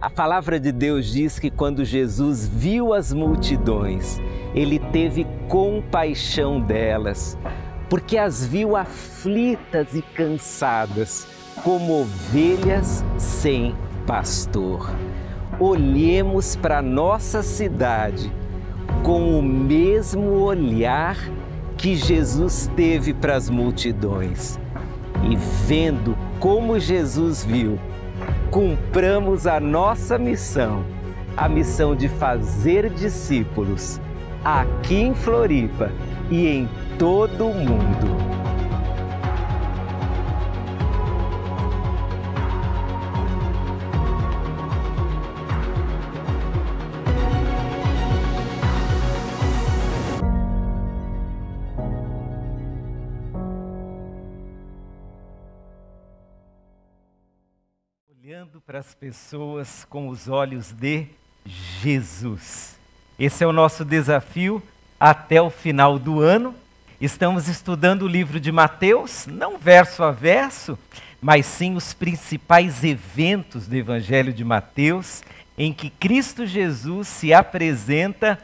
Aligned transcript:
A 0.00 0.08
palavra 0.08 0.58
de 0.58 0.72
Deus 0.72 1.12
diz 1.12 1.38
que 1.38 1.50
quando 1.50 1.84
Jesus 1.84 2.48
viu 2.48 2.94
as 2.94 3.12
multidões, 3.12 4.18
ele 4.54 4.78
teve 4.78 5.26
compaixão 5.46 6.58
delas, 6.58 7.36
porque 7.90 8.16
as 8.16 8.46
viu 8.46 8.76
aflitas 8.76 9.94
e 9.94 10.00
cansadas, 10.00 11.26
como 11.62 12.00
ovelhas 12.00 13.04
sem 13.18 13.74
pastor. 14.06 14.90
Olhemos 15.58 16.56
para 16.56 16.80
nossa 16.80 17.42
cidade 17.42 18.32
com 19.02 19.38
o 19.38 19.42
mesmo 19.42 20.30
olhar 20.30 21.18
que 21.76 21.94
Jesus 21.94 22.70
teve 22.74 23.12
para 23.12 23.36
as 23.36 23.50
multidões. 23.50 24.58
E 25.30 25.36
vendo 25.66 26.16
como 26.38 26.80
Jesus 26.80 27.44
viu, 27.44 27.78
cumpramos 28.50 29.46
a 29.46 29.60
nossa 29.60 30.18
missão, 30.18 30.84
a 31.36 31.48
missão 31.48 31.94
de 31.94 32.08
fazer 32.08 32.90
discípulos 32.90 34.00
aqui 34.44 34.96
em 34.96 35.14
Floripa 35.14 35.90
e 36.28 36.48
em 36.48 36.68
todo 36.98 37.46
o 37.46 37.54
mundo. 37.54 38.29
Para 58.70 58.78
as 58.78 58.94
pessoas 58.94 59.84
com 59.90 60.06
os 60.06 60.28
olhos 60.28 60.70
de 60.70 61.04
Jesus. 61.82 62.78
Esse 63.18 63.42
é 63.42 63.46
o 63.48 63.52
nosso 63.52 63.84
desafio 63.84 64.62
até 65.00 65.42
o 65.42 65.50
final 65.50 65.98
do 65.98 66.20
ano. 66.20 66.54
Estamos 67.00 67.48
estudando 67.48 68.02
o 68.02 68.06
livro 68.06 68.38
de 68.38 68.52
Mateus, 68.52 69.26
não 69.26 69.58
verso 69.58 70.04
a 70.04 70.12
verso, 70.12 70.78
mas 71.20 71.46
sim 71.46 71.74
os 71.74 71.92
principais 71.92 72.84
eventos 72.84 73.66
do 73.66 73.74
Evangelho 73.74 74.32
de 74.32 74.44
Mateus, 74.44 75.24
em 75.58 75.72
que 75.72 75.90
Cristo 75.90 76.46
Jesus 76.46 77.08
se 77.08 77.34
apresenta 77.34 78.38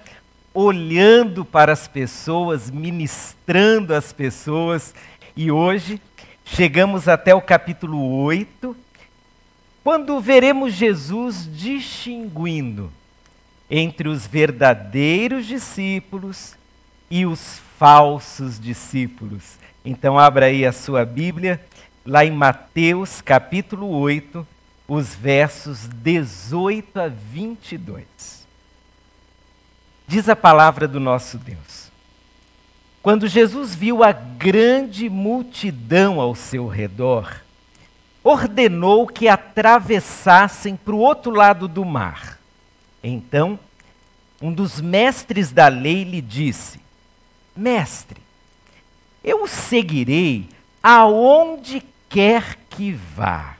olhando 0.52 1.44
para 1.44 1.72
as 1.72 1.86
pessoas, 1.86 2.69
ministrando 2.69 3.94
às 3.94 4.12
pessoas. 4.12 4.92
E 5.36 5.52
hoje 5.52 6.02
chegamos 6.44 7.06
até 7.06 7.32
o 7.32 7.41
capítulo 7.41 8.24
8, 8.24 8.77
quando 9.86 10.18
veremos 10.18 10.74
Jesus 10.74 11.48
distinguindo 11.48 12.92
entre 13.70 14.08
os 14.08 14.26
verdadeiros 14.26 15.46
discípulos 15.46 16.56
e 17.08 17.24
os 17.24 17.60
falsos 17.78 18.58
discípulos. 18.58 19.56
Então, 19.84 20.18
abra 20.18 20.46
aí 20.46 20.66
a 20.66 20.72
sua 20.72 21.04
Bíblia, 21.04 21.64
lá 22.04 22.24
em 22.24 22.32
Mateus 22.32 23.20
capítulo 23.20 23.88
8, 23.90 24.44
os 24.88 25.14
versos 25.14 25.86
18 25.86 26.98
a 26.98 27.06
22. 27.06 28.04
Diz 30.08 30.28
a 30.28 30.34
palavra 30.34 30.88
do 30.88 30.98
nosso 30.98 31.38
Deus. 31.38 31.92
Quando 33.04 33.28
Jesus 33.28 33.72
viu 33.76 34.02
a 34.02 34.10
grande 34.10 35.08
multidão 35.08 36.20
ao 36.20 36.34
seu 36.34 36.66
redor, 36.66 37.45
ordenou 38.27 39.06
que 39.06 39.28
atravessassem 39.28 40.74
para 40.74 40.94
o 40.94 40.98
outro 40.98 41.30
lado 41.30 41.69
do 41.69 41.84
mar. 41.84 42.41
Então, 43.00 43.56
um 44.42 44.52
dos 44.52 44.80
mestres 44.80 45.52
da 45.52 45.69
lei 45.69 46.02
lhe 46.02 46.20
disse: 46.20 46.80
Mestre, 47.56 48.20
eu 49.22 49.44
o 49.44 49.47
seguirei 49.47 50.48
aonde 50.82 51.82
quer 52.09 52.59
que 52.69 52.92
vá. 52.92 53.56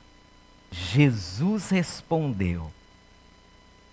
Jesus 0.73 1.71
respondeu: 1.71 2.69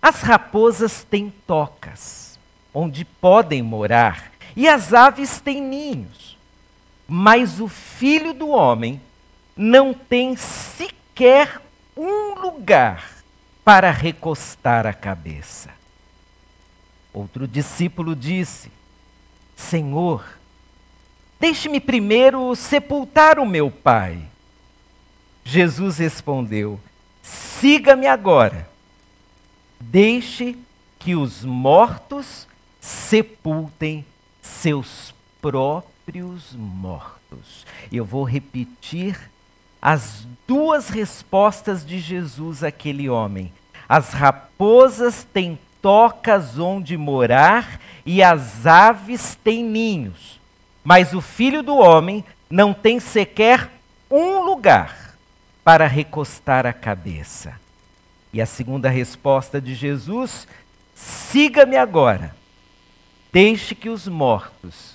As 0.02 0.22
raposas 0.22 1.04
têm 1.04 1.32
tocas, 1.46 2.36
onde 2.74 3.04
podem 3.04 3.62
morar, 3.62 4.32
e 4.56 4.66
as 4.66 4.92
aves 4.92 5.38
têm 5.38 5.62
ninhos, 5.62 6.36
mas 7.06 7.60
o 7.60 7.68
filho 7.68 8.34
do 8.34 8.48
homem 8.48 9.00
não 9.56 9.94
tem 9.94 10.36
sequer 10.36 11.60
um 11.96 12.34
lugar 12.34 13.14
para 13.64 13.90
recostar 13.90 14.86
a 14.86 14.92
cabeça. 14.92 15.70
Outro 17.12 17.46
discípulo 17.46 18.16
disse: 18.16 18.70
Senhor, 19.56 20.24
deixe-me 21.38 21.80
primeiro 21.80 22.54
sepultar 22.56 23.38
o 23.38 23.46
meu 23.46 23.70
pai. 23.70 24.18
Jesus 25.44 25.98
respondeu: 25.98 26.80
Siga-me 27.22 28.06
agora. 28.06 28.68
Deixe 29.80 30.56
que 30.98 31.14
os 31.14 31.44
mortos 31.44 32.48
sepultem 32.80 34.04
seus 34.42 35.14
próprios 35.40 36.52
mortos. 36.54 37.66
Eu 37.92 38.04
vou 38.04 38.24
repetir 38.24 39.30
as 39.84 40.26
duas 40.48 40.88
respostas 40.88 41.84
de 41.84 41.98
Jesus 41.98 42.64
àquele 42.64 43.06
homem. 43.06 43.52
As 43.86 44.14
raposas 44.14 45.24
têm 45.24 45.58
tocas 45.82 46.58
onde 46.58 46.96
morar 46.96 47.78
e 48.06 48.22
as 48.22 48.66
aves 48.66 49.38
têm 49.44 49.62
ninhos, 49.62 50.40
mas 50.82 51.12
o 51.12 51.20
filho 51.20 51.62
do 51.62 51.76
homem 51.76 52.24
não 52.48 52.72
tem 52.72 52.98
sequer 52.98 53.70
um 54.10 54.40
lugar 54.40 55.16
para 55.62 55.86
recostar 55.86 56.64
a 56.64 56.72
cabeça. 56.72 57.60
E 58.32 58.40
a 58.40 58.46
segunda 58.46 58.88
resposta 58.88 59.60
de 59.60 59.74
Jesus: 59.74 60.48
siga-me 60.94 61.76
agora, 61.76 62.34
deixe 63.30 63.74
que 63.74 63.90
os 63.90 64.08
mortos 64.08 64.94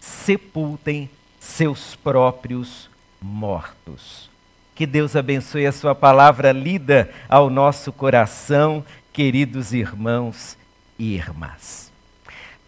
sepultem 0.00 1.10
seus 1.38 1.94
próprios 1.94 2.88
mortos. 3.20 4.29
Que 4.80 4.86
Deus 4.86 5.14
abençoe 5.14 5.66
a 5.66 5.72
Sua 5.72 5.94
palavra 5.94 6.52
lida 6.52 7.10
ao 7.28 7.50
nosso 7.50 7.92
coração, 7.92 8.82
queridos 9.12 9.74
irmãos 9.74 10.56
e 10.98 11.14
irmãs. 11.14 11.92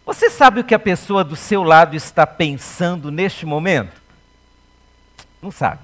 Você 0.04 0.28
sabe 0.28 0.60
o 0.60 0.64
que 0.64 0.74
a 0.74 0.78
pessoa 0.78 1.24
do 1.24 1.34
seu 1.34 1.62
lado 1.62 1.96
está 1.96 2.26
pensando 2.26 3.10
neste 3.10 3.46
momento? 3.46 3.98
Não 5.40 5.50
sabe. 5.50 5.80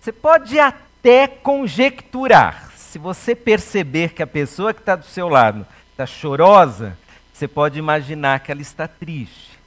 Você 0.00 0.12
pode 0.12 0.60
até 0.60 1.26
conjecturar. 1.26 2.70
Se 2.76 2.96
você 2.96 3.34
perceber 3.34 4.12
que 4.12 4.22
a 4.22 4.28
pessoa 4.28 4.72
que 4.72 4.78
está 4.78 4.94
do 4.94 5.06
seu 5.06 5.28
lado 5.28 5.66
está 5.90 6.06
chorosa, 6.06 6.96
você 7.32 7.48
pode 7.48 7.80
imaginar 7.80 8.38
que 8.38 8.52
ela 8.52 8.62
está 8.62 8.86
triste. 8.86 9.58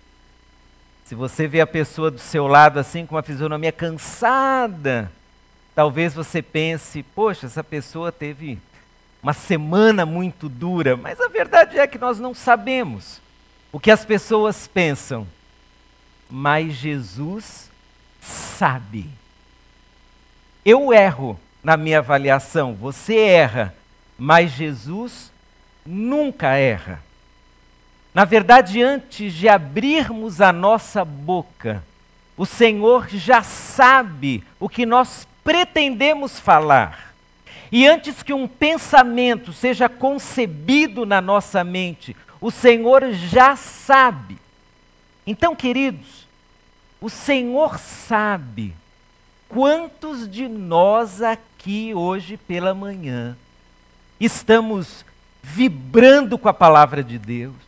Se 1.03 1.15
você 1.15 1.49
vê 1.49 1.59
a 1.59 1.67
pessoa 1.67 2.09
do 2.09 2.19
seu 2.19 2.47
lado 2.47 2.79
assim 2.79 3.05
com 3.05 3.15
uma 3.15 3.23
fisionomia 3.23 3.73
cansada, 3.73 5.11
talvez 5.77 6.15
você 6.15 6.41
pense: 6.41 7.03
poxa, 7.03 7.45
essa 7.45 7.63
pessoa 7.63 8.11
teve 8.11 8.57
uma 9.21 9.31
semana 9.31 10.07
muito 10.07 10.49
dura, 10.49 10.97
mas 10.97 11.21
a 11.21 11.27
verdade 11.27 11.77
é 11.77 11.85
que 11.85 11.99
nós 11.99 12.17
não 12.17 12.33
sabemos 12.33 13.21
o 13.71 13.79
que 13.79 13.91
as 13.91 14.03
pessoas 14.03 14.67
pensam. 14.67 15.27
Mas 16.27 16.73
Jesus 16.73 17.69
sabe. 18.19 19.07
Eu 20.65 20.91
erro 20.91 21.39
na 21.63 21.77
minha 21.77 21.99
avaliação, 21.99 22.73
você 22.73 23.15
erra, 23.15 23.73
mas 24.17 24.51
Jesus 24.51 25.31
nunca 25.85 26.56
erra. 26.56 27.03
Na 28.15 28.25
verdade, 28.25 28.81
antes 28.81 29.31
de 29.31 29.47
abrirmos 29.47 30.41
a 30.41 30.51
nossa 30.51 31.06
boca, 31.06 31.83
o 32.35 32.47
Senhor 32.47 33.07
já 33.09 33.44
sabe 33.44 34.44
o 34.59 34.68
que 34.68 34.83
nós 34.83 35.27
pretendemos 35.47 36.38
falar. 36.38 37.15
E 37.71 37.88
antes 37.88 38.21
que 38.21 38.33
um 38.33 38.45
pensamento 38.45 39.53
seja 39.53 39.88
concebido 39.88 41.05
na 41.05 41.21
nossa 41.21 41.63
mente, 41.63 42.13
o 42.41 42.51
Senhor 42.51 43.13
já 43.13 43.55
sabe. 43.55 44.38
Então, 45.25 45.55
queridos, 45.55 46.27
o 46.99 47.09
Senhor 47.09 47.79
sabe 47.79 48.75
quantos 49.47 50.29
de 50.29 50.49
nós 50.49 51.21
aqui 51.21 51.93
hoje 51.93 52.35
pela 52.35 52.73
manhã 52.73 53.38
estamos 54.19 55.05
vibrando 55.41 56.38
com 56.38 56.50
a 56.50 56.53
palavra 56.53 57.01
de 57.01 57.17
Deus 57.17 57.67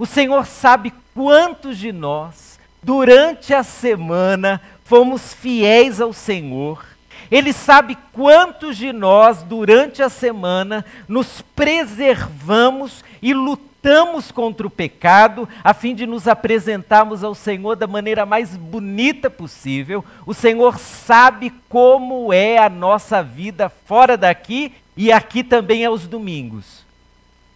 o 0.00 0.06
Senhor 0.06 0.46
sabe 0.46 0.94
quantos 1.14 1.76
de 1.76 1.92
nós, 1.92 2.58
durante 2.82 3.52
a 3.52 3.62
semana, 3.62 4.58
fomos 4.90 5.32
fiéis 5.32 6.00
ao 6.00 6.12
Senhor 6.12 6.84
Ele 7.30 7.52
sabe 7.52 7.96
quantos 8.12 8.76
de 8.76 8.92
nós, 8.92 9.44
durante 9.44 10.02
a 10.02 10.08
semana, 10.08 10.84
nos 11.06 11.40
preservamos 11.54 13.04
e 13.22 13.32
lutamos 13.32 14.32
contra 14.32 14.66
o 14.66 14.70
pecado, 14.70 15.48
a 15.62 15.72
fim 15.72 15.94
de 15.94 16.08
nos 16.08 16.26
apresentarmos 16.26 17.22
ao 17.22 17.36
Senhor 17.36 17.76
da 17.76 17.86
maneira 17.86 18.26
mais 18.26 18.56
bonita 18.56 19.30
possível. 19.30 20.04
O 20.26 20.34
Senhor 20.34 20.76
sabe 20.76 21.52
como 21.68 22.32
é 22.32 22.58
a 22.58 22.68
nossa 22.68 23.22
vida 23.22 23.68
fora 23.68 24.16
daqui 24.16 24.72
e 24.96 25.12
aqui 25.12 25.44
também 25.44 25.84
aos 25.84 26.08
domingos. 26.08 26.84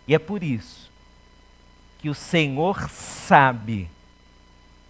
E 0.06 0.14
é 0.14 0.20
por 0.20 0.44
isso 0.44 0.88
que 1.98 2.08
o 2.08 2.14
Senhor 2.14 2.88
sabe 2.90 3.90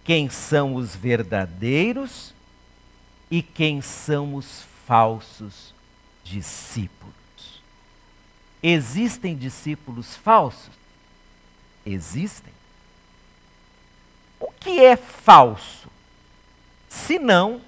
quem 0.03 0.29
são 0.29 0.75
os 0.75 0.95
verdadeiros 0.95 2.34
e 3.29 3.41
quem 3.41 3.81
são 3.81 4.35
os 4.35 4.63
falsos 4.85 5.73
discípulos. 6.23 7.13
Existem 8.61 9.35
discípulos 9.35 10.15
falsos? 10.15 10.73
Existem. 11.85 12.53
O 14.39 14.51
que 14.51 14.83
é 14.83 14.95
falso? 14.95 15.87
Se 16.89 17.19
não, 17.19 17.61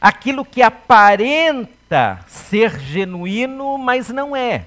aquilo 0.00 0.44
que 0.44 0.62
aparenta 0.62 2.24
ser 2.26 2.78
genuíno, 2.80 3.78
mas 3.78 4.08
não 4.08 4.34
é. 4.34 4.66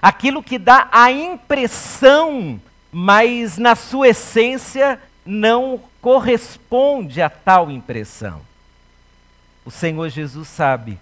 Aquilo 0.00 0.42
que 0.42 0.58
dá 0.58 0.88
a 0.90 1.12
impressão, 1.12 2.60
mas 2.90 3.58
na 3.58 3.74
sua 3.74 4.08
essência 4.08 5.00
não 5.26 5.80
corresponde 6.00 7.20
a 7.20 7.28
tal 7.28 7.70
impressão. 7.70 8.49
O 9.64 9.70
Senhor 9.70 10.08
Jesus 10.08 10.48
sabe 10.48 10.98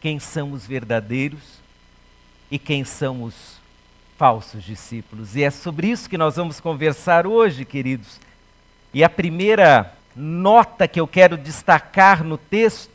quem 0.00 0.18
são 0.18 0.52
os 0.52 0.66
verdadeiros 0.66 1.60
e 2.50 2.58
quem 2.58 2.84
são 2.84 3.22
os 3.22 3.60
falsos 4.18 4.62
discípulos. 4.62 5.34
E 5.36 5.42
é 5.42 5.50
sobre 5.50 5.88
isso 5.88 6.08
que 6.08 6.18
nós 6.18 6.36
vamos 6.36 6.60
conversar 6.60 7.26
hoje, 7.26 7.64
queridos. 7.64 8.20
E 8.92 9.02
a 9.04 9.08
primeira 9.08 9.94
nota 10.14 10.88
que 10.88 11.00
eu 11.00 11.06
quero 11.06 11.36
destacar 11.36 12.24
no 12.24 12.36
texto 12.36 12.89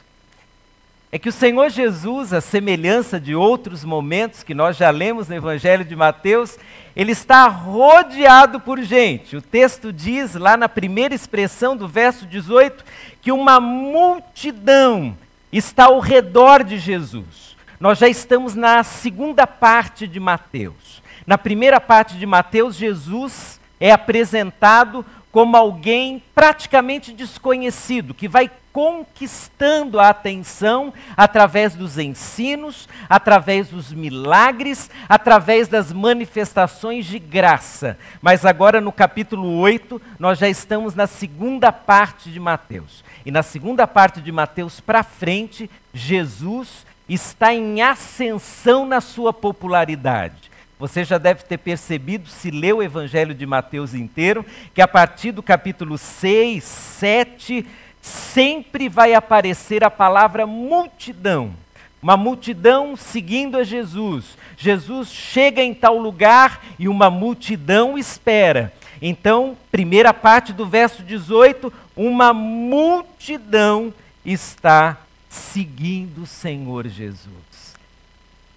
é 1.15 1.17
que 1.17 1.29
o 1.29 1.31
Senhor 1.31 1.69
Jesus, 1.69 2.33
a 2.33 2.41
semelhança 2.41 3.17
de 3.17 3.33
outros 3.33 3.85
momentos 3.85 4.43
que 4.43 4.53
nós 4.53 4.75
já 4.75 4.89
lemos 4.89 5.29
no 5.29 5.35
Evangelho 5.35 5.85
de 5.85 5.95
Mateus, 5.95 6.59
ele 6.93 7.13
está 7.13 7.47
rodeado 7.47 8.59
por 8.59 8.81
gente. 8.81 9.37
O 9.37 9.41
texto 9.41 9.93
diz, 9.93 10.35
lá 10.35 10.57
na 10.57 10.67
primeira 10.67 11.15
expressão 11.15 11.77
do 11.77 11.87
verso 11.87 12.25
18, 12.25 12.83
que 13.21 13.31
uma 13.31 13.61
multidão 13.61 15.17
está 15.53 15.85
ao 15.85 16.01
redor 16.01 16.65
de 16.65 16.77
Jesus. 16.77 17.55
Nós 17.79 17.97
já 17.97 18.09
estamos 18.09 18.53
na 18.53 18.83
segunda 18.83 19.47
parte 19.47 20.07
de 20.07 20.19
Mateus. 20.19 21.01
Na 21.25 21.37
primeira 21.37 21.79
parte 21.79 22.17
de 22.17 22.25
Mateus, 22.25 22.75
Jesus 22.75 23.57
é 23.79 23.89
apresentado 23.89 25.05
como 25.31 25.55
alguém 25.55 26.21
praticamente 26.35 27.13
desconhecido, 27.13 28.13
que 28.13 28.27
vai 28.27 28.51
conquistando 28.75 30.01
a 30.01 30.09
atenção 30.09 30.93
através 31.15 31.75
dos 31.75 31.97
ensinos, 31.97 32.89
através 33.07 33.69
dos 33.69 33.93
milagres, 33.93 34.91
através 35.07 35.69
das 35.69 35.93
manifestações 35.93 37.05
de 37.05 37.17
graça. 37.17 37.97
Mas 38.21 38.43
agora 38.43 38.81
no 38.81 38.91
capítulo 38.91 39.59
8, 39.59 40.01
nós 40.19 40.39
já 40.39 40.49
estamos 40.49 40.93
na 40.93 41.07
segunda 41.07 41.71
parte 41.71 42.29
de 42.29 42.37
Mateus. 42.37 43.01
E 43.25 43.31
na 43.31 43.41
segunda 43.41 43.87
parte 43.87 44.19
de 44.19 44.29
Mateus 44.29 44.81
para 44.81 45.03
frente, 45.03 45.71
Jesus 45.93 46.85
está 47.07 47.53
em 47.53 47.81
ascensão 47.81 48.85
na 48.85 48.99
sua 48.99 49.31
popularidade. 49.31 50.51
Você 50.77 51.05
já 51.05 51.17
deve 51.17 51.43
ter 51.43 51.59
percebido, 51.59 52.27
se 52.27 52.51
leu 52.51 52.79
o 52.79 52.83
Evangelho 52.83 53.33
de 53.33 53.45
Mateus 53.45 53.93
inteiro, 53.93 54.45
que 54.73 54.81
a 54.81 54.87
partir 54.87 55.31
do 55.31 55.41
capítulo 55.41 55.97
6, 55.97 56.61
7, 56.61 57.65
sempre 58.05 58.87
vai 58.87 59.13
aparecer 59.13 59.83
a 59.83 59.89
palavra 59.89 60.45
multidão. 60.45 61.53
Uma 62.01 62.15
multidão 62.15 62.95
seguindo 62.95 63.57
a 63.57 63.63
Jesus. 63.63 64.37
Jesus 64.57 65.11
chega 65.11 65.63
em 65.63 65.73
tal 65.73 65.97
lugar 65.97 66.63
e 66.77 66.87
uma 66.87 67.09
multidão 67.09 67.97
espera. 67.97 68.71
Então, 69.01 69.57
primeira 69.71 70.13
parte 70.13 70.53
do 70.53 70.65
verso 70.65 71.01
18, 71.03 71.73
uma 71.95 72.31
multidão 72.33 73.93
está 74.23 74.97
seguindo 75.29 76.23
o 76.23 76.27
Senhor 76.27 76.87
Jesus 76.87 77.45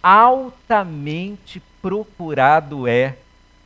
altamente 0.02 1.62
procurado 1.82 2.86
é 2.86 3.16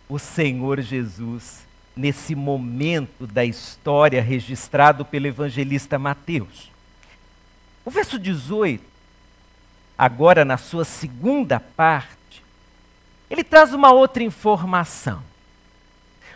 o 0.09 0.19
Senhor 0.19 0.81
Jesus 0.81 1.65
nesse 1.97 2.35
momento 2.35 3.27
da 3.27 3.45
história 3.45 4.23
registrado 4.23 5.05
pelo 5.05 5.27
evangelista 5.27 5.99
Mateus. 5.99 6.71
O 7.85 7.91
verso 7.91 8.19
18, 8.19 8.83
agora 9.97 10.45
na 10.45 10.57
sua 10.57 10.85
segunda 10.85 11.61
parte, 11.61 12.43
ele 13.31 13.45
traz 13.45 13.73
uma 13.73 13.93
outra 13.93 14.23
informação. 14.23 15.23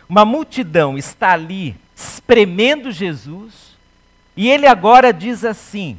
Uma 0.09 0.25
multidão 0.25 0.97
está 0.97 1.31
ali 1.31 1.75
espremendo 1.95 2.91
Jesus, 2.91 3.75
e 4.35 4.49
ele 4.49 4.67
agora 4.67 5.11
diz 5.11 5.43
assim: 5.43 5.97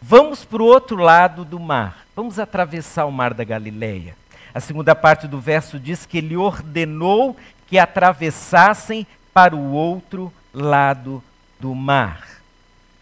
Vamos 0.00 0.44
para 0.44 0.62
o 0.62 0.66
outro 0.66 0.96
lado 0.96 1.44
do 1.44 1.58
mar. 1.58 2.04
Vamos 2.14 2.38
atravessar 2.38 3.04
o 3.06 3.12
mar 3.12 3.34
da 3.34 3.44
Galileia. 3.44 4.16
A 4.54 4.60
segunda 4.60 4.94
parte 4.94 5.26
do 5.26 5.40
verso 5.40 5.80
diz 5.80 6.06
que 6.06 6.18
ele 6.18 6.36
ordenou 6.36 7.36
que 7.74 7.78
atravessassem 7.80 9.04
para 9.32 9.56
o 9.56 9.72
outro 9.72 10.32
lado 10.52 11.20
do 11.58 11.74
mar. 11.74 12.40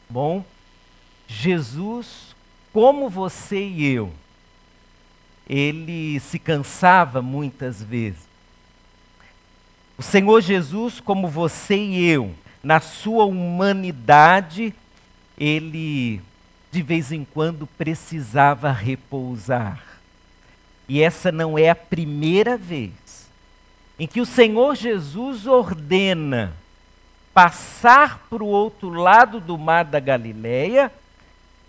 Bom, 0.08 0.42
Jesus, 1.28 2.34
como 2.72 3.10
você 3.10 3.62
e 3.62 3.84
eu, 3.84 4.10
ele 5.46 6.18
se 6.20 6.38
cansava 6.38 7.20
muitas 7.20 7.82
vezes. 7.82 8.22
O 9.98 10.02
Senhor 10.02 10.40
Jesus, 10.40 11.00
como 11.00 11.28
você 11.28 11.76
e 11.76 12.08
eu, 12.08 12.34
na 12.62 12.80
sua 12.80 13.26
humanidade, 13.26 14.72
ele 15.36 16.22
de 16.70 16.80
vez 16.80 17.12
em 17.12 17.26
quando 17.26 17.66
precisava 17.66 18.72
repousar. 18.72 19.82
E 20.88 21.02
essa 21.02 21.30
não 21.30 21.58
é 21.58 21.68
a 21.68 21.76
primeira 21.76 22.56
vez 22.56 23.01
em 23.98 24.06
que 24.06 24.20
o 24.20 24.26
Senhor 24.26 24.74
Jesus 24.74 25.46
ordena 25.46 26.52
passar 27.34 28.26
para 28.28 28.42
o 28.42 28.48
outro 28.48 28.90
lado 28.90 29.40
do 29.40 29.56
mar 29.56 29.84
da 29.84 30.00
Galileia, 30.00 30.92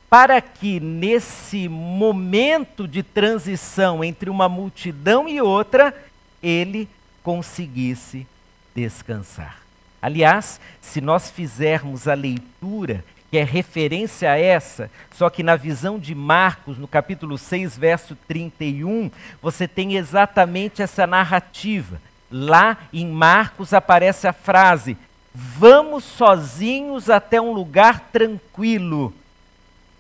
para 0.09 0.39
que 0.41 0.79
nesse 0.79 1.67
momento 1.67 2.87
de 2.87 3.01
transição 3.01 4.03
entre 4.03 4.29
uma 4.29 4.47
multidão 4.47 5.27
e 5.27 5.41
outra, 5.41 5.95
ele 6.41 6.87
conseguisse 7.23 8.27
descansar. 8.75 9.59
Aliás, 10.01 10.59
se 10.81 10.99
nós 10.99 11.31
fizermos 11.31 12.07
a 12.07 12.13
leitura 12.13 13.03
que 13.31 13.37
é 13.37 13.43
referência 13.43 14.31
a 14.31 14.37
essa, 14.37 14.91
só 15.11 15.27
que 15.27 15.41
na 15.41 15.55
visão 15.55 15.97
de 15.97 16.13
Marcos, 16.13 16.77
no 16.77 16.87
capítulo 16.87 17.35
6, 17.35 17.75
verso 17.75 18.15
31, 18.27 19.09
você 19.41 19.67
tem 19.67 19.95
exatamente 19.95 20.83
essa 20.83 21.07
narrativa. 21.07 21.99
Lá 22.35 22.77
em 22.91 23.07
Marcos 23.07 23.73
aparece 23.73 24.27
a 24.27 24.33
frase: 24.33 24.97
Vamos 25.33 26.03
sozinhos 26.03 27.09
até 27.09 27.39
um 27.39 27.53
lugar 27.53 28.09
tranquilo, 28.11 29.13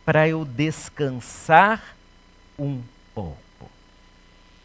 para 0.03 0.27
eu 0.27 0.43
descansar 0.43 1.95
um 2.57 2.81
pouco. 3.13 3.37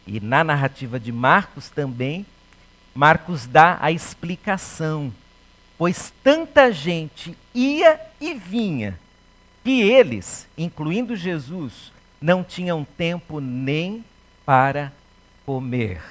E 0.07 0.19
na 0.19 0.43
narrativa 0.43 0.99
de 0.99 1.11
Marcos 1.11 1.69
também, 1.69 2.25
Marcos 2.95 3.45
dá 3.45 3.77
a 3.79 3.91
explicação 3.91 5.13
pois 5.79 6.11
tanta 6.21 6.73
gente 6.73 7.37
ia 7.55 7.97
e 8.19 8.33
vinha, 8.33 8.99
que 9.63 9.81
eles, 9.81 10.45
incluindo 10.57 11.15
Jesus, 11.15 11.93
não 12.19 12.43
tinham 12.43 12.83
tempo 12.83 13.39
nem 13.39 14.03
para 14.45 14.91
comer. 15.45 16.01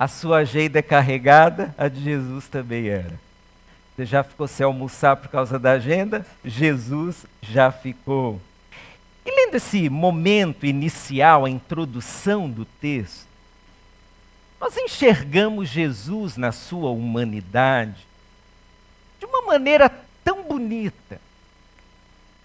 A 0.00 0.08
sua 0.08 0.38
agenda 0.38 0.78
é 0.78 0.82
carregada, 0.82 1.74
a 1.76 1.86
de 1.86 2.02
Jesus 2.02 2.48
também 2.48 2.88
era. 2.88 3.20
Você 3.94 4.06
já 4.06 4.24
ficou 4.24 4.48
sem 4.48 4.64
almoçar 4.64 5.14
por 5.14 5.28
causa 5.28 5.58
da 5.58 5.72
agenda? 5.72 6.24
Jesus 6.42 7.26
já 7.42 7.70
ficou. 7.70 8.40
E 9.26 9.30
lendo 9.30 9.56
esse 9.56 9.90
momento 9.90 10.64
inicial, 10.64 11.44
a 11.44 11.50
introdução 11.50 12.48
do 12.48 12.64
texto, 12.64 13.26
nós 14.58 14.74
enxergamos 14.74 15.68
Jesus 15.68 16.38
na 16.38 16.50
sua 16.50 16.88
humanidade, 16.88 18.06
de 19.18 19.26
uma 19.26 19.42
maneira 19.42 19.92
tão 20.24 20.44
bonita. 20.44 21.20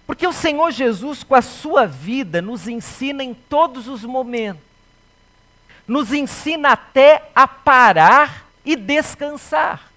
Porque 0.05 0.27
o 0.27 0.33
Senhor 0.33 0.71
Jesus, 0.71 1.23
com 1.23 1.35
a 1.35 1.41
sua 1.41 1.85
vida, 1.85 2.41
nos 2.41 2.67
ensina 2.67 3.23
em 3.23 3.33
todos 3.33 3.87
os 3.87 4.03
momentos. 4.03 4.74
Nos 5.87 6.11
ensina 6.11 6.69
até 6.69 7.29
a 7.35 7.47
parar 7.47 8.45
e 8.65 8.75
descansar. 8.75 9.91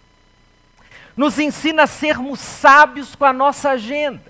Nos 1.16 1.38
ensina 1.38 1.85
a 1.85 1.87
sermos 1.87 2.38
sábios 2.38 3.14
com 3.14 3.25
a 3.25 3.33
nossa 3.33 3.71
agenda. 3.71 4.28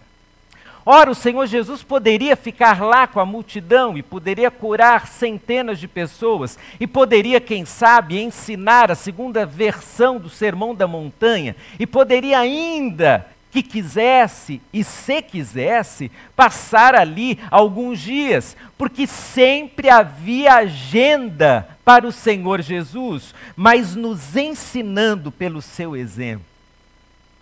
Ora, 0.90 1.10
o 1.10 1.14
Senhor 1.14 1.46
Jesus 1.46 1.82
poderia 1.82 2.34
ficar 2.34 2.80
lá 2.80 3.06
com 3.06 3.20
a 3.20 3.26
multidão 3.26 3.98
e 3.98 4.02
poderia 4.02 4.50
curar 4.50 5.06
centenas 5.06 5.78
de 5.78 5.86
pessoas 5.86 6.58
e 6.80 6.86
poderia, 6.86 7.42
quem 7.42 7.66
sabe, 7.66 8.18
ensinar 8.18 8.90
a 8.90 8.94
segunda 8.94 9.44
versão 9.44 10.18
do 10.18 10.30
Sermão 10.30 10.74
da 10.74 10.86
Montanha 10.86 11.54
e 11.78 11.86
poderia 11.86 12.38
ainda 12.38 13.26
que 13.50 13.62
quisesse 13.62 14.60
e 14.72 14.84
se 14.84 15.22
quisesse 15.22 16.10
passar 16.36 16.94
ali 16.94 17.38
alguns 17.50 18.00
dias, 18.00 18.56
porque 18.76 19.06
sempre 19.06 19.88
havia 19.88 20.54
agenda 20.54 21.68
para 21.84 22.06
o 22.06 22.12
Senhor 22.12 22.60
Jesus, 22.60 23.34
mas 23.56 23.94
nos 23.94 24.36
ensinando 24.36 25.32
pelo 25.32 25.62
seu 25.62 25.96
exemplo. 25.96 26.44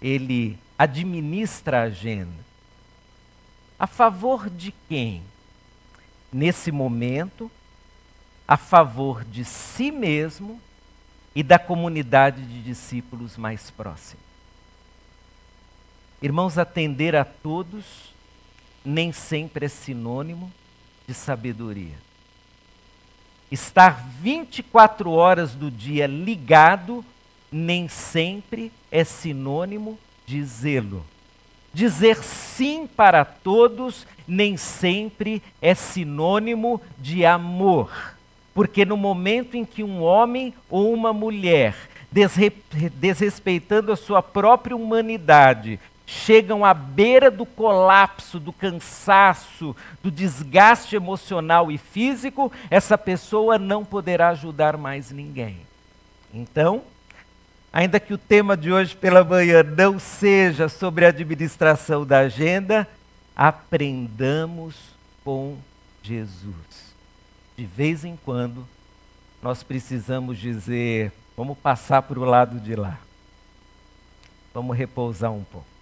Ele 0.01 0.59
administra 0.79 1.81
a 1.81 1.85
agenda 1.85 2.47
a 3.79 3.87
favor 3.87 4.49
de 4.49 4.73
quem? 4.89 5.23
Nesse 6.33 6.73
momento, 6.73 7.51
a 8.49 8.57
favor 8.57 9.25
de 9.25 9.45
si 9.45 9.91
mesmo 9.91 10.61
e 11.35 11.43
da 11.43 11.59
comunidade 11.59 12.43
de 12.43 12.63
discípulos 12.63 13.37
mais 13.37 13.71
próxima. 13.71 14.26
Irmãos, 16.23 16.57
atender 16.57 17.15
a 17.15 17.25
todos 17.25 17.85
nem 18.85 19.13
sempre 19.13 19.67
é 19.67 19.69
sinônimo 19.69 20.51
de 21.07 21.13
sabedoria. 21.13 21.95
Estar 23.51 24.05
24 24.21 25.11
horas 25.11 25.55
do 25.55 25.71
dia 25.71 26.07
ligado 26.07 27.05
nem 27.53 27.89
sempre 27.89 28.73
é 28.91 29.05
sinônimo 29.05 29.99
de 30.25 30.43
zelo. 30.45 31.05
Dizer 31.73 32.17
sim 32.23 32.87
para 32.87 33.25
todos 33.25 34.07
nem 34.27 34.57
sempre 34.57 35.43
é 35.61 35.75
sinônimo 35.75 36.81
de 36.99 37.25
amor. 37.25 38.17
Porque 38.55 38.85
no 38.85 38.97
momento 38.97 39.57
em 39.57 39.65
que 39.65 39.85
um 39.85 40.03
homem 40.03 40.55
ou 40.71 40.93
uma 40.93 41.13
mulher, 41.13 41.77
desrespeitando 42.95 43.93
a 43.93 43.97
sua 43.97 44.23
própria 44.23 44.75
humanidade, 44.75 45.79
chegam 46.07 46.65
à 46.65 46.73
beira 46.73 47.31
do 47.31 47.45
colapso, 47.45 48.39
do 48.39 48.53
cansaço, 48.53 49.75
do 50.03 50.11
desgaste 50.11 50.95
emocional 50.95 51.71
e 51.71 51.77
físico, 51.77 52.51
essa 52.71 52.97
pessoa 52.97 53.59
não 53.59 53.85
poderá 53.85 54.29
ajudar 54.29 54.77
mais 54.77 55.11
ninguém. 55.11 55.59
Então, 56.33 56.83
Ainda 57.77 58.01
que 58.01 58.15
o 58.15 58.17
tema 58.17 58.57
de 58.57 58.73
hoje 58.73 58.97
pela 58.97 59.23
manhã 59.23 59.63
não 59.63 59.99
seja 59.99 60.67
sobre 60.67 61.05
a 61.05 61.11
administração 61.11 62.07
da 62.07 62.21
agenda, 62.21 62.89
aprendamos 63.37 64.75
com 65.23 65.59
Jesus. 66.03 66.95
De 67.55 67.67
vez 67.67 68.03
em 68.03 68.17
quando, 68.25 68.67
nós 69.43 69.63
precisamos 69.63 70.39
dizer: 70.39 71.13
vamos 71.37 71.59
passar 71.59 72.01
para 72.01 72.19
o 72.19 72.25
lado 72.25 72.59
de 72.59 72.75
lá. 72.75 72.99
Vamos 74.55 74.75
repousar 74.75 75.31
um 75.31 75.45
pouco. 75.45 75.76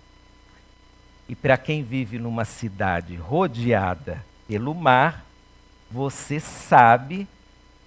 E 1.29 1.35
para 1.35 1.57
quem 1.57 1.83
vive 1.83 2.19
numa 2.19 2.45
cidade 2.45 3.17
rodeada 3.17 4.25
pelo 4.47 4.75
mar, 4.75 5.25
você 5.91 6.39
sabe 6.39 7.27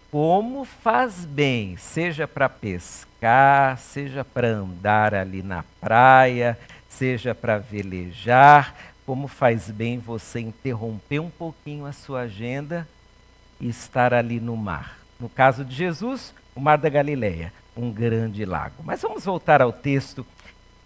como 0.10 0.66
faz 0.66 1.26
bem, 1.26 1.78
seja 1.78 2.28
para 2.28 2.48
pescar, 2.48 3.78
seja 3.78 4.24
para 4.24 4.48
andar 4.48 5.14
ali 5.14 5.44
na 5.44 5.64
praia, 5.80 6.58
seja 6.88 7.36
para 7.36 7.58
velejar, 7.58 8.74
como 9.06 9.28
faz 9.28 9.70
bem 9.70 10.00
você 10.00 10.40
interromper 10.40 11.20
um 11.20 11.30
pouquinho 11.30 11.86
a 11.86 11.92
sua 11.92 12.22
agenda 12.22 12.88
e 13.60 13.70
estar 13.70 14.14
ali 14.14 14.40
no 14.40 14.56
mar. 14.56 14.98
No 15.20 15.30
caso 15.30 15.66
de 15.66 15.76
Jesus, 15.76 16.34
o 16.56 16.60
Mar 16.60 16.78
da 16.78 16.90
Galileia, 16.90 17.52
um 17.76 17.92
grande 17.92 18.46
lago. 18.46 18.84
Mas 18.84 19.02
vamos 19.02 19.26
voltar 19.26 19.62
ao 19.62 19.72
texto. 19.72 20.26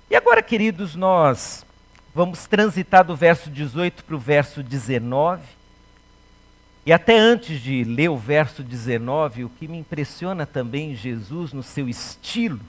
E 0.10 0.15
agora, 0.15 0.41
queridos, 0.41 0.96
nós 0.96 1.65
vamos 2.13 2.46
transitar 2.46 3.03
do 3.06 3.15
verso 3.15 3.50
18 3.50 4.03
para 4.03 4.15
o 4.15 4.20
verso 4.20 4.62
19 4.62 5.41
e 6.86 6.91
até 6.91 7.18
antes 7.18 7.62
de 7.62 7.84
ler 7.84 8.10
o 8.10 8.18
verso 8.18 8.63
19, 8.63 9.44
o 9.44 9.50
que 9.50 9.68
me 9.68 9.77
impressiona 9.77 10.48
também 10.48 10.91
em 10.91 10.96
Jesus, 10.96 11.53
no 11.53 11.62
seu 11.62 11.88
estilo, 11.88 12.60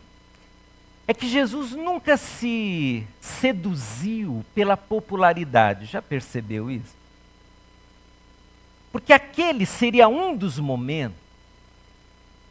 é 1.08 1.14
que 1.14 1.26
Jesus 1.26 1.72
nunca 1.72 2.16
se 2.18 3.06
seduziu 3.20 4.44
pela 4.54 4.76
popularidade. 4.76 5.86
Já 5.86 6.02
percebeu 6.02 6.70
isso? 6.70 6.94
Porque 8.92 9.14
aquele 9.14 9.64
seria 9.64 10.08
um 10.08 10.36
dos 10.36 10.58
momentos 10.58 11.21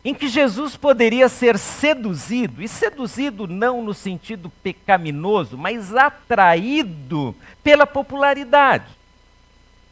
em 0.03 0.13
que 0.13 0.27
Jesus 0.27 0.75
poderia 0.75 1.29
ser 1.29 1.57
seduzido, 1.57 2.63
e 2.63 2.67
seduzido 2.67 3.47
não 3.47 3.83
no 3.83 3.93
sentido 3.93 4.49
pecaminoso, 4.63 5.57
mas 5.57 5.95
atraído 5.95 7.35
pela 7.63 7.85
popularidade 7.85 9.01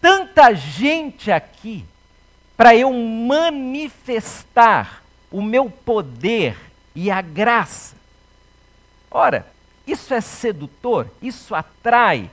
tanta 0.02 0.54
gente 0.54 1.32
aqui 1.32 1.86
para 2.56 2.76
eu 2.76 2.92
manifestar 2.92 5.04
o 5.32 5.42
meu 5.42 5.70
poder 5.70 6.58
e 6.96 7.12
a 7.12 7.22
graça. 7.22 7.96
Ora, 9.12 9.46
isso 9.86 10.14
é 10.14 10.22
sedutor, 10.22 11.08
isso 11.22 11.56
atrai. 11.56 12.30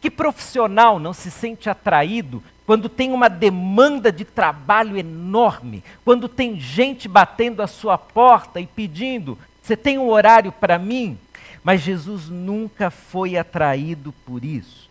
Que 0.00 0.10
profissional 0.10 0.98
não 0.98 1.12
se 1.12 1.30
sente 1.30 1.68
atraído 1.68 2.42
quando 2.70 2.88
tem 2.88 3.12
uma 3.12 3.28
demanda 3.28 4.12
de 4.12 4.24
trabalho 4.24 4.96
enorme, 4.96 5.82
quando 6.04 6.28
tem 6.28 6.60
gente 6.60 7.08
batendo 7.08 7.62
a 7.62 7.66
sua 7.66 7.98
porta 7.98 8.60
e 8.60 8.66
pedindo: 8.66 9.36
você 9.60 9.76
tem 9.76 9.98
um 9.98 10.08
horário 10.08 10.52
para 10.52 10.78
mim? 10.78 11.18
Mas 11.64 11.80
Jesus 11.80 12.28
nunca 12.28 12.88
foi 12.88 13.36
atraído 13.36 14.12
por 14.24 14.44
isso 14.44 14.90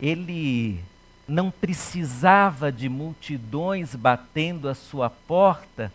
ele 0.00 0.80
não 1.26 1.50
precisava 1.50 2.70
de 2.70 2.88
multidões 2.88 3.94
batendo 3.94 4.68
a 4.68 4.74
sua 4.74 5.10
porta 5.10 5.92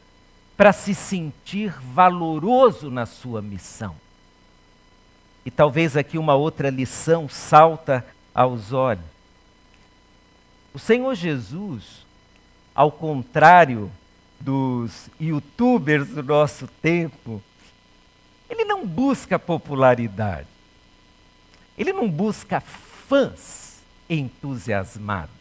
para 0.55 0.71
se 0.71 0.93
sentir 0.93 1.73
valoroso 1.81 2.91
na 2.91 3.05
sua 3.05 3.41
missão. 3.41 3.95
E 5.45 5.49
talvez 5.49 5.97
aqui 5.97 6.17
uma 6.17 6.35
outra 6.35 6.69
lição 6.69 7.27
salta 7.27 8.05
aos 8.33 8.71
olhos. 8.71 9.12
O 10.73 10.79
Senhor 10.79 11.13
Jesus, 11.13 12.05
ao 12.73 12.91
contrário 12.91 13.91
dos 14.39 15.09
youtubers 15.19 16.09
do 16.09 16.23
nosso 16.23 16.67
tempo, 16.81 17.41
ele 18.49 18.65
não 18.65 18.85
busca 18.85 19.37
popularidade. 19.37 20.47
Ele 21.77 21.93
não 21.93 22.09
busca 22.09 22.59
fãs 22.59 23.81
entusiasmado. 24.09 25.31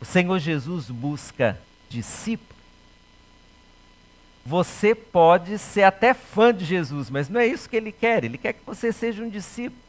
O 0.00 0.04
Senhor 0.04 0.38
Jesus 0.38 0.90
busca 0.90 1.60
discípulos. 1.88 2.58
Você 4.46 4.94
pode 4.94 5.58
ser 5.58 5.82
até 5.82 6.14
fã 6.14 6.54
de 6.54 6.64
Jesus, 6.64 7.10
mas 7.10 7.28
não 7.28 7.40
é 7.40 7.46
isso 7.46 7.68
que 7.68 7.76
ele 7.76 7.92
quer. 7.92 8.24
Ele 8.24 8.38
quer 8.38 8.54
que 8.54 8.64
você 8.64 8.92
seja 8.92 9.22
um 9.22 9.28
discípulo. 9.28 9.82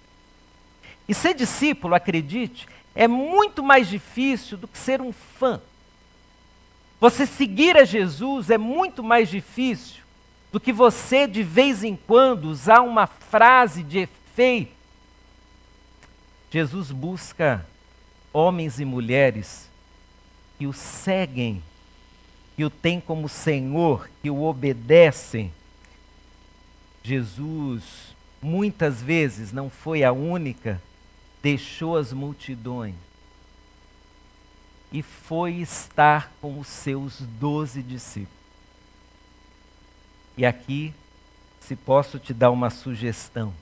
E 1.07 1.13
ser 1.13 1.33
discípulo, 1.33 1.95
acredite, 1.95 2.67
é 2.99 3.07
muito 3.07 3.63
mais 3.63 3.87
difícil 3.87 4.57
do 4.57 4.67
que 4.67 4.77
ser 4.77 5.01
um 5.01 5.11
fã. 5.11 5.59
Você 6.99 7.25
seguir 7.25 7.77
a 7.77 7.85
Jesus 7.85 8.49
é 8.49 8.57
muito 8.57 9.01
mais 9.01 9.29
difícil 9.29 10.03
do 10.51 10.59
que 10.59 10.73
você, 10.73 11.25
de 11.25 11.41
vez 11.41 11.83
em 11.83 11.95
quando, 11.95 12.45
usar 12.45 12.81
uma 12.81 13.07
frase 13.07 13.81
de 13.81 13.99
efeito 13.99 14.79
Jesus 16.51 16.91
busca 16.91 17.63
homens 18.33 18.79
e 18.79 18.85
mulheres 18.85 19.69
que 20.57 20.65
o 20.65 20.73
seguem, 20.73 21.61
que 22.55 22.65
o 22.65 22.69
têm 22.69 22.99
como 22.99 23.29
Senhor, 23.29 24.09
que 24.21 24.29
o 24.29 24.41
obedecem. 24.41 25.53
Jesus, 27.03 28.15
muitas 28.41 29.01
vezes, 29.01 29.51
não 29.51 29.69
foi 29.69 30.03
a 30.03 30.11
única, 30.11 30.81
deixou 31.41 31.97
as 31.97 32.11
multidões 32.13 32.95
e 34.91 35.01
foi 35.01 35.55
estar 35.55 36.31
com 36.41 36.59
os 36.59 36.67
seus 36.67 37.19
doze 37.39 37.81
discípulos. 37.81 38.39
E 40.37 40.45
aqui, 40.45 40.93
se 41.59 41.75
posso 41.75 42.17
te 42.17 42.33
dar 42.33 42.49
uma 42.49 42.69
sugestão, 42.69 43.53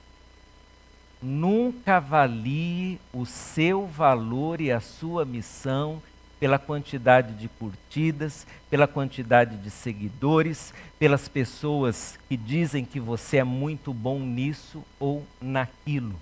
nunca 1.20 1.96
avalie 1.96 3.00
o 3.12 3.26
seu 3.26 3.86
valor 3.86 4.60
e 4.60 4.70
a 4.70 4.80
sua 4.80 5.24
missão 5.24 6.00
pela 6.38 6.58
quantidade 6.58 7.34
de 7.34 7.48
curtidas, 7.48 8.46
pela 8.70 8.86
quantidade 8.86 9.56
de 9.56 9.70
seguidores, 9.70 10.72
pelas 10.98 11.28
pessoas 11.28 12.18
que 12.28 12.36
dizem 12.36 12.84
que 12.84 13.00
você 13.00 13.38
é 13.38 13.44
muito 13.44 13.92
bom 13.92 14.20
nisso 14.20 14.84
ou 15.00 15.26
naquilo. 15.40 16.14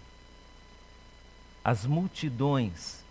As 1.66 1.85
multidões 1.85 3.04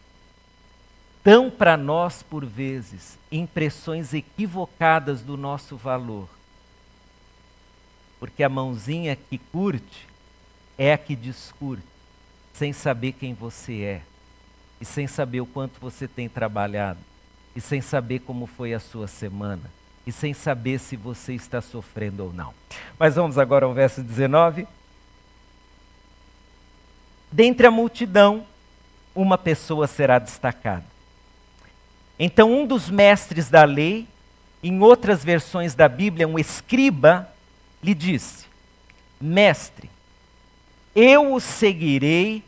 dão 1.21 1.51
para 1.51 1.75
nós, 1.75 2.23
por 2.23 2.45
vezes, 2.45 3.19
impressões 3.29 4.13
equivocadas 4.13 5.21
do 5.21 5.35
nosso 5.35 5.75
valor. 5.75 6.29
Porque 8.17 8.41
a 8.41 8.47
mãozinha 8.47 9.13
que 9.13 9.37
curte 9.37 10.07
é 10.77 10.93
a 10.93 10.97
que 10.97 11.17
discurte, 11.17 11.83
sem 12.53 12.71
saber 12.71 13.11
quem 13.11 13.33
você 13.33 13.81
é 13.81 14.01
e 14.79 14.85
sem 14.85 15.05
saber 15.05 15.41
o 15.41 15.45
quanto 15.45 15.77
você 15.81 16.07
tem 16.07 16.29
trabalhado, 16.29 16.99
e 17.53 17.59
sem 17.59 17.81
saber 17.81 18.19
como 18.19 18.45
foi 18.45 18.73
a 18.73 18.79
sua 18.79 19.05
semana, 19.05 19.69
e 20.07 20.13
sem 20.13 20.33
saber 20.33 20.79
se 20.79 20.95
você 20.95 21.33
está 21.33 21.61
sofrendo 21.61 22.23
ou 22.23 22.31
não. 22.31 22.53
Mas 22.97 23.15
vamos 23.15 23.37
agora 23.37 23.65
ao 23.65 23.73
verso 23.73 24.01
19. 24.01 24.65
Dentre 27.35 27.67
a 27.67 27.71
multidão, 27.71 28.45
uma 29.13 29.37
pessoa 29.37 29.87
será 29.87 30.19
destacada. 30.19 30.85
Então, 32.17 32.49
um 32.49 32.65
dos 32.65 32.89
mestres 32.89 33.49
da 33.49 33.65
lei, 33.65 34.07
em 34.63 34.79
outras 34.81 35.21
versões 35.21 35.75
da 35.75 35.89
Bíblia, 35.89 36.29
um 36.29 36.39
escriba, 36.39 37.29
lhe 37.83 37.93
disse: 37.93 38.45
Mestre, 39.19 39.89
eu 40.95 41.33
o 41.33 41.41
seguirei 41.41 42.41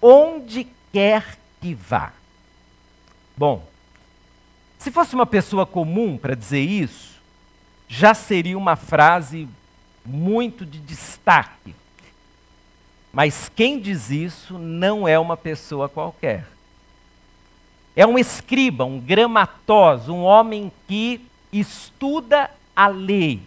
onde 0.00 0.66
quer 0.92 1.38
que 1.60 1.72
vá. 1.72 2.12
Bom, 3.36 3.64
se 4.76 4.90
fosse 4.90 5.14
uma 5.14 5.24
pessoa 5.24 5.64
comum 5.64 6.18
para 6.18 6.34
dizer 6.34 6.62
isso, 6.62 7.12
já 7.86 8.12
seria 8.12 8.58
uma 8.58 8.74
frase 8.74 9.48
muito 10.04 10.66
de 10.66 10.80
destaque. 10.80 11.76
Mas 13.12 13.50
quem 13.54 13.78
diz 13.78 14.10
isso 14.10 14.58
não 14.58 15.06
é 15.06 15.18
uma 15.18 15.36
pessoa 15.36 15.88
qualquer. 15.88 16.46
É 17.94 18.06
um 18.06 18.18
escriba, 18.18 18.84
um 18.84 18.98
gramatos, 18.98 20.08
um 20.08 20.22
homem 20.22 20.72
que 20.88 21.20
estuda 21.52 22.50
a 22.74 22.88
lei. 22.88 23.42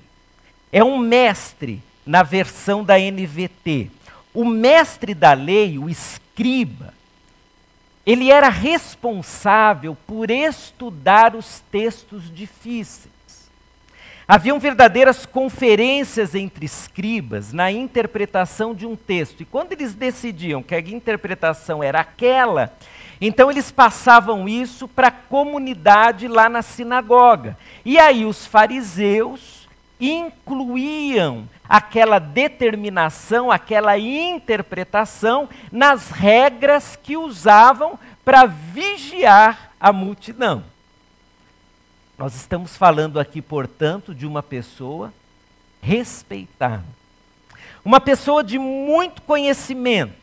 É 0.72 0.84
um 0.84 1.00
mestre 1.00 1.82
na 2.06 2.22
versão 2.22 2.84
da 2.84 3.00
NVT. 3.00 3.90
O 4.34 4.46
mestre 4.46 5.16
da 5.16 5.34
lei, 5.34 5.80
o 5.80 5.90
escriba, 5.90 6.94
ele 8.06 8.32
era 8.32 8.50
responsável 8.50 9.98
por 10.06 10.30
estudar 10.30 11.36
os 11.36 11.64
textos 11.72 12.32
difíceis. 12.32 13.15
Haviam 14.28 14.60
verdadeiras 14.60 15.24
conferências 15.24 16.34
entre 16.34 16.66
escribas 16.66 17.54
na 17.54 17.72
interpretação 17.72 18.74
de 18.74 18.86
um 18.86 18.96
texto. 18.96 19.42
E 19.42 19.46
quando 19.46 19.74
eles 19.74 19.94
decidiam 19.94 20.64
que 20.64 20.74
a 20.74 20.80
interpretação 20.80 21.84
era 21.84 22.00
aquela, 22.00 22.74
então 23.22 23.52
eles 23.52 23.70
passavam 23.70 24.50
isso 24.50 24.88
para 24.88 25.10
a 25.10 25.12
comunidade 25.12 26.28
lá 26.28 26.50
na 26.50 26.64
sinagoga. 26.64 27.56
E 27.86 28.00
aí 28.00 28.26
os 28.26 28.48
fariseus 28.48 29.68
incluíam 30.00 31.48
aquela 31.70 32.18
determinação, 32.18 33.52
aquela 33.52 33.98
interpretação 33.98 35.48
nas 35.72 36.10
regras 36.10 36.98
que 37.02 37.16
usavam 37.16 37.98
para 38.24 38.46
vigiar 38.46 39.72
a 39.80 39.94
multidão. 39.94 40.64
Nós 42.18 42.34
estamos 42.36 42.78
falando 42.78 43.20
aqui, 43.20 43.42
portanto, 43.42 44.16
de 44.16 44.26
uma 44.26 44.42
pessoa 44.42 45.14
respeitada. 45.82 46.86
Uma 47.84 48.00
pessoa 48.00 48.44
de 48.44 48.58
muito 48.58 49.22
conhecimento. 49.22 50.14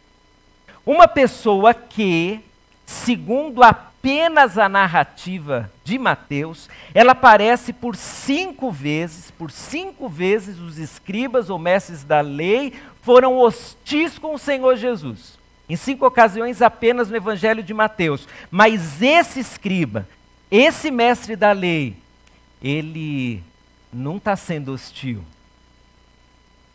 Uma 0.87 1.07
pessoa 1.07 1.75
que, 1.75 2.41
segundo 2.87 3.63
apenas 3.63 4.59
a 4.59 4.69
narrativa 4.69 5.71
de 5.85 5.99
Mateus, 5.99 6.69
ela 6.95 7.13
aparece 7.13 7.73
por 7.73 7.95
cinco 7.95 8.71
vezes, 8.71 9.31
por 9.31 9.51
cinco 9.51 10.09
vezes 10.09 10.59
os 10.59 10.79
escribas 10.79 11.51
ou 11.51 11.59
mestres 11.59 12.03
da 12.03 12.21
lei 12.21 12.73
foram 13.03 13.39
hostis 13.39 14.19
com 14.19 14.35
o 14.35 14.39
Senhor 14.39 14.77
Jesus. 14.77 15.39
Em 15.69 15.77
cinco 15.77 16.07
ocasiões 16.07 16.61
apenas 16.63 17.09
no 17.09 17.17
Evangelho 17.17 17.63
de 17.63 17.73
Mateus. 17.73 18.27
Mas 18.51 19.01
esse 19.01 19.39
escriba, 19.39 20.09
esse 20.53 20.91
mestre 20.91 21.35
da 21.35 21.51
lei, 21.53 21.97
ele 22.63 23.43
não 23.91 24.19
está 24.19 24.37
sendo 24.37 24.75
hostil. 24.75 25.25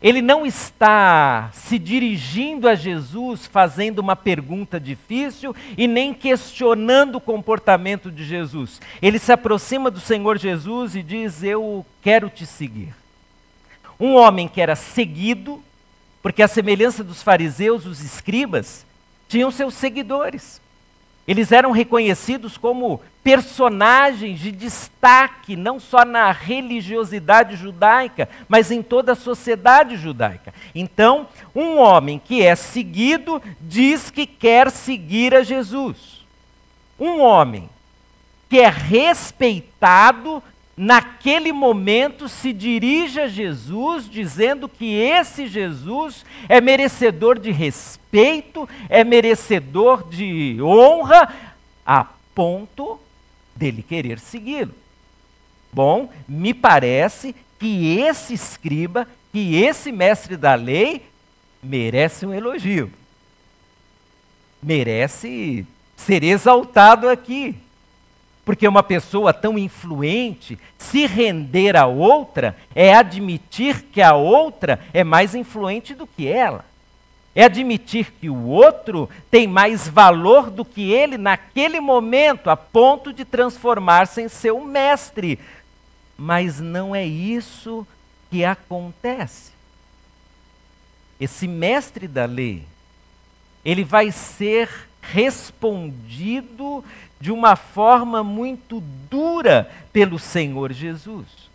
Ele 0.02 0.20
não 0.20 0.44
está 0.44 1.48
se 1.52 1.78
dirigindo 1.78 2.68
a 2.68 2.74
Jesus 2.74 3.46
fazendo 3.46 4.00
uma 4.00 4.16
pergunta 4.16 4.80
difícil 4.80 5.54
e 5.76 5.86
nem 5.86 6.12
questionando 6.12 7.16
o 7.16 7.20
comportamento 7.20 8.10
de 8.10 8.24
Jesus. 8.24 8.80
Ele 9.00 9.18
se 9.18 9.30
aproxima 9.30 9.92
do 9.92 10.00
Senhor 10.00 10.38
Jesus 10.38 10.96
e 10.96 11.02
diz: 11.02 11.44
Eu 11.44 11.86
quero 12.02 12.28
te 12.28 12.46
seguir. 12.46 12.92
Um 13.98 14.14
homem 14.14 14.48
que 14.48 14.60
era 14.60 14.74
seguido, 14.74 15.62
porque 16.20 16.42
a 16.42 16.48
semelhança 16.48 17.04
dos 17.04 17.22
fariseus, 17.22 17.86
os 17.86 18.00
escribas, 18.00 18.84
tinham 19.28 19.52
seus 19.52 19.74
seguidores. 19.74 20.60
Eles 21.28 21.52
eram 21.52 21.72
reconhecidos 21.72 22.56
como 22.56 23.02
personagens 23.22 24.40
de 24.40 24.50
destaque, 24.50 25.56
não 25.56 25.78
só 25.78 26.04
na 26.04 26.32
religiosidade 26.32 27.56
judaica, 27.56 28.28
mas 28.48 28.70
em 28.70 28.82
toda 28.82 29.12
a 29.12 29.16
sociedade 29.16 29.96
judaica. 29.96 30.54
Então, 30.74 31.28
um 31.54 31.76
homem 31.78 32.20
que 32.22 32.42
é 32.42 32.54
seguido 32.54 33.42
diz 33.60 34.10
que 34.10 34.26
quer 34.26 34.70
seguir 34.70 35.34
a 35.34 35.42
Jesus. 35.42 36.24
Um 36.98 37.20
homem 37.20 37.68
que 38.48 38.58
é 38.58 38.68
respeitado 38.68 40.42
naquele 40.76 41.52
momento 41.52 42.28
se 42.28 42.52
dirige 42.52 43.20
a 43.20 43.26
Jesus 43.26 44.08
dizendo 44.08 44.68
que 44.68 44.94
esse 44.94 45.48
Jesus 45.48 46.24
é 46.48 46.60
merecedor 46.60 47.38
de 47.38 47.50
respeito, 47.50 48.68
é 48.88 49.02
merecedor 49.02 50.08
de 50.08 50.56
honra, 50.62 51.34
a 51.84 52.06
ponto 52.32 52.98
dele 53.58 53.82
querer 53.82 54.20
segui-lo. 54.20 54.72
Bom, 55.72 56.08
me 56.26 56.54
parece 56.54 57.34
que 57.58 57.98
esse 57.98 58.32
escriba, 58.32 59.06
que 59.32 59.56
esse 59.56 59.90
mestre 59.90 60.36
da 60.36 60.54
lei, 60.54 61.02
merece 61.62 62.24
um 62.24 62.32
elogio. 62.32 62.90
Merece 64.62 65.66
ser 65.96 66.22
exaltado 66.22 67.08
aqui. 67.08 67.56
Porque 68.44 68.66
uma 68.66 68.82
pessoa 68.82 69.34
tão 69.34 69.58
influente, 69.58 70.58
se 70.78 71.04
render 71.04 71.76
a 71.76 71.86
outra, 71.86 72.56
é 72.74 72.94
admitir 72.94 73.82
que 73.82 74.00
a 74.00 74.14
outra 74.14 74.80
é 74.94 75.04
mais 75.04 75.34
influente 75.34 75.94
do 75.94 76.06
que 76.06 76.26
ela. 76.26 76.64
É 77.38 77.44
admitir 77.44 78.10
que 78.20 78.28
o 78.28 78.46
outro 78.46 79.08
tem 79.30 79.46
mais 79.46 79.86
valor 79.86 80.50
do 80.50 80.64
que 80.64 80.90
ele 80.90 81.16
naquele 81.16 81.78
momento, 81.78 82.50
a 82.50 82.56
ponto 82.56 83.12
de 83.12 83.24
transformar-se 83.24 84.20
em 84.20 84.28
seu 84.28 84.60
mestre. 84.64 85.38
Mas 86.16 86.58
não 86.58 86.96
é 86.96 87.06
isso 87.06 87.86
que 88.28 88.44
acontece. 88.44 89.52
Esse 91.20 91.46
mestre 91.46 92.08
da 92.08 92.24
lei, 92.24 92.64
ele 93.64 93.84
vai 93.84 94.10
ser 94.10 94.68
respondido 95.00 96.84
de 97.20 97.30
uma 97.30 97.54
forma 97.54 98.24
muito 98.24 98.82
dura 99.08 99.70
pelo 99.92 100.18
Senhor 100.18 100.72
Jesus. 100.72 101.47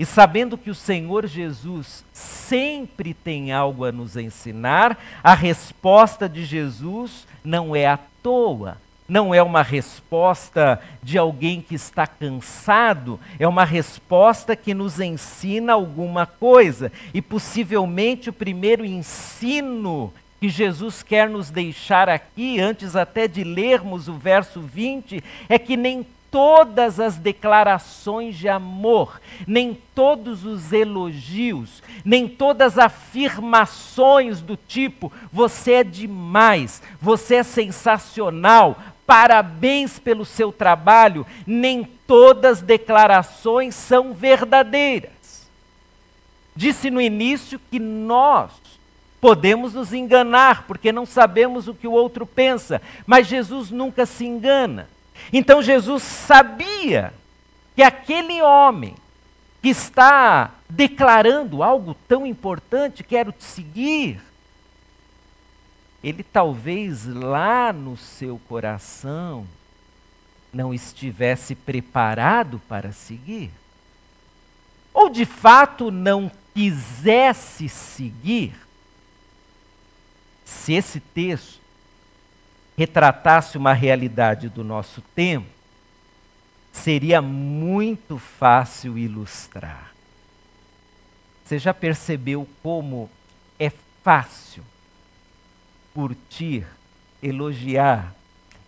E 0.00 0.06
sabendo 0.06 0.56
que 0.56 0.70
o 0.70 0.74
Senhor 0.74 1.26
Jesus 1.26 2.02
sempre 2.10 3.12
tem 3.12 3.52
algo 3.52 3.84
a 3.84 3.92
nos 3.92 4.16
ensinar, 4.16 4.98
a 5.22 5.34
resposta 5.34 6.26
de 6.26 6.42
Jesus 6.42 7.26
não 7.44 7.76
é 7.76 7.86
à 7.86 7.98
toa, 8.22 8.78
não 9.06 9.34
é 9.34 9.42
uma 9.42 9.60
resposta 9.62 10.80
de 11.02 11.18
alguém 11.18 11.60
que 11.60 11.74
está 11.74 12.06
cansado, 12.06 13.20
é 13.38 13.46
uma 13.46 13.66
resposta 13.66 14.56
que 14.56 14.72
nos 14.72 15.00
ensina 15.00 15.74
alguma 15.74 16.24
coisa. 16.24 16.90
E 17.12 17.20
possivelmente 17.20 18.30
o 18.30 18.32
primeiro 18.32 18.86
ensino 18.86 20.10
que 20.40 20.48
Jesus 20.48 21.02
quer 21.02 21.28
nos 21.28 21.50
deixar 21.50 22.08
aqui, 22.08 22.58
antes 22.58 22.96
até 22.96 23.28
de 23.28 23.44
lermos 23.44 24.08
o 24.08 24.14
verso 24.14 24.62
20, 24.62 25.22
é 25.46 25.58
que 25.58 25.76
nem 25.76 26.06
todas 26.30 27.00
as 27.00 27.16
declarações 27.16 28.36
de 28.36 28.48
amor, 28.48 29.20
nem 29.46 29.76
todos 29.94 30.44
os 30.44 30.72
elogios, 30.72 31.82
nem 32.04 32.28
todas 32.28 32.78
as 32.78 32.86
afirmações 32.86 34.40
do 34.40 34.56
tipo: 34.56 35.12
você 35.32 35.72
é 35.72 35.84
demais, 35.84 36.82
você 37.00 37.36
é 37.36 37.42
sensacional, 37.42 38.78
parabéns 39.06 39.98
pelo 39.98 40.24
seu 40.24 40.52
trabalho, 40.52 41.26
nem 41.46 41.84
todas 42.06 42.58
as 42.58 42.62
declarações 42.62 43.74
são 43.74 44.12
verdadeiras. 44.12 45.48
Disse 46.54 46.90
no 46.90 47.00
início 47.00 47.60
que 47.70 47.78
nós 47.78 48.50
podemos 49.20 49.74
nos 49.74 49.92
enganar, 49.92 50.64
porque 50.66 50.90
não 50.92 51.04
sabemos 51.04 51.68
o 51.68 51.74
que 51.74 51.86
o 51.86 51.92
outro 51.92 52.24
pensa, 52.24 52.80
mas 53.06 53.26
Jesus 53.26 53.70
nunca 53.70 54.06
se 54.06 54.24
engana. 54.24 54.88
Então 55.32 55.62
Jesus 55.62 56.02
sabia 56.02 57.12
que 57.74 57.82
aquele 57.82 58.42
homem 58.42 58.94
que 59.62 59.68
está 59.68 60.54
declarando 60.68 61.62
algo 61.62 61.94
tão 62.08 62.26
importante, 62.26 63.04
quero 63.04 63.32
te 63.32 63.44
seguir, 63.44 64.20
ele 66.02 66.22
talvez 66.22 67.04
lá 67.06 67.72
no 67.72 67.96
seu 67.96 68.40
coração 68.48 69.46
não 70.52 70.72
estivesse 70.72 71.54
preparado 71.54 72.60
para 72.66 72.92
seguir. 72.92 73.50
Ou 74.92 75.10
de 75.10 75.24
fato 75.24 75.90
não 75.90 76.30
quisesse 76.54 77.68
seguir. 77.68 78.54
Se 80.44 80.72
esse 80.72 80.98
texto 80.98 81.59
retratasse 82.80 83.58
uma 83.58 83.74
realidade 83.74 84.48
do 84.48 84.64
nosso 84.64 85.02
tempo, 85.14 85.46
seria 86.72 87.20
muito 87.20 88.16
fácil 88.16 88.96
ilustrar. 88.96 89.92
Você 91.44 91.58
já 91.58 91.74
percebeu 91.74 92.48
como 92.62 93.10
é 93.58 93.70
fácil 94.02 94.64
curtir, 95.92 96.66
elogiar, 97.22 98.14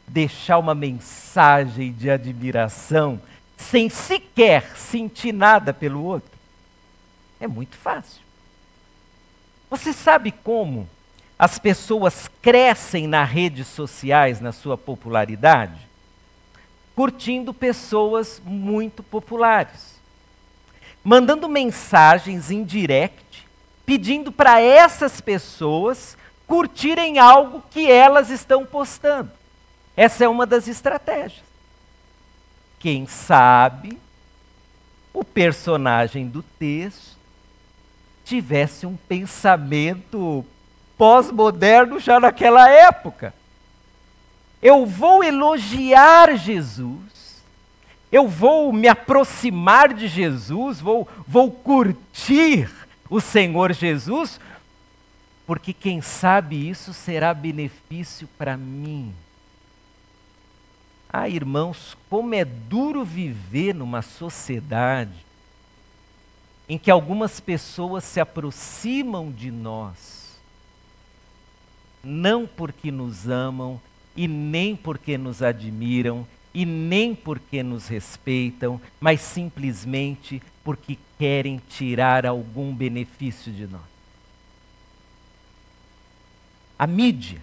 deixar 0.07 0.59
uma 0.59 0.75
mensagem 0.75 1.90
de 1.90 2.11
admiração 2.11 3.18
sem 3.57 3.88
sequer 3.88 4.77
sentir 4.77 5.33
nada 5.33 5.72
pelo 5.72 6.05
outro? 6.05 6.38
É 7.40 7.46
muito 7.46 7.79
fácil. 7.79 8.20
Você 9.70 9.90
sabe 9.90 10.31
como 10.31 10.87
as 11.43 11.59
pessoas 11.59 12.31
crescem 12.41 13.09
nas 13.09 13.29
redes 13.29 13.67
sociais, 13.67 14.41
na 14.41 14.53
sua 14.53 14.79
popularidade, 14.79 15.89
curtindo 16.95 17.53
pessoas 17.53 18.41
muito 18.45 19.03
populares, 19.03 19.97
mandando 21.03 21.49
mensagens 21.49 22.49
em 22.53 22.63
direct, 22.63 23.45
pedindo 23.85 24.31
para 24.31 24.61
essas 24.61 25.21
pessoas 25.21 26.17
curtirem 26.47 27.19
algo 27.19 27.61
que 27.73 27.91
elas 27.91 28.31
estão 28.31 28.65
postando. 28.65 29.33
Essa 29.97 30.23
é 30.23 30.29
uma 30.29 30.47
das 30.47 30.69
estratégias. 30.69 31.43
Quem 32.79 33.05
sabe 33.05 33.99
o 35.13 35.25
personagem 35.25 36.29
do 36.29 36.41
texto 36.41 37.17
tivesse 38.25 38.87
um 38.87 38.97
pensamento 38.97 40.47
pós-moderno 41.03 41.99
já 41.99 42.21
naquela 42.21 42.71
época. 42.71 43.35
Eu 44.62 44.87
vou 44.87 45.25
elogiar 45.25 46.37
Jesus, 46.37 47.43
eu 48.12 48.29
vou 48.29 48.73
me 48.73 48.87
aproximar 48.87 49.93
de 49.93 50.07
Jesus, 50.07 50.81
vou, 50.81 51.09
vou 51.27 51.51
curtir 51.51 52.71
o 53.11 53.21
Senhor 53.21 53.73
Jesus, 53.73 54.38
porque 55.45 55.73
quem 55.73 56.01
sabe 56.01 56.69
isso 56.69 56.95
será 56.95 57.35
benefício 57.35 58.29
para 58.38 58.57
mim. 58.57 59.12
Ah, 61.12 61.29
irmãos, 61.29 61.97
como 62.09 62.33
é 62.33 62.45
duro 62.45 63.05
viver 63.05 63.75
numa 63.75 64.03
sociedade 64.03 65.27
em 66.69 66.79
que 66.79 66.93
algumas 66.93 67.41
pessoas 67.41 68.05
se 68.05 68.21
aproximam 68.21 69.33
de 69.33 69.51
nós 69.51 70.12
não 72.03 72.47
porque 72.47 72.91
nos 72.91 73.29
amam 73.29 73.81
e 74.17 74.27
nem 74.29 74.75
porque 74.77 75.17
nos 75.17 75.43
admiram 75.43 76.27
e 76.55 76.67
nem 76.67 77.15
porque 77.15 77.62
nos 77.62 77.88
respeitam, 77.88 78.81
mas 79.01 79.21
simplesmente 79.21 80.43
porque 80.62 80.99
querem 81.19 81.61
tirar 81.69 82.27
algum 82.27 82.75
benefício 82.75 83.53
de 83.53 83.67
nós. 83.67 83.81
A 86.79 86.87
mídia 86.87 87.41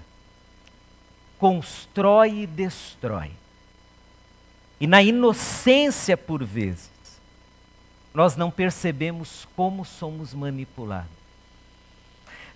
constrói 1.38 2.41
e 2.41 2.48
destrói. 2.48 3.32
E 4.80 4.86
na 4.86 5.02
inocência, 5.02 6.15
por 6.15 6.43
vezes, 6.43 6.89
nós 8.13 8.36
não 8.36 8.52
percebemos 8.52 9.48
como 9.56 9.84
somos 9.86 10.34
manipulados. 10.34 11.18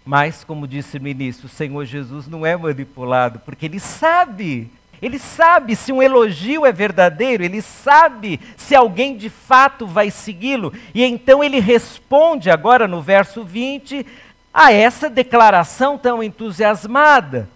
Mas, 0.05 0.43
como 0.43 0.67
disse 0.67 0.99
no 0.99 1.07
início, 1.07 1.45
o 1.45 1.49
Senhor 1.49 1.85
Jesus 1.85 2.27
não 2.27 2.45
é 2.45 2.55
manipulado, 2.57 3.39
porque 3.39 3.65
ele 3.65 3.79
sabe. 3.79 4.69
Ele 5.01 5.19
sabe 5.19 5.75
se 5.75 5.91
um 5.91 6.01
elogio 6.01 6.65
é 6.65 6.71
verdadeiro, 6.71 7.43
ele 7.43 7.61
sabe 7.61 8.39
se 8.55 8.73
alguém 8.73 9.17
de 9.17 9.29
fato 9.29 9.85
vai 9.85 10.09
segui-lo. 10.09 10.73
E 10.93 11.03
então 11.03 11.43
ele 11.43 11.59
responde 11.59 12.49
agora 12.49 12.87
no 12.87 13.01
verso 13.01 13.43
20 13.43 14.05
a 14.53 14.71
essa 14.71 15.09
declaração 15.09 15.97
tão 15.97 16.23
entusiasmada. 16.23 17.49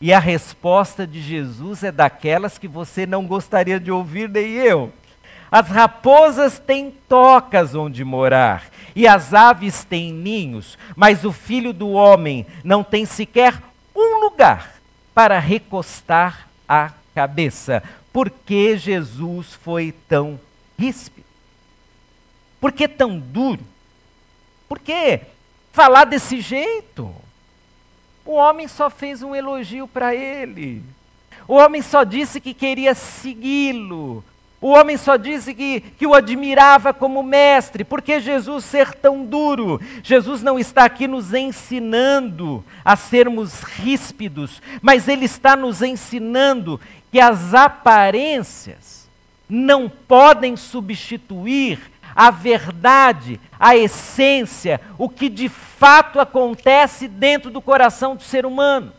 E 0.00 0.12
a 0.12 0.18
resposta 0.18 1.06
de 1.06 1.22
Jesus 1.22 1.82
é 1.82 1.90
daquelas 1.90 2.58
que 2.58 2.68
você 2.68 3.06
não 3.06 3.26
gostaria 3.26 3.80
de 3.80 3.90
ouvir, 3.90 4.28
nem 4.28 4.52
eu. 4.52 4.92
As 5.50 5.68
raposas 5.68 6.58
têm 6.58 6.90
tocas 7.08 7.74
onde 7.74 8.04
morar, 8.04 8.64
e 8.94 9.06
as 9.06 9.34
aves 9.34 9.84
têm 9.84 10.12
ninhos, 10.12 10.78
mas 10.96 11.24
o 11.24 11.32
filho 11.32 11.72
do 11.72 11.90
homem 11.90 12.46
não 12.64 12.82
tem 12.82 13.04
sequer 13.04 13.62
um 13.94 14.20
lugar 14.20 14.74
para 15.14 15.38
recostar 15.38 16.48
a 16.68 16.92
cabeça. 17.14 17.82
Por 18.12 18.30
que 18.30 18.76
Jesus 18.76 19.54
foi 19.54 19.94
tão 20.08 20.40
ríspido? 20.78 21.26
Por 22.60 22.72
que 22.72 22.88
tão 22.88 23.18
duro? 23.18 23.60
Por 24.68 24.78
que 24.78 25.20
falar 25.72 26.04
desse 26.04 26.40
jeito? 26.40 27.14
O 28.24 28.32
homem 28.32 28.66
só 28.66 28.90
fez 28.90 29.22
um 29.22 29.34
elogio 29.34 29.86
para 29.86 30.14
ele. 30.14 30.82
O 31.46 31.54
homem 31.54 31.80
só 31.80 32.02
disse 32.02 32.40
que 32.40 32.52
queria 32.52 32.94
segui-lo. 32.94 34.24
O 34.60 34.68
homem 34.68 34.96
só 34.96 35.16
disse 35.16 35.52
que, 35.52 35.80
que 35.80 36.06
o 36.06 36.14
admirava 36.14 36.94
como 36.94 37.22
mestre, 37.22 37.84
porque 37.84 38.20
Jesus 38.20 38.64
ser 38.64 38.94
tão 38.94 39.24
duro? 39.24 39.80
Jesus 40.02 40.42
não 40.42 40.58
está 40.58 40.84
aqui 40.84 41.06
nos 41.06 41.34
ensinando 41.34 42.64
a 42.84 42.96
sermos 42.96 43.60
ríspidos, 43.60 44.62
mas 44.80 45.08
ele 45.08 45.26
está 45.26 45.54
nos 45.54 45.82
ensinando 45.82 46.80
que 47.12 47.20
as 47.20 47.52
aparências 47.52 49.06
não 49.48 49.88
podem 49.88 50.56
substituir 50.56 51.78
a 52.14 52.30
verdade, 52.30 53.38
a 53.60 53.76
essência, 53.76 54.80
o 54.96 55.06
que 55.06 55.28
de 55.28 55.50
fato 55.50 56.18
acontece 56.18 57.06
dentro 57.06 57.50
do 57.50 57.60
coração 57.60 58.16
do 58.16 58.22
ser 58.22 58.46
humano. 58.46 58.90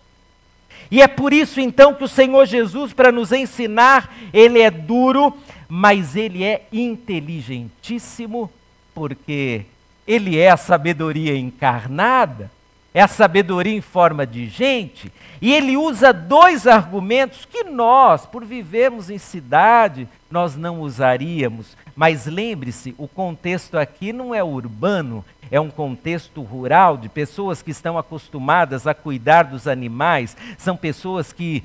E 0.90 1.02
é 1.02 1.08
por 1.08 1.34
isso 1.34 1.60
então 1.60 1.94
que 1.94 2.04
o 2.04 2.08
Senhor 2.08 2.46
Jesus, 2.46 2.94
para 2.94 3.12
nos 3.12 3.32
ensinar, 3.32 4.14
ele 4.32 4.62
é 4.62 4.72
duro, 4.72 5.36
mas 5.68 6.16
ele 6.16 6.44
é 6.44 6.66
inteligentíssimo, 6.72 8.52
porque 8.94 9.66
ele 10.08 10.38
é 10.38 10.50
a 10.50 10.58
sabedoria 10.58 11.38
encarnada, 11.38 12.50
é 12.94 13.02
a 13.02 13.08
sabedoria 13.08 13.76
em 13.76 13.82
forma 13.82 14.26
de 14.26 14.48
gente, 14.48 15.12
e 15.42 15.54
ele 15.54 15.78
usa 15.78 16.12
dois 16.12 16.66
argumentos 16.66 17.46
que 17.46 17.64
nós, 17.64 18.26
por 18.26 18.44
vivermos 18.44 19.10
em 19.10 19.18
cidade, 19.18 20.08
nós 20.32 20.56
não 20.56 20.82
usaríamos. 20.82 21.78
Mas 21.96 22.26
lembre-se, 22.26 22.96
o 22.98 23.08
contexto 23.08 23.78
aqui 23.78 24.12
não 24.12 24.34
é 24.34 24.44
urbano, 24.44 25.24
é 25.52 25.60
um 25.60 25.70
contexto 25.70 26.42
rural 26.42 26.98
de 26.98 27.08
pessoas 27.10 27.62
que 27.62 27.72
estão 27.72 27.98
acostumadas 27.98 28.88
a 28.88 28.94
cuidar 28.94 29.44
dos 29.44 29.68
animais, 29.68 30.36
são 30.58 30.76
pessoas 30.76 31.32
que 31.32 31.64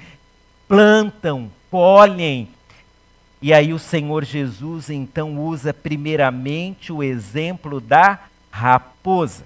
plantam, 0.69 1.51
colhem. 1.71 2.49
E 3.43 3.53
aí 3.53 3.75
o 3.75 3.79
Senhor 3.79 4.25
Jesus 4.25 4.89
então 4.89 5.37
usa 5.37 5.75
primeiramente 5.75 6.93
o 6.93 7.03
exemplo 7.03 7.81
da 7.81 8.21
raposa. 8.53 9.45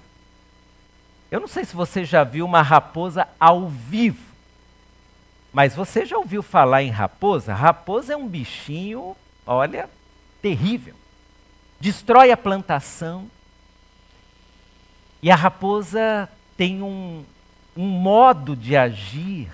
Eu 1.31 1.39
não 1.39 1.47
sei 1.47 1.65
se 1.65 1.75
você 1.75 2.05
já 2.05 2.23
viu 2.23 2.45
uma 2.45 2.61
raposa 2.61 3.27
ao 3.39 3.67
vivo. 3.67 4.23
Mas 5.51 5.75
você 5.75 6.05
já 6.05 6.15
ouviu 6.15 6.43
falar 6.43 6.83
em 6.83 6.91
raposa? 6.91 7.55
Raposa 7.55 8.13
é 8.13 8.15
um 8.15 8.27
bichinho, 8.27 9.15
olha, 9.47 9.89
terrível. 10.43 10.93
Destrói 11.79 12.29
a 12.29 12.37
plantação. 12.37 13.27
E 15.23 15.31
a 15.31 15.35
raposa 15.35 16.29
tem 16.55 16.83
um, 16.83 17.25
um 17.75 17.87
modo 17.87 18.55
de 18.55 18.77
agir 18.77 19.49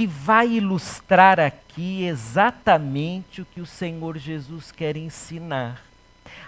que 0.00 0.06
vai 0.06 0.48
ilustrar 0.48 1.38
aqui 1.38 2.06
exatamente 2.06 3.42
o 3.42 3.44
que 3.44 3.60
o 3.60 3.66
Senhor 3.66 4.16
Jesus 4.16 4.72
quer 4.72 4.96
ensinar. 4.96 5.84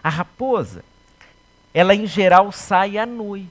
A 0.03 0.09
raposa, 0.09 0.83
ela 1.75 1.95
em 1.95 2.07
geral 2.07 2.51
sai 2.51 2.97
à 2.97 3.05
noite. 3.05 3.47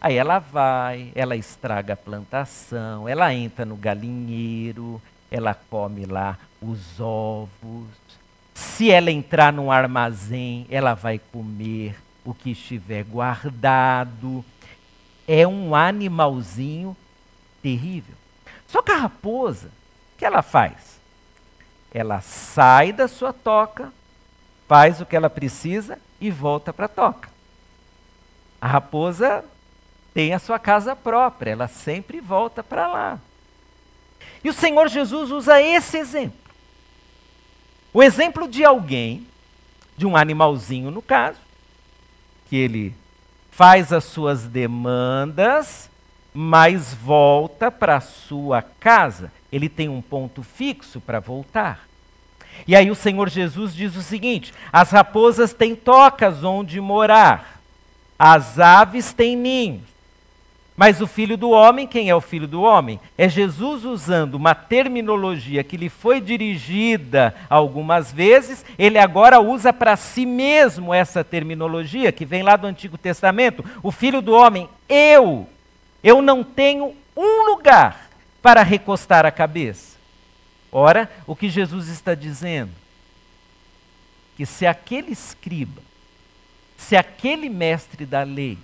Aí 0.00 0.16
ela 0.16 0.40
vai, 0.40 1.12
ela 1.14 1.36
estraga 1.36 1.92
a 1.92 1.96
plantação, 1.96 3.08
ela 3.08 3.32
entra 3.32 3.64
no 3.64 3.76
galinheiro, 3.76 5.00
ela 5.30 5.54
come 5.54 6.04
lá 6.04 6.36
os 6.60 6.98
ovos. 6.98 7.86
Se 8.52 8.90
ela 8.90 9.12
entrar 9.12 9.52
num 9.52 9.70
armazém, 9.70 10.66
ela 10.68 10.94
vai 10.94 11.20
comer 11.30 11.94
o 12.24 12.34
que 12.34 12.50
estiver 12.50 13.04
guardado. 13.04 14.44
É 15.28 15.46
um 15.46 15.76
animalzinho 15.76 16.96
terrível. 17.62 18.18
Só 18.70 18.80
que 18.82 18.92
a 18.92 18.96
raposa, 18.96 19.66
o 20.14 20.18
que 20.18 20.24
ela 20.24 20.42
faz? 20.42 21.00
Ela 21.92 22.20
sai 22.20 22.92
da 22.92 23.08
sua 23.08 23.32
toca, 23.32 23.92
faz 24.68 25.00
o 25.00 25.06
que 25.06 25.16
ela 25.16 25.28
precisa 25.28 25.98
e 26.20 26.30
volta 26.30 26.72
para 26.72 26.86
a 26.86 26.88
toca. 26.88 27.28
A 28.60 28.68
raposa 28.68 29.44
tem 30.14 30.34
a 30.34 30.38
sua 30.38 30.56
casa 30.56 30.94
própria, 30.94 31.50
ela 31.50 31.66
sempre 31.66 32.20
volta 32.20 32.62
para 32.62 32.86
lá. 32.86 33.18
E 34.44 34.48
o 34.48 34.54
Senhor 34.54 34.86
Jesus 34.88 35.32
usa 35.32 35.60
esse 35.60 35.98
exemplo. 35.98 36.38
O 37.92 38.00
exemplo 38.00 38.46
de 38.46 38.64
alguém, 38.64 39.26
de 39.96 40.06
um 40.06 40.16
animalzinho 40.16 40.92
no 40.92 41.02
caso, 41.02 41.40
que 42.48 42.54
ele 42.54 42.94
faz 43.50 43.92
as 43.92 44.04
suas 44.04 44.44
demandas, 44.44 45.89
mas 46.32 46.94
volta 46.94 47.70
para 47.70 48.00
sua 48.00 48.62
casa. 48.62 49.32
Ele 49.52 49.68
tem 49.68 49.88
um 49.88 50.00
ponto 50.00 50.42
fixo 50.42 51.00
para 51.00 51.20
voltar. 51.20 51.88
E 52.66 52.76
aí 52.76 52.90
o 52.90 52.94
Senhor 52.94 53.28
Jesus 53.28 53.74
diz 53.74 53.96
o 53.96 54.02
seguinte: 54.02 54.52
as 54.72 54.90
raposas 54.90 55.52
têm 55.52 55.74
tocas 55.74 56.44
onde 56.44 56.80
morar, 56.80 57.60
as 58.18 58.58
aves 58.58 59.12
têm 59.12 59.36
ninhos, 59.36 59.90
mas 60.80 61.00
o 61.02 61.06
filho 61.06 61.36
do 61.36 61.50
homem, 61.50 61.86
quem 61.86 62.08
é 62.08 62.14
o 62.14 62.22
filho 62.22 62.48
do 62.48 62.62
homem? 62.62 62.98
É 63.18 63.28
Jesus 63.28 63.84
usando 63.84 64.36
uma 64.36 64.54
terminologia 64.54 65.62
que 65.62 65.76
lhe 65.76 65.90
foi 65.90 66.22
dirigida 66.22 67.34
algumas 67.50 68.10
vezes, 68.10 68.64
ele 68.78 68.98
agora 68.98 69.40
usa 69.40 69.74
para 69.74 69.94
si 69.94 70.24
mesmo 70.24 70.94
essa 70.94 71.22
terminologia 71.22 72.10
que 72.10 72.24
vem 72.24 72.42
lá 72.42 72.56
do 72.56 72.66
Antigo 72.66 72.96
Testamento. 72.96 73.62
O 73.82 73.90
filho 73.90 74.22
do 74.22 74.32
homem, 74.32 74.70
eu, 74.88 75.46
eu 76.02 76.22
não 76.22 76.42
tenho 76.42 76.96
um 77.16 77.50
lugar 77.50 78.08
para 78.40 78.62
recostar 78.62 79.26
a 79.26 79.30
cabeça. 79.30 79.98
Ora, 80.72 81.10
o 81.26 81.36
que 81.36 81.48
Jesus 81.48 81.88
está 81.88 82.14
dizendo? 82.14 82.72
Que 84.36 84.46
se 84.46 84.66
aquele 84.66 85.12
escriba, 85.12 85.82
se 86.76 86.96
aquele 86.96 87.48
mestre 87.48 88.06
da 88.06 88.22
lei, 88.22 88.56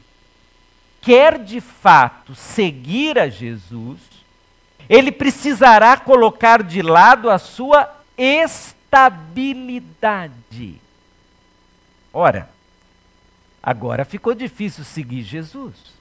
quer 1.02 1.38
de 1.38 1.60
fato 1.60 2.34
seguir 2.34 3.18
a 3.18 3.28
Jesus, 3.28 3.98
ele 4.88 5.12
precisará 5.12 5.96
colocar 5.96 6.62
de 6.62 6.80
lado 6.80 7.28
a 7.28 7.38
sua 7.38 7.92
estabilidade. 8.16 10.80
Ora, 12.12 12.48
agora 13.62 14.04
ficou 14.04 14.34
difícil 14.34 14.84
seguir 14.84 15.22
Jesus. 15.22 15.95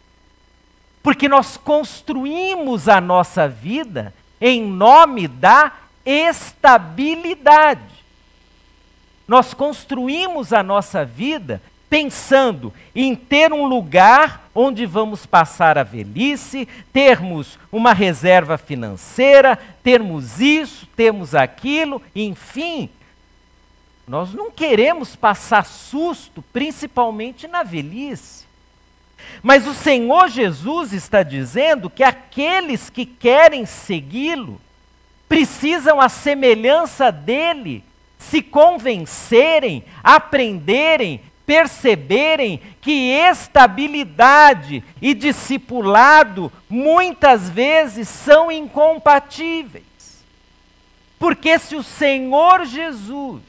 Porque 1.05 1.29
nós 1.29 1.55
construímos 1.55 2.89
a 2.89 2.99
nossa 2.99 3.47
vida 3.47 4.11
em 4.41 4.63
nome 4.63 5.27
da 5.27 5.71
estabilidade. 6.03 7.93
Nós 9.27 9.53
construímos 9.53 10.51
a 10.51 10.63
nossa 10.63 11.05
vida 11.05 11.61
pensando 11.87 12.73
em 12.95 13.15
ter 13.15 13.53
um 13.53 13.67
lugar 13.67 14.49
onde 14.55 14.87
vamos 14.87 15.27
passar 15.27 15.77
a 15.77 15.83
velhice, 15.83 16.67
termos 16.91 17.59
uma 17.71 17.93
reserva 17.93 18.57
financeira, 18.57 19.59
termos 19.83 20.41
isso, 20.41 20.87
temos 20.95 21.35
aquilo, 21.35 22.01
enfim. 22.15 22.89
Nós 24.07 24.33
não 24.33 24.49
queremos 24.49 25.15
passar 25.15 25.67
susto, 25.67 26.43
principalmente 26.51 27.47
na 27.47 27.61
velhice. 27.61 28.44
Mas 29.41 29.67
o 29.67 29.73
Senhor 29.73 30.27
Jesus 30.29 30.93
está 30.93 31.23
dizendo 31.23 31.89
que 31.89 32.03
aqueles 32.03 32.89
que 32.89 33.05
querem 33.05 33.65
segui-lo 33.65 34.61
precisam, 35.27 35.99
à 35.99 36.09
semelhança 36.09 37.11
dele, 37.11 37.83
se 38.17 38.41
convencerem, 38.41 39.83
aprenderem 40.03 41.21
perceberem 41.45 42.59
que 42.81 43.11
estabilidade 43.11 44.83
e 45.01 45.13
discipulado 45.13 46.51
muitas 46.67 47.49
vezes 47.49 48.09
são 48.09 48.51
incompatíveis. 48.51 49.85
Porque 51.19 51.57
se 51.59 51.75
o 51.75 51.83
Senhor 51.83 52.65
Jesus 52.65 53.41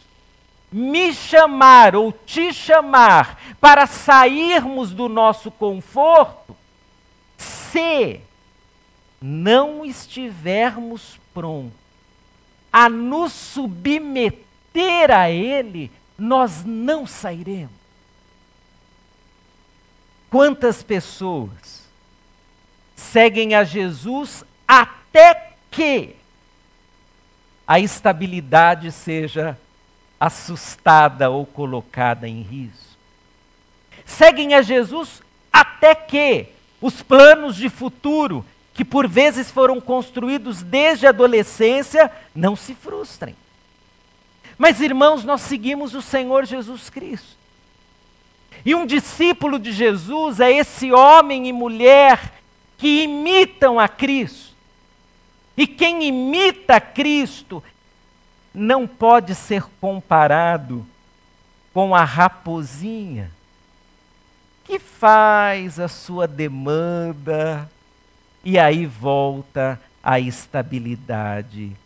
me 0.73 1.13
chamar 1.13 1.95
ou 1.95 2.13
te 2.13 2.53
chamar 2.53 3.57
para 3.61 3.87
sairmos 3.87 4.93
do 4.93 5.09
nosso 5.09 5.51
conforto, 5.51 6.57
se 7.37 8.21
não 9.21 9.85
estivermos 9.85 11.19
prontos 11.33 11.87
a 12.73 12.91
nos 12.91 13.33
submeter 13.33 15.11
a 15.11 15.31
Ele, 15.31 15.91
nós 16.19 16.63
não 16.65 17.07
sairemos. 17.07 17.71
Quantas 20.29 20.83
pessoas 20.83 21.87
seguem 22.95 23.55
a 23.55 23.65
Jesus 23.65 24.45
até 24.69 25.53
que 25.71 26.17
a 27.67 27.81
estabilidade 27.81 28.93
seja 28.93 29.59
assustada 30.19 31.31
ou 31.31 31.45
colocada 31.47 32.29
em 32.29 32.43
risco? 32.43 32.97
Seguem 34.05 34.55
a 34.55 34.63
Jesus 34.63 35.23
até 35.53 35.95
que 35.95 36.47
os 36.81 37.03
planos 37.03 37.57
de 37.57 37.69
futuro, 37.69 38.45
que 38.75 38.85
por 38.85 39.09
vezes 39.09 39.51
foram 39.51 39.81
construídos 39.81 40.63
desde 40.63 41.07
a 41.07 41.11
adolescência, 41.11 42.11
não 42.35 42.55
se 42.55 42.75
frustrem. 42.75 43.35
Mas, 44.59 44.81
irmãos, 44.81 45.25
nós 45.25 45.43
seguimos 45.43 45.95
o 45.95 46.03
Senhor 46.03 46.45
Jesus 46.47 46.89
Cristo. 46.89 47.37
E 48.65 48.75
um 48.75 48.87
discípulo 48.87 49.59
de 49.59 49.73
Jesus 49.73 50.41
é 50.41 50.51
esse 50.51 50.93
homem 50.93 51.47
e 51.49 51.53
mulher 51.53 52.33
que 52.79 53.03
imitam 53.03 53.79
a 53.79 53.89
Cristo. 53.89 54.55
E 55.57 55.67
quem 55.67 56.05
imita 56.05 56.81
Cristo 56.81 57.63
não 58.57 58.89
pode 58.89 59.35
ser 59.35 59.65
comparado 59.79 60.87
com 61.75 61.95
a 61.95 62.05
raposinha 62.05 63.31
que 64.65 64.79
faz 64.79 65.79
a 65.79 65.89
sua 65.89 66.27
demanda 66.27 67.71
e 68.43 68.59
aí 68.59 68.87
volta 68.87 69.79
à 70.03 70.19
estabilidade 70.19 71.77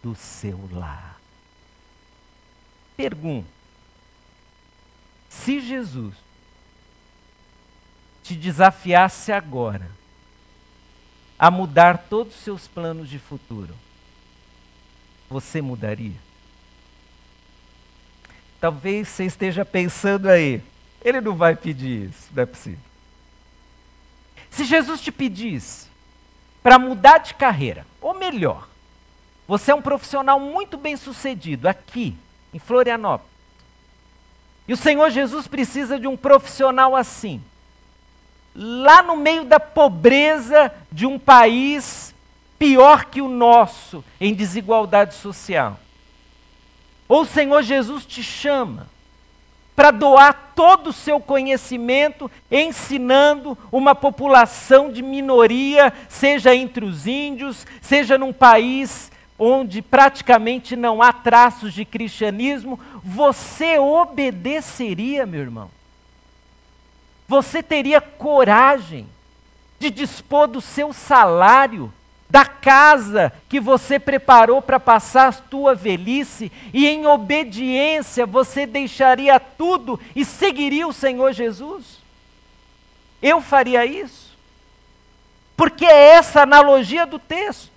do 0.00 0.14
seu 0.14 0.68
lar. 0.72 1.18
Pergunta: 2.96 3.48
se 5.28 5.60
Jesus 5.60 6.14
te 8.22 8.36
desafiasse 8.36 9.32
agora 9.32 9.90
a 11.36 11.50
mudar 11.50 11.98
todos 12.08 12.36
os 12.36 12.40
seus 12.42 12.68
planos 12.68 13.08
de 13.08 13.18
futuro, 13.18 13.74
você 15.30 15.62
mudaria? 15.62 16.16
Talvez 18.60 19.08
você 19.08 19.24
esteja 19.24 19.64
pensando 19.64 20.28
aí, 20.28 20.60
ele 21.02 21.20
não 21.20 21.34
vai 21.34 21.56
pedir 21.56 22.10
isso, 22.10 22.28
não 22.34 22.42
é 22.42 22.46
possível. 22.46 22.80
Se 24.50 24.64
Jesus 24.64 25.00
te 25.00 25.12
pedisse 25.12 25.86
para 26.62 26.78
mudar 26.78 27.18
de 27.18 27.32
carreira, 27.34 27.86
ou 28.00 28.12
melhor, 28.12 28.68
você 29.46 29.70
é 29.70 29.74
um 29.74 29.80
profissional 29.80 30.38
muito 30.38 30.76
bem 30.76 30.96
sucedido 30.96 31.68
aqui, 31.68 32.16
em 32.52 32.58
Florianópolis, 32.58 33.30
e 34.68 34.72
o 34.72 34.76
Senhor 34.76 35.08
Jesus 35.10 35.46
precisa 35.46 35.98
de 35.98 36.06
um 36.06 36.16
profissional 36.16 36.94
assim 36.94 37.40
lá 38.54 39.02
no 39.02 39.16
meio 39.16 39.44
da 39.44 39.60
pobreza 39.60 40.72
de 40.90 41.06
um 41.06 41.18
país 41.18 42.14
pior 42.60 43.06
que 43.06 43.22
o 43.22 43.28
nosso 43.28 44.04
em 44.20 44.34
desigualdade 44.34 45.14
social. 45.14 45.80
Ou 47.08 47.22
o 47.22 47.26
Senhor 47.26 47.62
Jesus 47.62 48.04
te 48.04 48.22
chama 48.22 48.86
para 49.74 49.90
doar 49.90 50.52
todo 50.54 50.88
o 50.88 50.92
seu 50.92 51.18
conhecimento 51.18 52.30
ensinando 52.50 53.56
uma 53.72 53.94
população 53.94 54.92
de 54.92 55.00
minoria, 55.00 55.90
seja 56.06 56.54
entre 56.54 56.84
os 56.84 57.06
índios, 57.06 57.66
seja 57.80 58.18
num 58.18 58.32
país 58.32 59.10
onde 59.38 59.80
praticamente 59.80 60.76
não 60.76 61.00
há 61.00 61.14
traços 61.14 61.72
de 61.72 61.86
cristianismo, 61.86 62.78
você 63.02 63.78
obedeceria, 63.78 65.24
meu 65.24 65.40
irmão? 65.40 65.70
Você 67.26 67.62
teria 67.62 68.02
coragem 68.02 69.06
de 69.78 69.88
dispor 69.88 70.46
do 70.46 70.60
seu 70.60 70.92
salário, 70.92 71.90
da 72.30 72.44
casa 72.44 73.32
que 73.48 73.58
você 73.58 73.98
preparou 73.98 74.62
para 74.62 74.78
passar 74.78 75.28
a 75.28 75.32
tua 75.32 75.74
velhice, 75.74 76.50
e 76.72 76.86
em 76.86 77.06
obediência 77.06 78.24
você 78.24 78.64
deixaria 78.64 79.40
tudo 79.40 79.98
e 80.14 80.24
seguiria 80.24 80.86
o 80.86 80.92
Senhor 80.92 81.32
Jesus? 81.32 81.98
Eu 83.20 83.40
faria 83.40 83.84
isso. 83.84 84.30
Porque 85.56 85.84
é 85.84 86.12
essa 86.12 86.42
analogia 86.42 87.04
do 87.04 87.18
texto. 87.18 87.70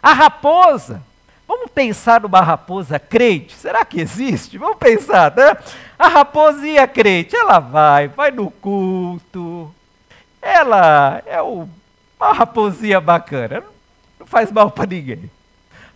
A 0.00 0.12
raposa, 0.12 1.02
vamos 1.46 1.70
pensar 1.70 2.20
numa 2.20 2.40
raposa 2.40 2.98
crente, 2.98 3.54
será 3.54 3.84
que 3.84 4.00
existe? 4.00 4.56
Vamos 4.56 4.78
pensar, 4.78 5.34
né? 5.36 5.56
A 5.98 6.08
raposinha 6.08 6.86
crente, 6.88 7.36
ela 7.36 7.58
vai, 7.58 8.08
vai 8.08 8.30
no 8.30 8.50
culto, 8.50 9.72
ela 10.40 11.22
é 11.26 11.40
o, 11.42 11.68
uma 12.26 12.32
raposinha 12.32 13.00
bacana, 13.00 13.62
não 14.18 14.26
faz 14.26 14.50
mal 14.50 14.70
para 14.70 14.86
ninguém. 14.86 15.30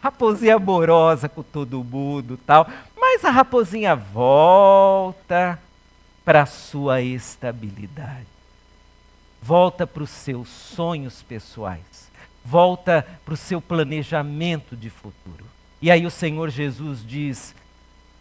Raposinha 0.01 0.57
amorosa 0.57 1.29
com 1.29 1.43
todo 1.43 1.83
mundo 1.83 2.39
tal, 2.47 2.69
mas 2.97 3.25
a 3.25 3.31
raposinha 3.31 3.97
volta 3.97 5.59
para 6.25 6.43
a 6.43 6.47
sua 6.47 7.01
estabilidade, 7.01 8.27
volta 9.43 9.87
para 9.87 10.03
os 10.03 10.11
seus 10.11 10.49
sonhos 10.49 11.23
pessoais 11.23 12.07
volta 12.47 13.05
para 13.25 13.35
o 13.35 13.37
seu 13.37 13.61
planejamento 13.61 14.77
de 14.77 14.89
futuro. 14.89 15.45
E 15.83 15.91
aí 15.91 16.07
o 16.07 16.11
Senhor 16.11 16.49
Jesus 16.49 17.05
diz: 17.05 17.55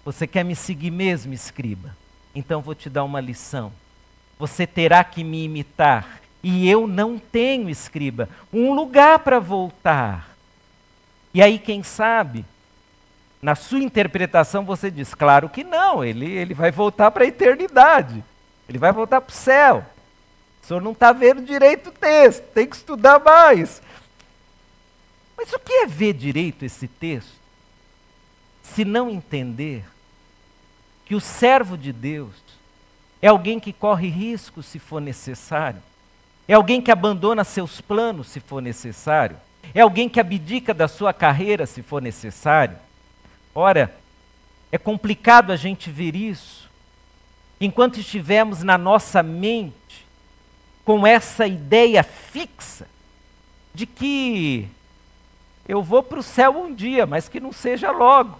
Você 0.03 0.25
quer 0.25 0.43
me 0.43 0.55
seguir 0.55 0.91
mesmo, 0.91 1.33
escriba? 1.33 1.95
Então 2.33 2.61
vou 2.61 2.73
te 2.73 2.89
dar 2.89 3.03
uma 3.03 3.21
lição. 3.21 3.71
Você 4.37 4.65
terá 4.65 5.03
que 5.03 5.23
me 5.23 5.45
imitar. 5.45 6.21
E 6.47 6.69
eu 6.69 6.85
não 6.85 7.17
tenho, 7.17 7.71
escriba, 7.71 8.29
um 8.53 8.71
lugar 8.71 9.17
para 9.17 9.39
voltar. 9.39 10.29
E 11.33 11.41
aí, 11.41 11.57
quem 11.57 11.81
sabe, 11.81 12.45
na 13.41 13.55
sua 13.55 13.79
interpretação 13.79 14.63
você 14.63 14.91
diz: 14.91 15.15
Claro 15.15 15.49
que 15.49 15.63
não, 15.63 16.03
ele, 16.03 16.31
ele 16.31 16.53
vai 16.53 16.69
voltar 16.69 17.09
para 17.09 17.23
a 17.23 17.27
eternidade. 17.27 18.23
Ele 18.69 18.77
vai 18.77 18.91
voltar 18.91 19.21
para 19.21 19.33
o 19.33 19.35
céu. 19.35 19.83
O 20.61 20.67
senhor 20.67 20.83
não 20.83 20.91
está 20.91 21.11
vendo 21.11 21.41
direito 21.41 21.89
o 21.89 21.93
texto, 21.93 22.43
tem 22.53 22.67
que 22.67 22.75
estudar 22.75 23.17
mais. 23.17 23.81
Mas 25.35 25.51
o 25.51 25.57
que 25.57 25.73
é 25.73 25.87
ver 25.87 26.13
direito 26.13 26.63
esse 26.63 26.87
texto? 26.87 27.39
Se 28.61 28.85
não 28.85 29.09
entender 29.09 29.83
que 31.07 31.15
o 31.15 31.19
servo 31.19 31.75
de 31.75 31.91
Deus 31.91 32.35
é 33.19 33.29
alguém 33.29 33.59
que 33.59 33.73
corre 33.73 34.09
risco 34.09 34.61
se 34.61 34.77
for 34.77 35.01
necessário, 35.01 35.81
é 36.47 36.53
alguém 36.53 36.81
que 36.81 36.91
abandona 36.91 37.43
seus 37.43 37.81
planos 37.81 38.27
se 38.27 38.39
for 38.39 38.61
necessário, 38.61 39.37
é 39.73 39.81
alguém 39.81 40.07
que 40.07 40.19
abdica 40.19 40.73
da 40.73 40.87
sua 40.87 41.13
carreira 41.13 41.65
se 41.65 41.81
for 41.81 42.01
necessário. 42.01 42.77
Ora, 43.53 43.95
é 44.71 44.77
complicado 44.77 45.51
a 45.51 45.55
gente 45.55 45.89
ver 45.89 46.15
isso 46.15 46.69
enquanto 47.59 47.99
estivermos 47.99 48.61
na 48.63 48.77
nossa 48.77 49.23
mente 49.23 50.05
com 50.83 51.05
essa 51.05 51.47
ideia 51.47 52.03
fixa 52.03 52.87
de 53.73 53.85
que 53.85 54.67
eu 55.67 55.81
vou 55.81 56.03
para 56.03 56.19
o 56.19 56.23
céu 56.23 56.51
um 56.51 56.73
dia, 56.73 57.05
mas 57.05 57.27
que 57.27 57.39
não 57.39 57.51
seja 57.51 57.91
logo. 57.91 58.37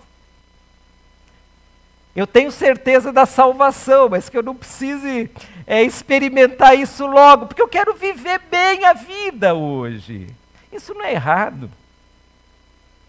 Eu 2.16 2.28
tenho 2.28 2.52
certeza 2.52 3.12
da 3.12 3.26
salvação, 3.26 4.08
mas 4.10 4.30
que 4.30 4.38
eu 4.38 4.44
não 4.44 4.56
precise 4.56 5.30
é, 5.68 5.84
experimentar 5.84 6.78
isso 6.78 7.06
logo, 7.06 7.48
porque 7.48 7.62
eu 7.62 7.68
quero 7.68 7.96
viver 7.96 8.40
bem 8.40 8.86
a 8.86 8.94
vida 8.94 9.54
hoje. 9.54 10.28
Isso 10.72 10.94
não 10.94 11.04
é 11.04 11.14
errado. 11.14 11.70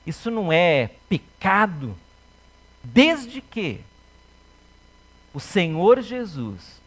Isso 0.07 0.31
não 0.31 0.53
é 0.53 0.91
pecado, 1.09 1.97
desde 2.83 3.41
que 3.41 3.81
o 5.35 5.41
Senhor 5.41 6.01
Jesus 6.01 6.81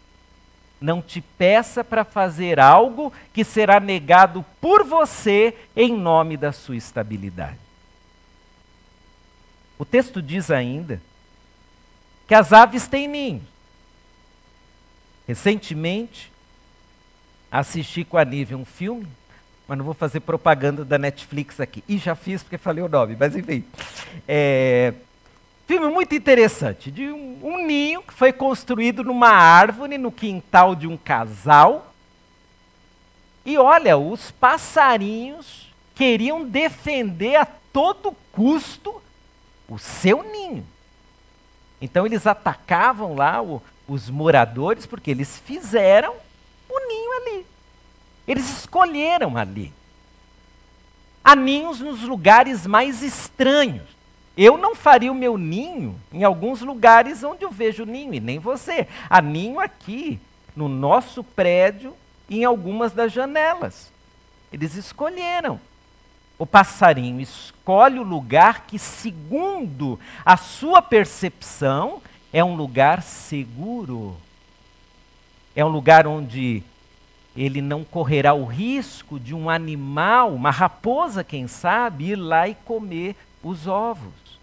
não 0.79 1.01
te 1.01 1.19
peça 1.19 1.83
para 1.83 2.05
fazer 2.05 2.59
algo 2.59 3.11
que 3.33 3.43
será 3.43 3.79
negado 3.79 4.45
por 4.61 4.85
você 4.85 5.53
em 5.75 5.93
nome 5.93 6.37
da 6.37 6.53
sua 6.53 6.77
estabilidade. 6.77 7.59
O 9.77 9.83
texto 9.83 10.21
diz 10.21 10.49
ainda 10.49 11.01
que 12.25 12.33
as 12.33 12.53
aves 12.53 12.87
têm 12.87 13.07
ninhos. 13.07 13.43
Recentemente, 15.29 16.31
assisti 17.51 18.03
com 18.03 18.17
a 18.17 18.25
Nívia 18.25 18.57
um 18.57 18.65
filme, 18.65 19.05
mas 19.67 19.77
não 19.77 19.85
vou 19.85 19.93
fazer 19.93 20.21
propaganda 20.21 20.83
da 20.83 20.97
Netflix 20.97 21.59
aqui. 21.59 21.83
E 21.87 21.99
já 21.99 22.15
fiz 22.15 22.41
porque 22.41 22.57
falei 22.57 22.83
o 22.83 22.89
nome, 22.89 23.15
mas 23.15 23.35
enfim. 23.35 23.63
É, 24.27 24.91
Filme 25.67 25.87
muito 25.93 26.15
interessante, 26.15 26.89
de 26.89 27.11
um, 27.11 27.37
um, 27.43 27.63
ninho 27.63 28.01
que 28.01 28.11
foi 28.11 28.33
construído 28.33 29.03
numa 29.03 29.29
árvore 29.29 29.99
no 29.99 30.11
quintal 30.11 30.73
de 30.73 30.87
um 30.87 30.97
casal. 30.97 31.93
E 33.45 33.55
olha, 33.55 33.95
os 33.95 34.31
passarinhos 34.31 35.71
queriam 35.93 36.43
defender 36.43 37.35
a 37.35 37.45
todo 37.45 38.15
custo 38.31 38.99
o 39.67 39.77
seu 39.77 40.23
ninho. 40.23 40.65
Então 41.79 42.03
eles 42.03 42.25
atacavam 42.25 43.13
lá 43.13 43.39
o, 43.39 43.61
os 43.93 44.09
moradores 44.09 44.85
porque 44.85 45.11
eles 45.11 45.37
fizeram 45.39 46.13
o 46.69 46.87
ninho 46.87 47.11
ali. 47.21 47.45
Eles 48.27 48.49
escolheram 48.49 49.35
ali. 49.35 49.73
Há 51.23 51.35
ninhos 51.35 51.79
nos 51.79 52.01
lugares 52.01 52.65
mais 52.65 53.01
estranhos. 53.01 53.87
Eu 54.37 54.57
não 54.57 54.73
faria 54.73 55.11
o 55.11 55.15
meu 55.15 55.37
ninho 55.37 55.99
em 56.13 56.23
alguns 56.23 56.61
lugares 56.61 57.23
onde 57.23 57.43
eu 57.43 57.51
vejo 57.51 57.85
ninho, 57.85 58.13
e 58.13 58.19
nem 58.19 58.39
você. 58.39 58.87
Há 59.09 59.21
ninho 59.21 59.59
aqui, 59.59 60.19
no 60.55 60.69
nosso 60.69 61.23
prédio, 61.23 61.93
em 62.29 62.45
algumas 62.45 62.93
das 62.93 63.11
janelas. 63.11 63.91
Eles 64.51 64.75
escolheram. 64.75 65.59
O 66.37 66.45
passarinho 66.45 67.19
escolhe 67.19 67.99
o 67.99 68.03
lugar 68.03 68.65
que, 68.65 68.79
segundo 68.79 69.99
a 70.23 70.37
sua 70.37 70.81
percepção, 70.81 72.01
é 72.31 72.43
um 72.43 72.55
lugar 72.55 73.01
seguro. 73.01 74.15
É 75.55 75.65
um 75.65 75.69
lugar 75.69 76.07
onde 76.07 76.63
ele 77.35 77.61
não 77.61 77.83
correrá 77.83 78.33
o 78.33 78.45
risco 78.45 79.19
de 79.19 79.33
um 79.33 79.49
animal, 79.49 80.33
uma 80.33 80.51
raposa, 80.51 81.23
quem 81.23 81.47
sabe, 81.47 82.11
ir 82.11 82.15
lá 82.15 82.47
e 82.47 82.55
comer 82.55 83.15
os 83.43 83.67
ovos. 83.67 84.39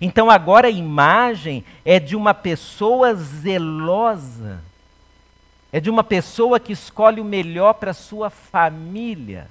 Então 0.00 0.30
agora 0.30 0.68
a 0.68 0.70
imagem 0.70 1.64
é 1.84 2.00
de 2.00 2.16
uma 2.16 2.34
pessoa 2.34 3.14
zelosa, 3.14 4.62
é 5.72 5.80
de 5.80 5.90
uma 5.90 6.02
pessoa 6.02 6.58
que 6.58 6.72
escolhe 6.72 7.20
o 7.20 7.24
melhor 7.24 7.74
para 7.74 7.92
sua 7.92 8.30
família, 8.30 9.48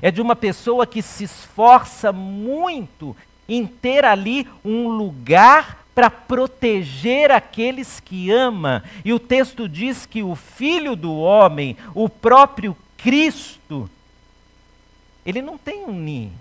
é 0.00 0.10
de 0.10 0.20
uma 0.20 0.34
pessoa 0.34 0.86
que 0.86 1.02
se 1.02 1.24
esforça 1.24 2.12
muito 2.12 3.16
em 3.48 3.66
ter 3.66 4.04
ali 4.04 4.48
um 4.64 4.88
lugar 4.88 5.83
para 5.94 6.10
proteger 6.10 7.30
aqueles 7.30 8.00
que 8.00 8.30
ama. 8.30 8.82
E 9.04 9.12
o 9.12 9.18
texto 9.18 9.68
diz 9.68 10.04
que 10.04 10.22
o 10.22 10.34
filho 10.34 10.96
do 10.96 11.14
homem, 11.14 11.76
o 11.94 12.08
próprio 12.08 12.76
Cristo, 12.96 13.88
ele 15.24 15.40
não 15.40 15.56
tem 15.56 15.84
um 15.84 15.92
ninho. 15.92 16.32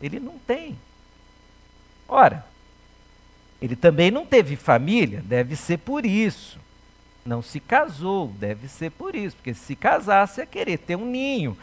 Ele 0.00 0.20
não 0.20 0.38
tem. 0.38 0.78
Ora, 2.06 2.46
ele 3.60 3.74
também 3.74 4.10
não 4.10 4.24
teve 4.24 4.54
família, 4.56 5.22
deve 5.24 5.56
ser 5.56 5.78
por 5.78 6.06
isso. 6.06 6.58
Não 7.24 7.42
se 7.42 7.58
casou, 7.58 8.28
deve 8.28 8.68
ser 8.68 8.90
por 8.90 9.14
isso, 9.14 9.34
porque 9.36 9.54
se 9.54 9.74
casasse 9.74 10.40
ia 10.40 10.46
querer 10.46 10.78
ter 10.78 10.94
um 10.94 11.06
ninho. 11.06 11.56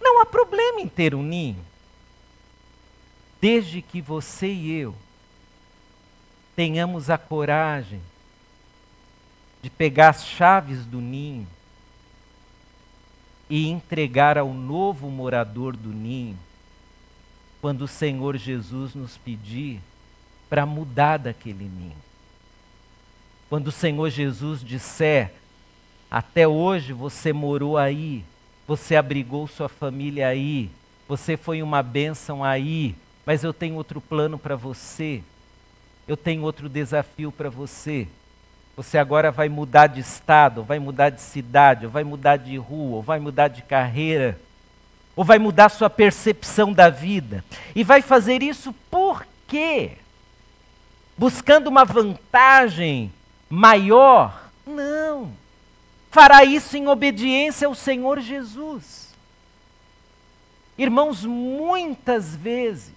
Não 0.00 0.20
há 0.20 0.26
problema 0.26 0.80
em 0.80 0.88
ter 0.88 1.14
um 1.14 1.22
ninho. 1.22 1.58
Desde 3.40 3.82
que 3.82 4.00
você 4.00 4.46
e 4.46 4.72
eu 4.72 4.94
tenhamos 6.58 7.08
a 7.08 7.16
coragem 7.16 8.00
de 9.62 9.70
pegar 9.70 10.08
as 10.08 10.26
chaves 10.26 10.84
do 10.84 11.00
ninho 11.00 11.46
e 13.48 13.68
entregar 13.68 14.36
ao 14.36 14.52
novo 14.52 15.08
morador 15.08 15.76
do 15.76 15.90
ninho, 15.90 16.36
quando 17.60 17.82
o 17.82 17.86
Senhor 17.86 18.36
Jesus 18.36 18.92
nos 18.92 19.16
pedir 19.16 19.78
para 20.50 20.66
mudar 20.66 21.18
daquele 21.18 21.62
ninho. 21.62 21.96
Quando 23.48 23.68
o 23.68 23.72
Senhor 23.72 24.10
Jesus 24.10 24.60
disser: 24.60 25.32
Até 26.10 26.48
hoje 26.48 26.92
você 26.92 27.32
morou 27.32 27.78
aí, 27.78 28.24
você 28.66 28.96
abrigou 28.96 29.46
sua 29.46 29.68
família 29.68 30.26
aí, 30.26 30.68
você 31.06 31.36
foi 31.36 31.62
uma 31.62 31.84
bênção 31.84 32.42
aí, 32.42 32.96
mas 33.24 33.44
eu 33.44 33.54
tenho 33.54 33.76
outro 33.76 34.00
plano 34.00 34.36
para 34.36 34.56
você, 34.56 35.22
eu 36.08 36.16
tenho 36.16 36.42
outro 36.42 36.70
desafio 36.70 37.30
para 37.30 37.50
você. 37.50 38.08
Você 38.74 38.96
agora 38.96 39.30
vai 39.30 39.48
mudar 39.48 39.88
de 39.88 40.00
estado, 40.00 40.64
vai 40.64 40.78
mudar 40.78 41.10
de 41.10 41.20
cidade, 41.20 41.86
vai 41.86 42.02
mudar 42.02 42.38
de 42.38 42.56
rua, 42.56 43.02
vai 43.02 43.18
mudar 43.20 43.48
de 43.48 43.60
carreira, 43.60 44.40
ou 45.14 45.22
vai 45.22 45.38
mudar 45.38 45.68
sua 45.68 45.90
percepção 45.90 46.72
da 46.72 46.88
vida. 46.88 47.44
E 47.74 47.84
vai 47.84 48.00
fazer 48.00 48.42
isso 48.42 48.72
por 48.90 49.26
quê? 49.46 49.98
Buscando 51.16 51.66
uma 51.66 51.84
vantagem 51.84 53.12
maior? 53.50 54.48
Não. 54.66 55.30
Fará 56.10 56.42
isso 56.42 56.74
em 56.76 56.88
obediência 56.88 57.66
ao 57.66 57.74
Senhor 57.74 58.20
Jesus. 58.20 59.08
Irmãos, 60.78 61.24
muitas 61.24 62.34
vezes 62.34 62.92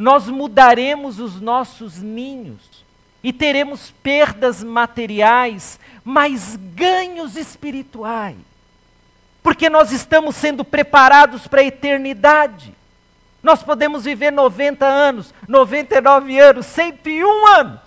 nós 0.00 0.28
mudaremos 0.28 1.20
os 1.20 1.42
nossos 1.42 2.00
ninhos 2.00 2.86
e 3.22 3.34
teremos 3.34 3.90
perdas 4.02 4.64
materiais, 4.64 5.78
mas 6.02 6.56
ganhos 6.74 7.36
espirituais. 7.36 8.38
Porque 9.42 9.68
nós 9.68 9.92
estamos 9.92 10.36
sendo 10.36 10.64
preparados 10.64 11.46
para 11.46 11.60
a 11.60 11.64
eternidade. 11.64 12.74
Nós 13.42 13.62
podemos 13.62 14.04
viver 14.04 14.30
90 14.30 14.86
anos, 14.86 15.34
99 15.46 16.38
anos, 16.38 16.64
101 16.64 17.46
anos. 17.48 17.80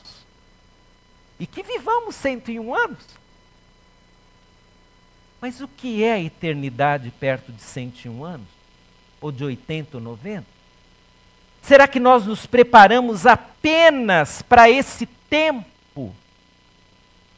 E 1.40 1.48
que 1.48 1.64
vivamos 1.64 2.14
101 2.14 2.76
anos. 2.76 3.08
Mas 5.42 5.62
o 5.62 5.68
que 5.68 6.04
é 6.04 6.14
a 6.14 6.22
eternidade 6.22 7.10
perto 7.10 7.52
de 7.52 7.64
101 7.64 8.24
anos? 8.24 8.48
Ou 9.20 9.32
de 9.32 9.44
80 9.44 9.98
ou 9.98 10.04
90? 10.04 10.53
Será 11.64 11.88
que 11.88 12.00
nós 12.00 12.26
nos 12.26 12.46
preparamos 12.46 13.26
apenas 13.26 14.42
para 14.42 14.70
esse 14.70 15.06
tempo 15.06 16.14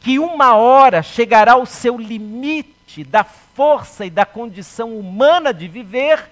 que 0.02 0.18
uma 0.18 0.56
hora 0.56 1.04
chegará 1.04 1.54
ao 1.54 1.66
seu 1.66 1.96
limite 1.98 3.04
da 3.04 3.24
força 3.24 4.04
e 4.04 4.10
da 4.10 4.26
condição 4.26 4.98
humana 4.98 5.54
de 5.54 5.68
viver, 5.68 6.24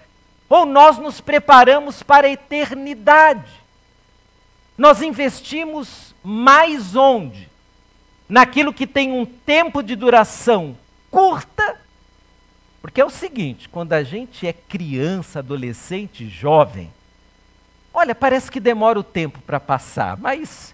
ou 0.49 0.65
nós 0.65 0.97
nos 0.97 1.21
preparamos 1.21 2.01
para 2.01 2.27
a 2.27 2.31
eternidade. 2.31 3.51
Nós 4.75 5.03
investimos 5.03 6.15
mais 6.23 6.95
onde? 6.95 7.47
Naquilo 8.27 8.73
que 8.73 8.87
tem 8.87 9.11
um 9.11 9.25
tempo 9.25 9.83
de 9.83 9.95
duração 9.95 10.75
curta, 11.11 11.79
porque 12.81 12.99
é 12.99 13.05
o 13.05 13.09
seguinte: 13.09 13.69
quando 13.69 13.93
a 13.93 14.01
gente 14.01 14.47
é 14.47 14.53
criança, 14.53 15.39
adolescente, 15.39 16.27
jovem, 16.27 16.91
olha, 17.93 18.15
parece 18.15 18.49
que 18.49 18.59
demora 18.59 18.99
o 18.99 19.03
tempo 19.03 19.39
para 19.41 19.59
passar, 19.59 20.17
mas 20.17 20.73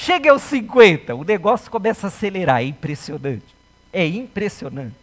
Chega 0.00 0.30
aos 0.30 0.42
50, 0.42 1.12
o 1.16 1.24
negócio 1.24 1.68
começa 1.68 2.06
a 2.06 2.08
acelerar, 2.08 2.60
é 2.60 2.66
impressionante. 2.66 3.44
É 3.92 4.06
impressionante. 4.06 4.94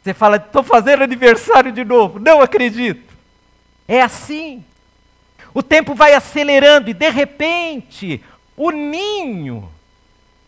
Você 0.00 0.14
fala, 0.14 0.36
estou 0.36 0.62
fazendo 0.62 1.02
aniversário 1.02 1.72
de 1.72 1.84
novo, 1.84 2.20
não 2.20 2.40
acredito. 2.40 3.12
É 3.88 4.00
assim. 4.00 4.64
O 5.52 5.60
tempo 5.60 5.92
vai 5.92 6.14
acelerando 6.14 6.88
e 6.88 6.94
de 6.94 7.10
repente, 7.10 8.22
o 8.56 8.70
ninho, 8.70 9.68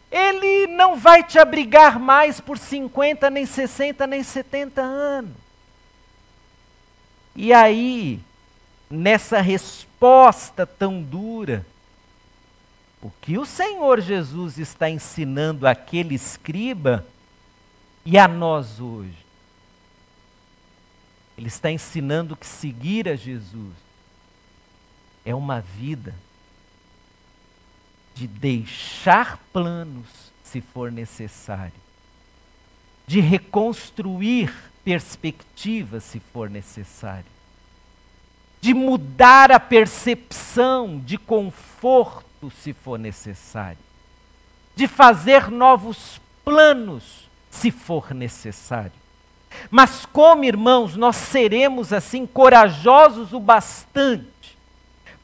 ele 0.08 0.68
não 0.68 0.94
vai 0.94 1.24
te 1.24 1.36
abrigar 1.36 1.98
mais 1.98 2.40
por 2.40 2.56
50, 2.56 3.28
nem 3.28 3.44
60, 3.44 4.06
nem 4.06 4.22
70 4.22 4.80
anos. 4.80 5.32
E 7.34 7.52
aí, 7.52 8.20
nessa 8.92 9.40
resposta 9.40 10.66
tão 10.66 11.02
dura, 11.02 11.64
o 13.00 13.10
que 13.22 13.38
o 13.38 13.46
Senhor 13.46 14.00
Jesus 14.00 14.58
está 14.58 14.88
ensinando 14.88 15.66
àquele 15.66 16.14
escriba 16.14 17.04
e 18.04 18.18
a 18.18 18.28
nós 18.28 18.80
hoje? 18.80 19.16
Ele 21.38 21.48
está 21.48 21.70
ensinando 21.70 22.36
que 22.36 22.46
seguir 22.46 23.08
a 23.08 23.16
Jesus 23.16 23.72
é 25.24 25.34
uma 25.34 25.60
vida 25.60 26.14
de 28.14 28.26
deixar 28.26 29.38
planos 29.52 30.30
se 30.44 30.60
for 30.60 30.92
necessário, 30.92 31.72
de 33.06 33.20
reconstruir 33.20 34.54
perspectivas 34.84 36.04
se 36.04 36.20
for 36.20 36.50
necessário, 36.50 37.24
de 38.62 38.72
mudar 38.72 39.50
a 39.50 39.58
percepção 39.58 41.02
de 41.04 41.18
conforto 41.18 42.48
se 42.62 42.72
for 42.72 42.96
necessário, 42.96 43.76
de 44.76 44.86
fazer 44.86 45.50
novos 45.50 46.20
planos, 46.44 47.28
se 47.50 47.72
for 47.72 48.14
necessário. 48.14 48.92
Mas 49.68 50.06
como, 50.06 50.44
irmãos, 50.44 50.94
nós 50.94 51.16
seremos 51.16 51.92
assim 51.92 52.24
corajosos 52.24 53.32
o 53.32 53.40
bastante 53.40 54.56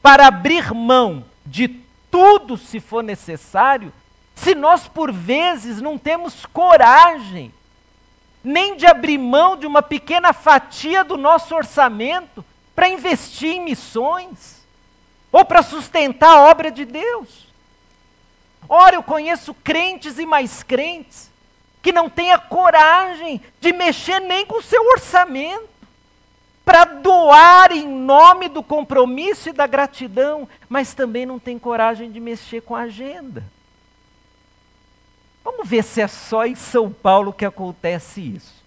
para 0.01 0.27
abrir 0.27 0.73
mão 0.73 1.23
de 1.45 1.69
tudo, 2.11 2.57
se 2.57 2.81
for 2.81 3.01
necessário, 3.01 3.93
se 4.35 4.53
nós 4.53 4.85
por 4.85 5.13
vezes 5.13 5.79
não 5.79 5.97
temos 5.97 6.45
coragem 6.45 7.53
nem 8.43 8.75
de 8.75 8.85
abrir 8.85 9.17
mão 9.17 9.55
de 9.55 9.65
uma 9.65 9.81
pequena 9.81 10.33
fatia 10.33 11.05
do 11.05 11.15
nosso 11.15 11.55
orçamento 11.55 12.43
para 12.79 12.87
investir 12.87 13.55
em 13.55 13.61
missões? 13.61 14.59
ou 15.31 15.45
para 15.45 15.61
sustentar 15.61 16.29
a 16.29 16.49
obra 16.49 16.71
de 16.71 16.85
Deus. 16.85 17.47
Ora, 18.67 18.95
eu 18.95 19.03
conheço 19.03 19.53
crentes 19.53 20.17
e 20.17 20.25
mais 20.25 20.63
crentes 20.63 21.29
que 21.81 21.91
não 21.91 22.09
têm 22.09 22.31
a 22.31 22.39
coragem 22.39 23.41
de 23.59 23.71
mexer 23.71 24.19
nem 24.19 24.45
com 24.45 24.57
o 24.57 24.63
seu 24.63 24.81
orçamento 24.89 25.69
para 26.65 26.83
doar 26.83 27.71
em 27.71 27.87
nome 27.87 28.47
do 28.49 28.61
compromisso 28.61 29.49
e 29.49 29.53
da 29.53 29.65
gratidão, 29.65 30.47
mas 30.67 30.93
também 30.93 31.25
não 31.25 31.39
tem 31.39 31.57
coragem 31.57 32.11
de 32.11 32.19
mexer 32.19 32.61
com 32.61 32.75
a 32.75 32.81
agenda. 32.81 33.43
Vamos 35.43 35.67
ver 35.67 35.83
se 35.83 36.01
é 36.01 36.07
só 36.07 36.45
em 36.45 36.55
São 36.55 36.91
Paulo 36.91 37.33
que 37.33 37.45
acontece 37.45 38.21
isso. 38.21 38.58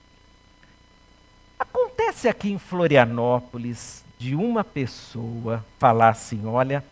Acontece 1.62 2.28
aqui 2.28 2.50
em 2.50 2.58
Florianópolis, 2.58 4.04
de 4.18 4.34
uma 4.34 4.64
pessoa 4.64 5.64
falar 5.78 6.08
assim: 6.08 6.44
olha, 6.44 6.84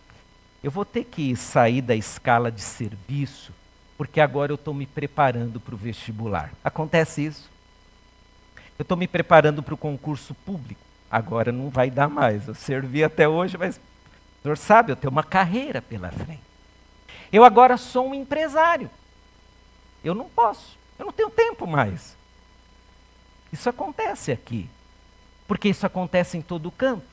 eu 0.63 0.71
vou 0.71 0.85
ter 0.85 1.03
que 1.03 1.35
sair 1.35 1.83
da 1.83 1.97
escala 1.97 2.53
de 2.53 2.61
serviço, 2.61 3.53
porque 3.99 4.21
agora 4.21 4.53
eu 4.53 4.55
estou 4.55 4.73
me 4.73 4.87
preparando 4.87 5.59
para 5.59 5.75
o 5.75 5.77
vestibular. 5.77 6.53
Acontece 6.63 7.27
isso. 7.27 7.51
Eu 8.79 8.85
estou 8.85 8.97
me 8.97 9.09
preparando 9.09 9.61
para 9.61 9.75
o 9.75 9.77
concurso 9.77 10.35
público. 10.35 10.81
Agora 11.11 11.51
não 11.51 11.69
vai 11.69 11.91
dar 11.91 12.09
mais. 12.09 12.47
Eu 12.47 12.55
servi 12.55 13.03
até 13.03 13.29
hoje, 13.29 13.59
mas 13.59 13.77
o 13.77 14.43
senhor 14.43 14.57
sabe, 14.57 14.93
eu 14.93 14.97
tenho 14.97 15.11
uma 15.11 15.25
carreira 15.25 15.83
pela 15.83 16.13
frente. 16.13 16.43
Eu 17.33 17.43
agora 17.43 17.77
sou 17.77 18.07
um 18.11 18.15
empresário. 18.15 18.89
Eu 20.05 20.15
não 20.15 20.29
posso. 20.29 20.79
Eu 20.97 21.07
não 21.07 21.13
tenho 21.13 21.29
tempo 21.29 21.67
mais. 21.67 22.20
Isso 23.53 23.69
acontece 23.69 24.33
aqui. 24.33 24.69
Porque 25.47 25.69
isso 25.69 25.85
acontece 25.85 26.39
em 26.39 26.43
todo 26.43 26.67
o 26.67 26.73
campo. 26.73 27.05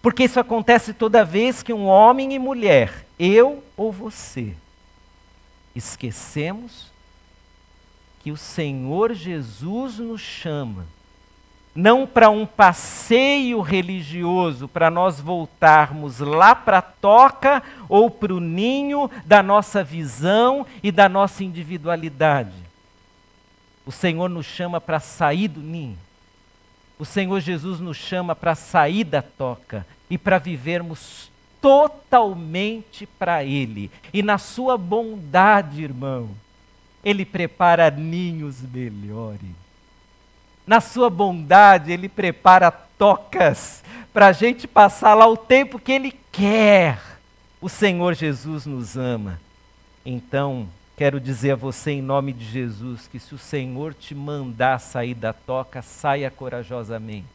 Porque 0.00 0.24
isso 0.24 0.38
acontece 0.38 0.92
toda 0.92 1.24
vez 1.24 1.62
que 1.62 1.72
um 1.72 1.86
homem 1.86 2.32
e 2.32 2.38
mulher, 2.38 3.06
eu 3.18 3.62
ou 3.76 3.92
você, 3.92 4.54
esquecemos 5.74 6.90
que 8.20 8.30
o 8.30 8.36
Senhor 8.36 9.12
Jesus 9.12 9.98
nos 9.98 10.20
chama, 10.20 10.86
não 11.74 12.06
para 12.06 12.30
um 12.30 12.46
passeio 12.46 13.60
religioso, 13.60 14.68
para 14.68 14.90
nós 14.90 15.20
voltarmos 15.20 16.20
lá 16.20 16.54
para 16.54 16.78
a 16.78 16.82
toca 16.82 17.62
ou 17.88 18.08
para 18.10 18.32
o 18.32 18.40
ninho 18.40 19.10
da 19.24 19.42
nossa 19.42 19.82
visão 19.82 20.64
e 20.82 20.92
da 20.92 21.08
nossa 21.08 21.42
individualidade. 21.42 22.61
O 23.84 23.92
Senhor 23.92 24.28
nos 24.28 24.46
chama 24.46 24.80
para 24.80 25.00
sair 25.00 25.48
do 25.48 25.60
ninho 25.60 25.98
o 27.02 27.04
Senhor 27.04 27.40
Jesus 27.40 27.80
nos 27.80 27.96
chama 27.96 28.32
para 28.32 28.54
sair 28.54 29.02
da 29.02 29.20
toca 29.20 29.84
e 30.08 30.16
para 30.16 30.38
vivermos 30.38 31.32
totalmente 31.60 33.06
para 33.06 33.42
Ele. 33.42 33.90
E 34.14 34.22
na 34.22 34.38
Sua 34.38 34.78
bondade, 34.78 35.82
irmão, 35.82 36.30
Ele 37.04 37.24
prepara 37.24 37.90
ninhos 37.90 38.62
melhores. 38.62 39.50
na 40.64 40.80
sua 40.80 41.10
bondade, 41.10 41.90
Ele 41.90 42.08
prepara 42.08 42.70
tocas 42.70 43.82
para 44.12 44.28
a 44.28 44.32
gente 44.32 44.68
passar 44.68 45.12
lá 45.14 45.26
o 45.26 45.36
tempo 45.36 45.80
que 45.80 45.90
Ele 45.90 46.16
quer. 46.30 47.00
O 47.60 47.68
Senhor 47.68 48.14
Jesus 48.14 48.64
nos 48.64 48.96
ama. 48.96 49.40
Então, 50.06 50.68
quero 50.96 51.20
dizer 51.20 51.52
a 51.52 51.56
você, 51.56 51.92
em 51.92 52.02
nome 52.02 52.32
de 52.32 52.44
Jesus, 52.44 53.08
que 53.08 53.18
se 53.18 53.34
o 53.34 53.38
Senhor 53.38 53.94
te 53.94 54.14
mandar 54.14 54.78
sair 54.78 55.14
da 55.14 55.32
toca, 55.32 55.82
saia 55.82 56.30
corajosamente. 56.30 57.26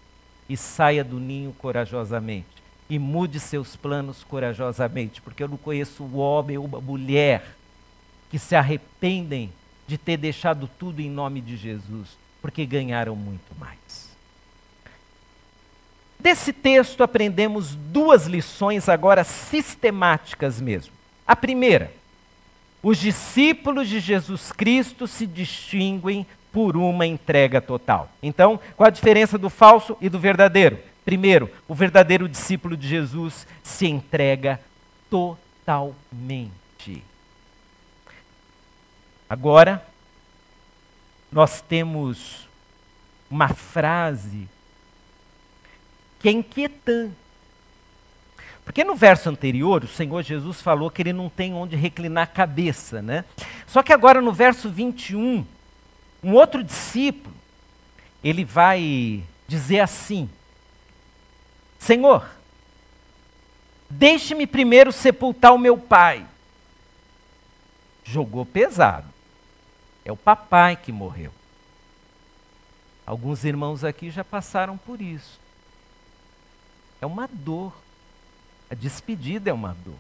E 0.50 0.56
saia 0.56 1.04
do 1.04 1.20
ninho 1.20 1.54
corajosamente. 1.60 2.48
E 2.90 2.98
mude 2.98 3.40
seus 3.40 3.76
planos 3.76 4.24
corajosamente, 4.24 5.22
porque 5.22 5.44
eu 5.44 5.48
não 5.48 5.58
conheço 5.58 6.04
o 6.04 6.18
homem 6.18 6.58
ou 6.58 6.66
uma 6.66 6.80
mulher 6.80 7.44
que 8.30 8.40
se 8.40 8.56
arrependem 8.56 9.52
de 9.88 9.98
ter 9.98 10.18
deixado 10.18 10.70
tudo 10.80 11.02
em 11.02 11.10
nome 11.10 11.42
de 11.42 11.58
Jesus, 11.58 12.18
porque 12.42 12.66
ganharam 12.66 13.16
muito 13.16 13.58
mais. 13.58 13.78
Desse 16.20 16.52
texto 16.52 17.04
aprendemos 17.04 17.76
duas 17.76 18.26
lições 18.26 18.90
agora 18.90 19.24
sistemáticas 19.24 20.60
mesmo. 20.60 20.94
A 21.26 21.36
primeira, 21.36 21.92
os 22.88 22.98
discípulos 23.00 23.90
de 23.90 24.00
Jesus 24.00 24.54
Cristo 24.54 25.08
se 25.08 25.28
distinguem 25.28 26.26
por 26.54 26.78
uma 26.78 27.06
entrega 27.06 27.60
total. 27.60 28.10
Então, 28.24 28.58
qual 28.78 28.88
a 28.88 28.90
diferença 28.90 29.38
do 29.38 29.50
falso 29.50 29.98
e 30.00 30.08
do 30.08 30.18
verdadeiro? 30.18 30.80
Primeiro, 31.04 31.52
o 31.68 31.76
verdadeiro 31.76 32.30
discípulo 32.30 32.78
de 32.78 32.88
Jesus 32.88 33.46
se 33.62 33.88
entrega 33.88 34.58
totalmente. 35.10 37.04
Agora, 39.30 39.86
nós 41.30 41.60
temos 41.60 42.48
uma 43.30 43.50
frase 43.50 44.48
que 46.22 46.30
é 46.30 46.32
inquietante. 46.32 47.27
Porque 48.68 48.84
no 48.84 48.96
verso 48.96 49.30
anterior, 49.30 49.86
o 49.86 49.88
Senhor 49.88 50.22
Jesus 50.22 50.62
falou 50.62 50.92
que 50.92 51.02
ele 51.02 51.14
não 51.14 51.30
tem 51.30 51.54
onde 51.54 51.78
reclinar 51.78 52.26
a 52.26 52.28
cabeça, 52.28 53.02
né? 53.02 53.24
Só 53.66 53.82
que 53.82 53.94
agora 53.94 54.22
no 54.22 54.34
verso 54.34 54.70
21, 54.70 55.46
um 56.22 56.34
outro 56.34 56.62
discípulo, 56.62 57.34
ele 58.22 58.44
vai 58.44 59.24
dizer 59.48 59.80
assim: 59.80 60.30
Senhor, 61.80 62.30
deixe-me 63.90 64.46
primeiro 64.46 64.92
sepultar 64.92 65.54
o 65.54 65.58
meu 65.58 65.78
pai. 65.78 66.26
Jogou 68.04 68.46
pesado. 68.46 69.08
É 70.04 70.12
o 70.12 70.18
papai 70.18 70.76
que 70.76 70.92
morreu. 70.92 71.32
Alguns 73.06 73.46
irmãos 73.46 73.86
aqui 73.86 74.12
já 74.12 74.26
passaram 74.26 74.78
por 74.78 75.02
isso. 75.02 75.40
É 77.00 77.06
uma 77.06 77.30
dor. 77.32 77.87
A 78.70 78.76
despedida 78.76 79.50
é 79.50 79.54
uma 79.54 79.76
dor. 79.86 80.00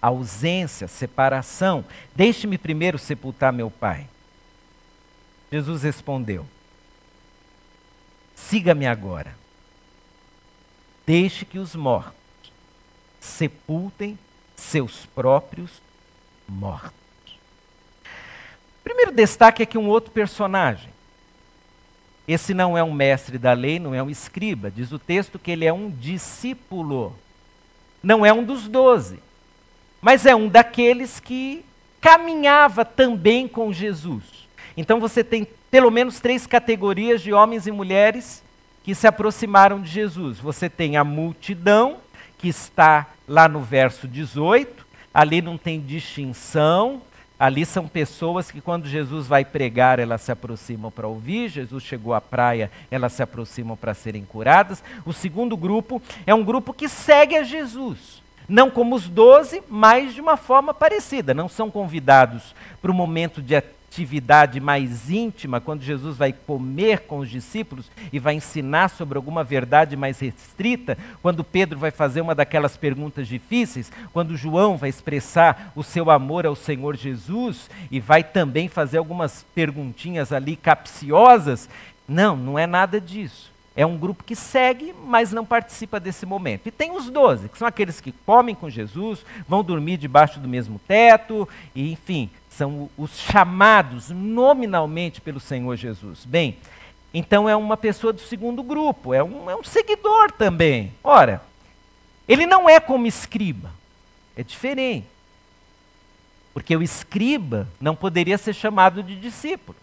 A 0.00 0.08
ausência, 0.08 0.84
a 0.84 0.88
separação. 0.88 1.84
Deixe-me 2.14 2.58
primeiro 2.58 2.98
sepultar 2.98 3.52
meu 3.52 3.70
pai. 3.70 4.08
Jesus 5.50 5.82
respondeu: 5.82 6.46
Siga-me 8.34 8.86
agora. 8.86 9.34
Deixe 11.06 11.44
que 11.44 11.58
os 11.58 11.74
mortos 11.74 12.14
sepultem 13.20 14.18
seus 14.56 15.06
próprios 15.06 15.70
mortos. 16.48 16.92
Primeiro 18.82 19.12
destaque 19.12 19.62
aqui 19.62 19.76
um 19.76 19.88
outro 19.88 20.10
personagem. 20.10 20.90
Esse 22.26 22.52
não 22.52 22.76
é 22.76 22.82
um 22.82 22.92
mestre 22.92 23.38
da 23.38 23.52
lei, 23.52 23.78
não 23.78 23.94
é 23.94 24.02
um 24.02 24.10
escriba. 24.10 24.70
Diz 24.70 24.90
o 24.90 24.98
texto 24.98 25.38
que 25.38 25.50
ele 25.50 25.64
é 25.64 25.72
um 25.72 25.90
discípulo. 25.90 27.16
Não 28.06 28.24
é 28.24 28.32
um 28.32 28.44
dos 28.44 28.68
doze, 28.68 29.18
mas 30.00 30.24
é 30.26 30.32
um 30.32 30.46
daqueles 30.46 31.18
que 31.18 31.64
caminhava 32.00 32.84
também 32.84 33.48
com 33.48 33.72
Jesus. 33.72 34.22
Então 34.76 35.00
você 35.00 35.24
tem 35.24 35.44
pelo 35.72 35.90
menos 35.90 36.20
três 36.20 36.46
categorias 36.46 37.20
de 37.20 37.32
homens 37.32 37.66
e 37.66 37.72
mulheres 37.72 38.44
que 38.84 38.94
se 38.94 39.08
aproximaram 39.08 39.82
de 39.82 39.90
Jesus. 39.90 40.38
Você 40.38 40.70
tem 40.70 40.96
a 40.96 41.02
multidão, 41.02 41.96
que 42.38 42.46
está 42.46 43.08
lá 43.26 43.48
no 43.48 43.60
verso 43.60 44.06
18, 44.06 44.86
ali 45.12 45.42
não 45.42 45.58
tem 45.58 45.80
distinção, 45.80 47.02
Ali 47.38 47.66
são 47.66 47.86
pessoas 47.86 48.50
que, 48.50 48.62
quando 48.62 48.88
Jesus 48.88 49.26
vai 49.26 49.44
pregar, 49.44 49.98
elas 49.98 50.22
se 50.22 50.32
aproximam 50.32 50.90
para 50.90 51.06
ouvir. 51.06 51.50
Jesus 51.50 51.82
chegou 51.82 52.14
à 52.14 52.20
praia, 52.20 52.70
elas 52.90 53.12
se 53.12 53.22
aproximam 53.22 53.76
para 53.76 53.92
serem 53.92 54.24
curadas. 54.24 54.82
O 55.04 55.12
segundo 55.12 55.54
grupo 55.56 56.00
é 56.26 56.34
um 56.34 56.42
grupo 56.42 56.72
que 56.72 56.88
segue 56.88 57.36
a 57.36 57.42
Jesus. 57.42 58.22
Não 58.48 58.70
como 58.70 58.94
os 58.94 59.08
doze, 59.08 59.62
mas 59.68 60.14
de 60.14 60.20
uma 60.20 60.36
forma 60.36 60.72
parecida. 60.72 61.34
Não 61.34 61.48
são 61.48 61.70
convidados 61.70 62.54
para 62.80 62.90
o 62.90 62.94
momento 62.94 63.42
de 63.42 63.54
atividade 63.88 64.60
mais 64.60 65.10
íntima, 65.10 65.60
quando 65.60 65.82
Jesus 65.82 66.16
vai 66.16 66.32
comer 66.32 67.00
com 67.00 67.18
os 67.18 67.30
discípulos 67.30 67.90
e 68.12 68.18
vai 68.18 68.34
ensinar 68.34 68.88
sobre 68.88 69.16
alguma 69.16 69.42
verdade 69.42 69.96
mais 69.96 70.18
restrita, 70.18 70.98
quando 71.22 71.44
Pedro 71.44 71.78
vai 71.78 71.90
fazer 71.90 72.20
uma 72.20 72.34
daquelas 72.34 72.76
perguntas 72.76 73.26
difíceis, 73.26 73.90
quando 74.12 74.36
João 74.36 74.76
vai 74.76 74.90
expressar 74.90 75.72
o 75.74 75.82
seu 75.82 76.10
amor 76.10 76.44
ao 76.44 76.56
Senhor 76.56 76.96
Jesus 76.96 77.70
e 77.90 77.98
vai 78.00 78.22
também 78.22 78.68
fazer 78.68 78.98
algumas 78.98 79.44
perguntinhas 79.54 80.32
ali 80.32 80.56
capciosas. 80.56 81.68
Não, 82.06 82.36
não 82.36 82.58
é 82.58 82.66
nada 82.66 83.00
disso. 83.00 83.56
É 83.74 83.84
um 83.84 83.98
grupo 83.98 84.24
que 84.24 84.34
segue, 84.34 84.94
mas 85.06 85.32
não 85.32 85.44
participa 85.44 86.00
desse 86.00 86.24
momento. 86.24 86.66
E 86.66 86.70
tem 86.70 86.92
os 86.92 87.10
doze, 87.10 87.48
que 87.48 87.58
são 87.58 87.68
aqueles 87.68 88.00
que 88.00 88.10
comem 88.10 88.54
com 88.54 88.70
Jesus, 88.70 89.24
vão 89.46 89.62
dormir 89.62 89.98
debaixo 89.98 90.40
do 90.40 90.48
mesmo 90.48 90.80
teto, 90.88 91.46
e 91.74 91.92
enfim, 91.92 92.30
são 92.56 92.88
os 92.96 93.18
chamados 93.18 94.08
nominalmente 94.10 95.20
pelo 95.20 95.38
Senhor 95.38 95.76
Jesus. 95.76 96.24
Bem, 96.24 96.56
então 97.12 97.48
é 97.48 97.54
uma 97.54 97.76
pessoa 97.76 98.12
do 98.12 98.20
segundo 98.20 98.62
grupo, 98.62 99.12
é 99.12 99.22
um, 99.22 99.50
é 99.50 99.54
um 99.54 99.62
seguidor 99.62 100.32
também. 100.32 100.92
Ora, 101.04 101.42
ele 102.26 102.46
não 102.46 102.68
é 102.68 102.80
como 102.80 103.06
escriba, 103.06 103.70
é 104.36 104.42
diferente. 104.42 105.06
Porque 106.54 106.74
o 106.74 106.82
escriba 106.82 107.68
não 107.78 107.94
poderia 107.94 108.38
ser 108.38 108.54
chamado 108.54 109.02
de 109.02 109.14
discípulo 109.14 109.76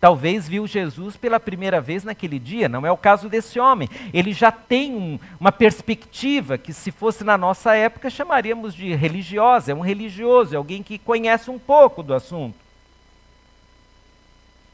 talvez 0.00 0.48
viu 0.48 0.66
Jesus 0.66 1.16
pela 1.16 1.38
primeira 1.38 1.80
vez 1.80 2.02
naquele 2.02 2.38
dia, 2.38 2.68
não 2.68 2.86
é 2.86 2.90
o 2.90 2.96
caso 2.96 3.28
desse 3.28 3.60
homem. 3.60 3.88
Ele 4.14 4.32
já 4.32 4.50
tem 4.50 4.96
um, 4.96 5.18
uma 5.38 5.52
perspectiva 5.52 6.56
que, 6.56 6.72
se 6.72 6.90
fosse 6.90 7.22
na 7.22 7.36
nossa 7.36 7.74
época, 7.74 8.08
chamaríamos 8.08 8.74
de 8.74 8.94
religiosa, 8.94 9.72
é 9.72 9.74
um 9.74 9.80
religioso, 9.80 10.54
é 10.54 10.56
alguém 10.56 10.82
que 10.82 10.98
conhece 10.98 11.50
um 11.50 11.58
pouco 11.58 12.02
do 12.02 12.14
assunto. 12.14 12.56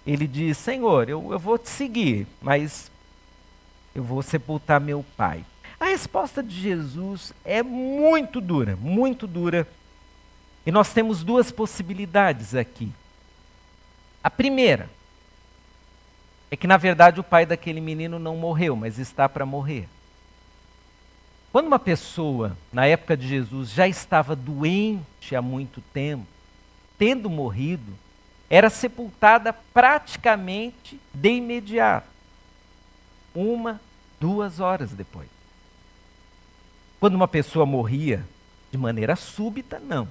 Ele 0.06 0.28
diz: 0.28 0.56
Senhor, 0.56 1.08
eu, 1.08 1.32
eu 1.32 1.38
vou 1.38 1.58
te 1.58 1.68
seguir, 1.68 2.26
mas 2.40 2.90
eu 3.92 4.04
vou 4.04 4.22
sepultar 4.22 4.80
meu 4.80 5.04
pai. 5.16 5.44
A 5.80 5.86
resposta 5.86 6.42
de 6.42 6.54
Jesus 6.58 7.34
é 7.44 7.62
muito 7.62 8.40
dura, 8.40 8.76
muito 8.76 9.26
dura. 9.26 9.66
E 10.64 10.70
nós 10.70 10.92
temos 10.92 11.22
duas 11.22 11.50
possibilidades 11.50 12.54
aqui. 12.54 12.90
A 14.22 14.30
primeira, 14.30 14.88
é 16.50 16.56
que 16.56 16.66
na 16.66 16.76
verdade 16.76 17.20
o 17.20 17.24
pai 17.24 17.44
daquele 17.44 17.80
menino 17.80 18.18
não 18.18 18.36
morreu, 18.36 18.76
mas 18.76 18.98
está 18.98 19.28
para 19.28 19.44
morrer. 19.44 19.88
Quando 21.52 21.66
uma 21.68 21.78
pessoa, 21.78 22.56
na 22.72 22.86
época 22.86 23.16
de 23.16 23.26
Jesus, 23.26 23.70
já 23.70 23.88
estava 23.88 24.36
doente 24.36 25.34
há 25.34 25.40
muito 25.40 25.80
tempo, 25.92 26.26
tendo 26.98 27.30
morrido, 27.30 27.96
era 28.48 28.70
sepultada 28.70 29.52
praticamente 29.52 31.00
de 31.12 31.30
imediato. 31.30 32.08
Uma, 33.34 33.80
duas 34.20 34.60
horas 34.60 34.90
depois. 34.90 35.28
Quando 37.00 37.14
uma 37.14 37.28
pessoa 37.28 37.66
morria 37.66 38.24
de 38.70 38.78
maneira 38.78 39.16
súbita, 39.16 39.80
não. 39.80 40.08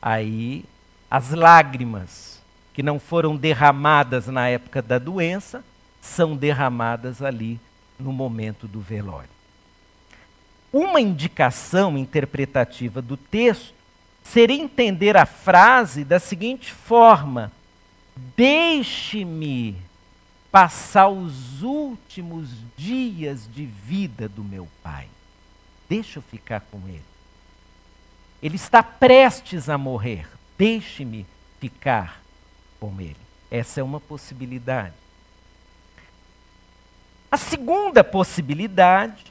Aí 0.00 0.64
as 1.10 1.30
lágrimas 1.30 2.39
que 2.72 2.82
não 2.82 2.98
foram 2.98 3.36
derramadas 3.36 4.26
na 4.26 4.48
época 4.48 4.80
da 4.80 4.98
doença, 4.98 5.64
são 6.00 6.36
derramadas 6.36 7.22
ali 7.22 7.60
no 7.98 8.12
momento 8.12 8.66
do 8.66 8.80
velório. 8.80 9.28
Uma 10.72 11.00
indicação 11.00 11.98
interpretativa 11.98 13.02
do 13.02 13.16
texto 13.16 13.74
seria 14.22 14.62
entender 14.62 15.16
a 15.16 15.26
frase 15.26 16.04
da 16.04 16.20
seguinte 16.20 16.72
forma: 16.72 17.50
Deixe-me 18.36 19.76
passar 20.50 21.08
os 21.08 21.62
últimos 21.62 22.48
dias 22.76 23.48
de 23.52 23.66
vida 23.66 24.28
do 24.28 24.44
meu 24.44 24.68
pai. 24.82 25.06
Deixa 25.88 26.18
eu 26.18 26.22
ficar 26.22 26.60
com 26.60 26.78
ele. 26.86 27.02
Ele 28.42 28.56
está 28.56 28.82
prestes 28.82 29.68
a 29.68 29.76
morrer. 29.76 30.28
Deixe-me 30.56 31.26
ficar 31.58 32.19
com 32.80 33.00
ele. 33.00 33.16
Essa 33.50 33.80
é 33.80 33.82
uma 33.82 34.00
possibilidade. 34.00 34.94
A 37.30 37.36
segunda 37.36 38.02
possibilidade, 38.02 39.24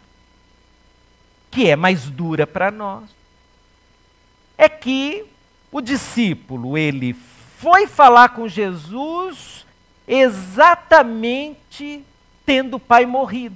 que 1.51 1.67
é 1.67 1.75
mais 1.75 2.09
dura 2.09 2.47
para 2.47 2.71
nós, 2.71 3.09
é 4.57 4.69
que 4.69 5.25
o 5.71 5.81
discípulo, 5.81 6.77
ele 6.77 7.13
foi 7.57 7.87
falar 7.87 8.29
com 8.29 8.47
Jesus 8.47 9.65
exatamente 10.07 12.03
tendo 12.45 12.75
o 12.75 12.79
pai 12.79 13.05
morrido. 13.05 13.55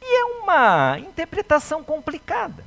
E 0.00 0.20
é 0.20 0.24
uma 0.24 0.98
interpretação 0.98 1.82
complicada. 1.82 2.64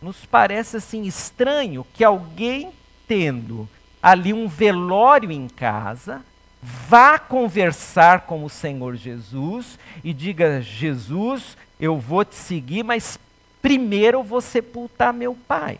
Nos 0.00 0.26
parece 0.26 0.76
assim 0.76 1.04
estranho 1.04 1.86
que 1.94 2.02
alguém 2.04 2.72
tendo 3.06 3.68
ali 4.02 4.32
um 4.32 4.48
velório 4.48 5.30
em 5.30 5.48
casa, 5.48 6.22
vá 6.62 7.18
conversar 7.18 8.22
com 8.22 8.44
o 8.44 8.50
Senhor 8.50 8.96
Jesus 8.96 9.78
e 10.02 10.12
diga: 10.12 10.60
Jesus, 10.60 11.56
eu 11.78 11.98
vou 11.98 12.24
te 12.24 12.34
seguir, 12.34 12.82
mas 12.82 13.18
primeiro 13.60 14.18
eu 14.18 14.22
vou 14.22 14.40
sepultar 14.40 15.12
meu 15.12 15.34
pai. 15.34 15.78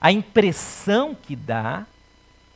A 0.00 0.10
impressão 0.10 1.14
que 1.14 1.36
dá 1.36 1.86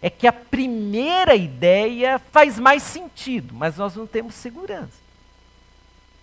é 0.03 0.11
que 0.11 0.27
a 0.27 0.33
primeira 0.33 1.35
ideia 1.35 2.19
faz 2.19 2.59
mais 2.59 2.83
sentido, 2.83 3.55
mas 3.55 3.77
nós 3.77 3.95
não 3.95 4.07
temos 4.07 4.35
segurança. 4.35 5.07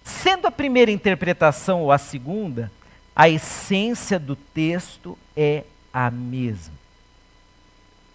Sendo 0.04 0.48
a 0.48 0.52
primeira 0.52 0.92
interpretação 0.92 1.82
ou 1.82 1.92
a 1.92 1.98
segunda, 1.98 2.72
a 3.16 3.30
essência 3.30 4.20
do 4.20 4.36
texto 4.36 5.18
é 5.36 5.64
a 5.94 6.12
mesma. 6.12 6.83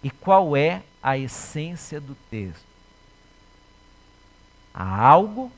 E 0.03 0.09
qual 0.09 0.55
é 0.55 0.81
a 1.01 1.17
essência 1.17 1.99
do 1.99 2.15
texto? 2.29 2.65
Há 4.73 5.07
algo 5.07 5.51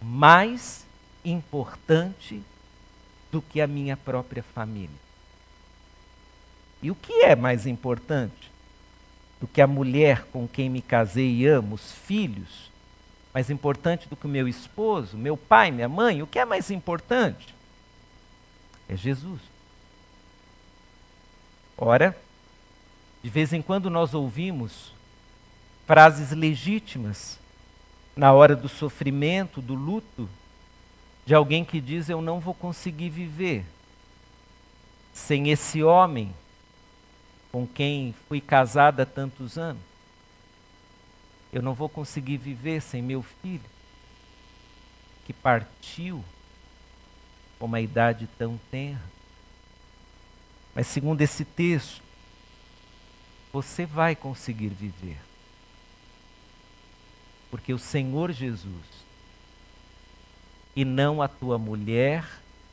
mais 0.00 0.84
importante 1.24 2.42
do 3.30 3.42
que 3.42 3.60
a 3.60 3.66
minha 3.66 3.96
própria 3.96 4.42
família. 4.42 4.96
E 6.82 6.90
o 6.90 6.94
que 6.94 7.12
é 7.24 7.36
mais 7.36 7.66
importante 7.66 8.50
do 9.40 9.46
que 9.46 9.60
a 9.60 9.66
mulher 9.66 10.24
com 10.32 10.48
quem 10.48 10.68
me 10.68 10.80
casei 10.80 11.38
e 11.38 11.46
amo, 11.46 11.74
os 11.74 11.92
filhos? 11.92 12.70
Mais 13.32 13.50
importante 13.50 14.08
do 14.08 14.16
que 14.16 14.26
o 14.26 14.30
meu 14.30 14.48
esposo, 14.48 15.16
meu 15.16 15.36
pai, 15.36 15.70
minha 15.70 15.88
mãe? 15.88 16.22
O 16.22 16.26
que 16.26 16.38
é 16.38 16.44
mais 16.44 16.70
importante? 16.70 17.54
É 18.88 18.96
Jesus. 18.96 19.40
Ora, 21.76 22.16
de 23.28 23.32
vez 23.32 23.52
em 23.52 23.60
quando 23.60 23.90
nós 23.90 24.14
ouvimos 24.14 24.90
frases 25.86 26.30
legítimas 26.30 27.38
na 28.16 28.32
hora 28.32 28.56
do 28.56 28.70
sofrimento, 28.70 29.60
do 29.60 29.74
luto, 29.74 30.26
de 31.26 31.34
alguém 31.34 31.62
que 31.62 31.78
diz: 31.78 32.08
Eu 32.08 32.22
não 32.22 32.40
vou 32.40 32.54
conseguir 32.54 33.10
viver 33.10 33.66
sem 35.12 35.50
esse 35.50 35.82
homem 35.82 36.34
com 37.52 37.66
quem 37.66 38.14
fui 38.28 38.40
casada 38.40 39.02
há 39.02 39.06
tantos 39.06 39.58
anos. 39.58 39.82
Eu 41.52 41.60
não 41.60 41.74
vou 41.74 41.90
conseguir 41.90 42.38
viver 42.38 42.80
sem 42.80 43.02
meu 43.02 43.22
filho, 43.22 43.60
que 45.26 45.34
partiu 45.34 46.24
com 47.58 47.66
uma 47.66 47.82
idade 47.82 48.26
tão 48.38 48.58
tenra. 48.70 49.04
Mas, 50.74 50.86
segundo 50.86 51.20
esse 51.20 51.44
texto, 51.44 52.07
você 53.52 53.86
vai 53.86 54.14
conseguir 54.14 54.68
viver. 54.68 55.18
Porque 57.50 57.72
o 57.72 57.78
Senhor 57.78 58.30
Jesus, 58.30 58.84
e 60.76 60.84
não 60.84 61.22
a 61.22 61.28
tua 61.28 61.58
mulher, 61.58 62.28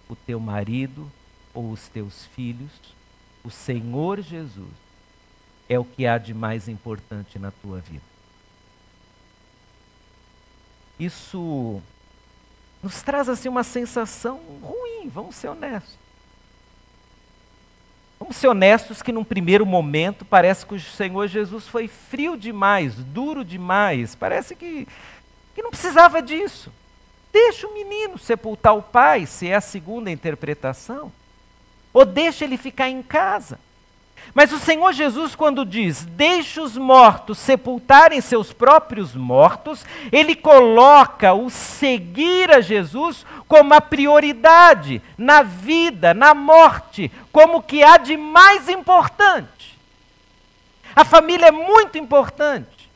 o 0.10 0.16
teu 0.16 0.40
marido 0.40 1.10
ou 1.54 1.72
os 1.72 1.88
teus 1.88 2.26
filhos, 2.26 2.72
o 3.44 3.50
Senhor 3.50 4.22
Jesus 4.22 4.74
é 5.70 5.80
o 5.80 5.86
que 5.86 6.06
há 6.06 6.18
de 6.18 6.34
mais 6.34 6.68
importante 6.68 7.40
na 7.40 7.52
tua 7.52 7.80
vida. 7.80 8.04
Isso 11.00 11.82
nos 12.82 13.02
traz 13.02 13.28
assim 13.28 13.50
uma 13.50 13.64
sensação 13.64 14.38
ruim, 14.62 15.10
vamos 15.10 15.36
ser 15.36 15.48
honestos. 15.48 16.05
Vamos 18.20 18.38
ser 18.38 18.48
honestos 18.48 19.02
que 19.02 19.12
num 19.12 19.24
primeiro 19.24 19.66
momento 19.66 20.24
parece 20.24 20.66
que 20.66 20.76
o 20.76 20.80
Senhor 20.80 21.28
Jesus 21.28 21.68
foi 21.68 21.88
frio 21.88 22.38
demais, 22.38 22.96
duro 22.96 23.44
demais, 23.44 24.16
parece 24.16 24.56
que, 24.56 24.88
que 25.54 25.62
não 25.62 25.70
precisava 25.70 26.22
disso. 26.22 26.72
Deixa 27.32 27.68
o 27.68 27.74
menino 27.74 28.18
sepultar 28.18 28.76
o 28.76 28.82
pai, 28.82 29.26
se 29.26 29.50
é 29.50 29.56
a 29.56 29.62
segunda 29.62 30.10
interpretação. 30.10 31.12
Ou 31.94 32.06
deixa 32.06 32.46
ele 32.46 32.58
ficar 32.58 32.90
em 32.90 33.04
casa. 33.04 33.60
Mas 34.34 34.52
o 34.52 34.60
Senhor 34.60 34.92
Jesus, 34.94 35.36
quando 35.36 35.66
diz, 35.66 36.04
deixe 36.04 36.60
os 36.60 36.78
mortos 36.78 37.38
sepultarem 37.38 38.22
seus 38.22 38.52
próprios 38.52 39.14
mortos, 39.14 39.86
ele 40.12 40.36
coloca 40.36 41.34
o 41.34 41.50
seguir 41.50 42.52
a 42.52 42.62
Jesus 42.62 43.26
como 43.48 43.74
a 43.74 43.82
prioridade 43.82 45.02
na 45.18 45.44
vida, 45.44 46.14
na 46.14 46.34
morte, 46.34 47.12
como 47.32 47.62
que 47.62 47.84
há 47.84 47.98
de 47.98 48.18
mais 48.18 48.68
importante. 48.70 49.78
A 50.96 51.04
família 51.04 51.48
é 51.48 51.52
muito 51.52 51.98
importante. 51.98 52.90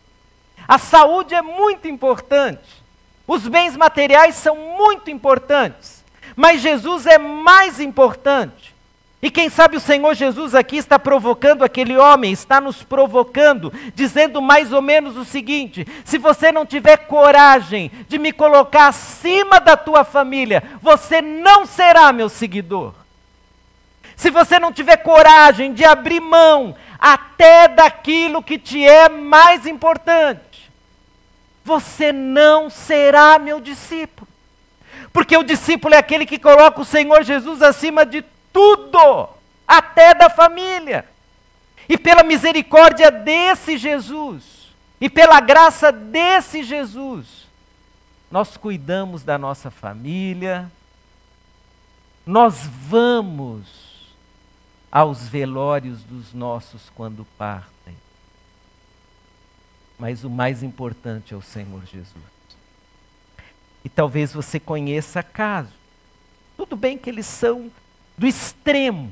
A 0.67 0.77
saúde 0.77 1.33
é 1.33 1.41
muito 1.41 1.87
importante. 1.87 2.83
Os 3.27 3.47
bens 3.47 3.75
materiais 3.75 4.35
são 4.35 4.55
muito 4.55 5.11
importantes. 5.11 6.03
Mas 6.35 6.61
Jesus 6.61 7.05
é 7.05 7.17
mais 7.17 7.79
importante. 7.79 8.68
E 9.21 9.29
quem 9.29 9.49
sabe 9.49 9.75
o 9.75 9.81
Senhor 9.81 10.13
Jesus 10.15 10.55
aqui 10.55 10.77
está 10.77 10.97
provocando 10.97 11.63
aquele 11.63 11.97
homem, 11.97 12.31
está 12.31 12.61
nos 12.61 12.83
provocando, 12.83 13.73
dizendo 13.93 14.41
mais 14.41 14.71
ou 14.71 14.81
menos 14.81 15.17
o 15.17 15.25
seguinte: 15.25 15.85
se 16.05 16.17
você 16.17 16.53
não 16.53 16.65
tiver 16.65 16.95
coragem 16.97 17.91
de 18.07 18.17
me 18.17 18.31
colocar 18.31 18.87
acima 18.87 19.59
da 19.59 19.75
tua 19.75 20.05
família, 20.05 20.63
você 20.81 21.21
não 21.21 21.65
será 21.65 22.13
meu 22.13 22.29
seguidor. 22.29 22.93
Se 24.15 24.29
você 24.29 24.57
não 24.57 24.71
tiver 24.71 24.97
coragem 24.97 25.73
de 25.73 25.83
abrir 25.83 26.21
mão 26.21 26.75
até 26.97 27.67
daquilo 27.67 28.43
que 28.43 28.57
te 28.57 28.85
é 28.85 29.09
mais 29.09 29.65
importante, 29.65 30.69
você 31.63 32.13
não 32.13 32.69
será 32.69 33.37
meu 33.37 33.59
discípulo. 33.59 34.27
Porque 35.11 35.35
o 35.37 35.43
discípulo 35.43 35.93
é 35.93 35.97
aquele 35.97 36.25
que 36.25 36.39
coloca 36.39 36.81
o 36.81 36.85
Senhor 36.85 37.23
Jesus 37.23 37.61
acima 37.61 38.05
de 38.05 38.21
tudo, 38.21 38.38
até 39.67 40.13
da 40.13 40.29
família. 40.29 41.05
E 41.87 41.97
pela 41.97 42.23
misericórdia 42.23 43.11
desse 43.11 43.77
Jesus, 43.77 44.73
e 45.01 45.09
pela 45.09 45.39
graça 45.39 45.91
desse 45.91 46.63
Jesus, 46.63 47.47
nós 48.29 48.57
cuidamos 48.57 49.23
da 49.23 49.37
nossa 49.37 49.71
família, 49.71 50.71
nós 52.25 52.61
vamos 52.87 53.67
aos 54.91 55.27
velórios 55.27 56.03
dos 56.03 56.33
nossos 56.33 56.91
quando 56.95 57.25
partem. 57.37 57.95
Mas 59.97 60.23
o 60.23 60.29
mais 60.29 60.63
importante 60.63 61.33
é 61.33 61.37
o 61.37 61.41
Senhor 61.41 61.85
Jesus. 61.85 62.39
E 63.83 63.89
talvez 63.89 64.33
você 64.33 64.59
conheça 64.59 65.23
casos. 65.23 65.73
Tudo 66.55 66.75
bem 66.75 66.97
que 66.97 67.09
eles 67.09 67.25
são 67.25 67.71
do 68.19 68.27
extremo. 68.27 69.09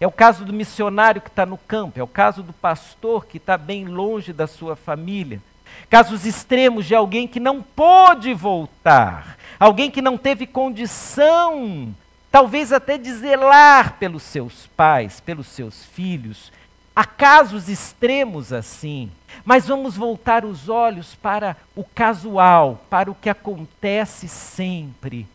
É 0.00 0.06
o 0.06 0.12
caso 0.12 0.44
do 0.44 0.52
missionário 0.52 1.20
que 1.20 1.28
está 1.28 1.46
no 1.46 1.58
campo, 1.58 2.00
é 2.00 2.02
o 2.02 2.08
caso 2.08 2.42
do 2.42 2.52
pastor 2.52 3.26
que 3.26 3.36
está 3.36 3.56
bem 3.56 3.84
longe 3.84 4.32
da 4.32 4.46
sua 4.46 4.74
família. 4.74 5.40
Casos 5.88 6.24
extremos 6.24 6.86
de 6.86 6.94
alguém 6.94 7.28
que 7.28 7.38
não 7.38 7.62
pôde 7.62 8.32
voltar, 8.32 9.36
alguém 9.60 9.90
que 9.90 10.02
não 10.02 10.16
teve 10.16 10.46
condição, 10.46 11.94
talvez 12.30 12.72
até 12.72 12.96
de 12.98 13.12
zelar 13.12 13.96
pelos 13.98 14.22
seus 14.22 14.66
pais, 14.68 15.20
pelos 15.20 15.46
seus 15.48 15.84
filhos. 15.84 16.50
Há 16.94 17.04
casos 17.04 17.68
extremos 17.68 18.52
assim, 18.52 19.10
mas 19.44 19.66
vamos 19.66 19.96
voltar 19.96 20.44
os 20.44 20.70
olhos 20.70 21.14
para 21.14 21.56
o 21.74 21.84
casual, 21.84 22.82
para 22.88 23.10
o 23.10 23.14
que 23.14 23.28
acontece 23.28 24.28
sempre. 24.28 25.26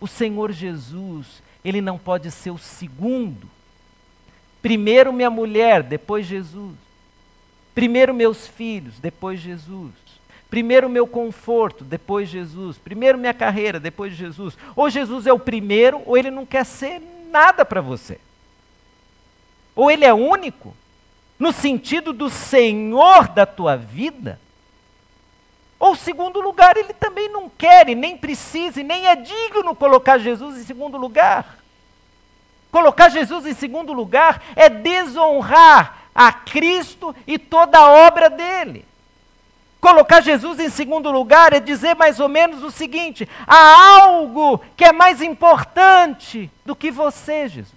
O 0.00 0.06
Senhor 0.06 0.50
Jesus, 0.52 1.43
ele 1.64 1.80
não 1.80 1.98
pode 1.98 2.30
ser 2.30 2.50
o 2.50 2.58
segundo. 2.58 3.48
Primeiro 4.60 5.12
minha 5.12 5.30
mulher, 5.30 5.82
depois 5.82 6.26
Jesus. 6.26 6.74
Primeiro 7.74 8.12
meus 8.12 8.46
filhos, 8.46 8.98
depois 8.98 9.40
Jesus. 9.40 9.92
Primeiro 10.50 10.88
meu 10.88 11.06
conforto, 11.06 11.82
depois 11.82 12.28
Jesus. 12.28 12.78
Primeiro 12.78 13.18
minha 13.18 13.34
carreira, 13.34 13.80
depois 13.80 14.14
Jesus. 14.14 14.56
Ou 14.76 14.88
Jesus 14.90 15.26
é 15.26 15.32
o 15.32 15.38
primeiro, 15.38 16.02
ou 16.06 16.16
ele 16.16 16.30
não 16.30 16.46
quer 16.46 16.64
ser 16.64 17.00
nada 17.30 17.64
para 17.64 17.80
você. 17.80 18.20
Ou 19.74 19.90
ele 19.90 20.04
é 20.04 20.14
único, 20.14 20.76
no 21.38 21.52
sentido 21.52 22.12
do 22.12 22.30
Senhor 22.30 23.28
da 23.28 23.44
tua 23.44 23.76
vida, 23.76 24.38
Ou 25.84 25.94
segundo 25.94 26.40
lugar, 26.40 26.78
ele 26.78 26.94
também 26.94 27.28
não 27.28 27.46
quer 27.46 27.90
e 27.90 27.94
nem 27.94 28.16
precisa 28.16 28.80
e 28.80 28.82
nem 28.82 29.06
é 29.06 29.14
digno 29.14 29.76
colocar 29.76 30.16
Jesus 30.16 30.56
em 30.56 30.64
segundo 30.64 30.96
lugar. 30.96 31.58
Colocar 32.72 33.10
Jesus 33.10 33.44
em 33.44 33.52
segundo 33.52 33.92
lugar 33.92 34.42
é 34.56 34.70
desonrar 34.70 36.04
a 36.14 36.32
Cristo 36.32 37.14
e 37.26 37.38
toda 37.38 37.78
a 37.78 37.90
obra 38.06 38.30
dele. 38.30 38.86
Colocar 39.78 40.22
Jesus 40.22 40.58
em 40.58 40.70
segundo 40.70 41.10
lugar 41.10 41.52
é 41.52 41.60
dizer 41.60 41.94
mais 41.94 42.18
ou 42.18 42.30
menos 42.30 42.62
o 42.62 42.70
seguinte: 42.70 43.28
há 43.46 44.04
algo 44.04 44.64
que 44.78 44.86
é 44.86 44.92
mais 44.92 45.20
importante 45.20 46.50
do 46.64 46.74
que 46.74 46.90
você, 46.90 47.46
Jesus. 47.46 47.76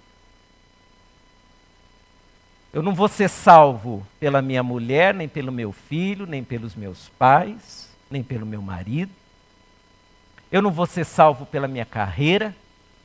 Eu 2.72 2.82
não 2.82 2.94
vou 2.94 3.06
ser 3.06 3.28
salvo 3.28 4.06
pela 4.18 4.40
minha 4.40 4.62
mulher, 4.62 5.12
nem 5.12 5.28
pelo 5.28 5.52
meu 5.52 5.72
filho, 5.72 6.24
nem 6.24 6.42
pelos 6.42 6.74
meus 6.74 7.10
pais, 7.18 7.77
nem 8.10 8.22
pelo 8.22 8.46
meu 8.46 8.62
marido. 8.62 9.12
Eu 10.50 10.62
não 10.62 10.70
vou 10.70 10.86
ser 10.86 11.04
salvo 11.04 11.46
pela 11.46 11.68
minha 11.68 11.84
carreira. 11.84 12.54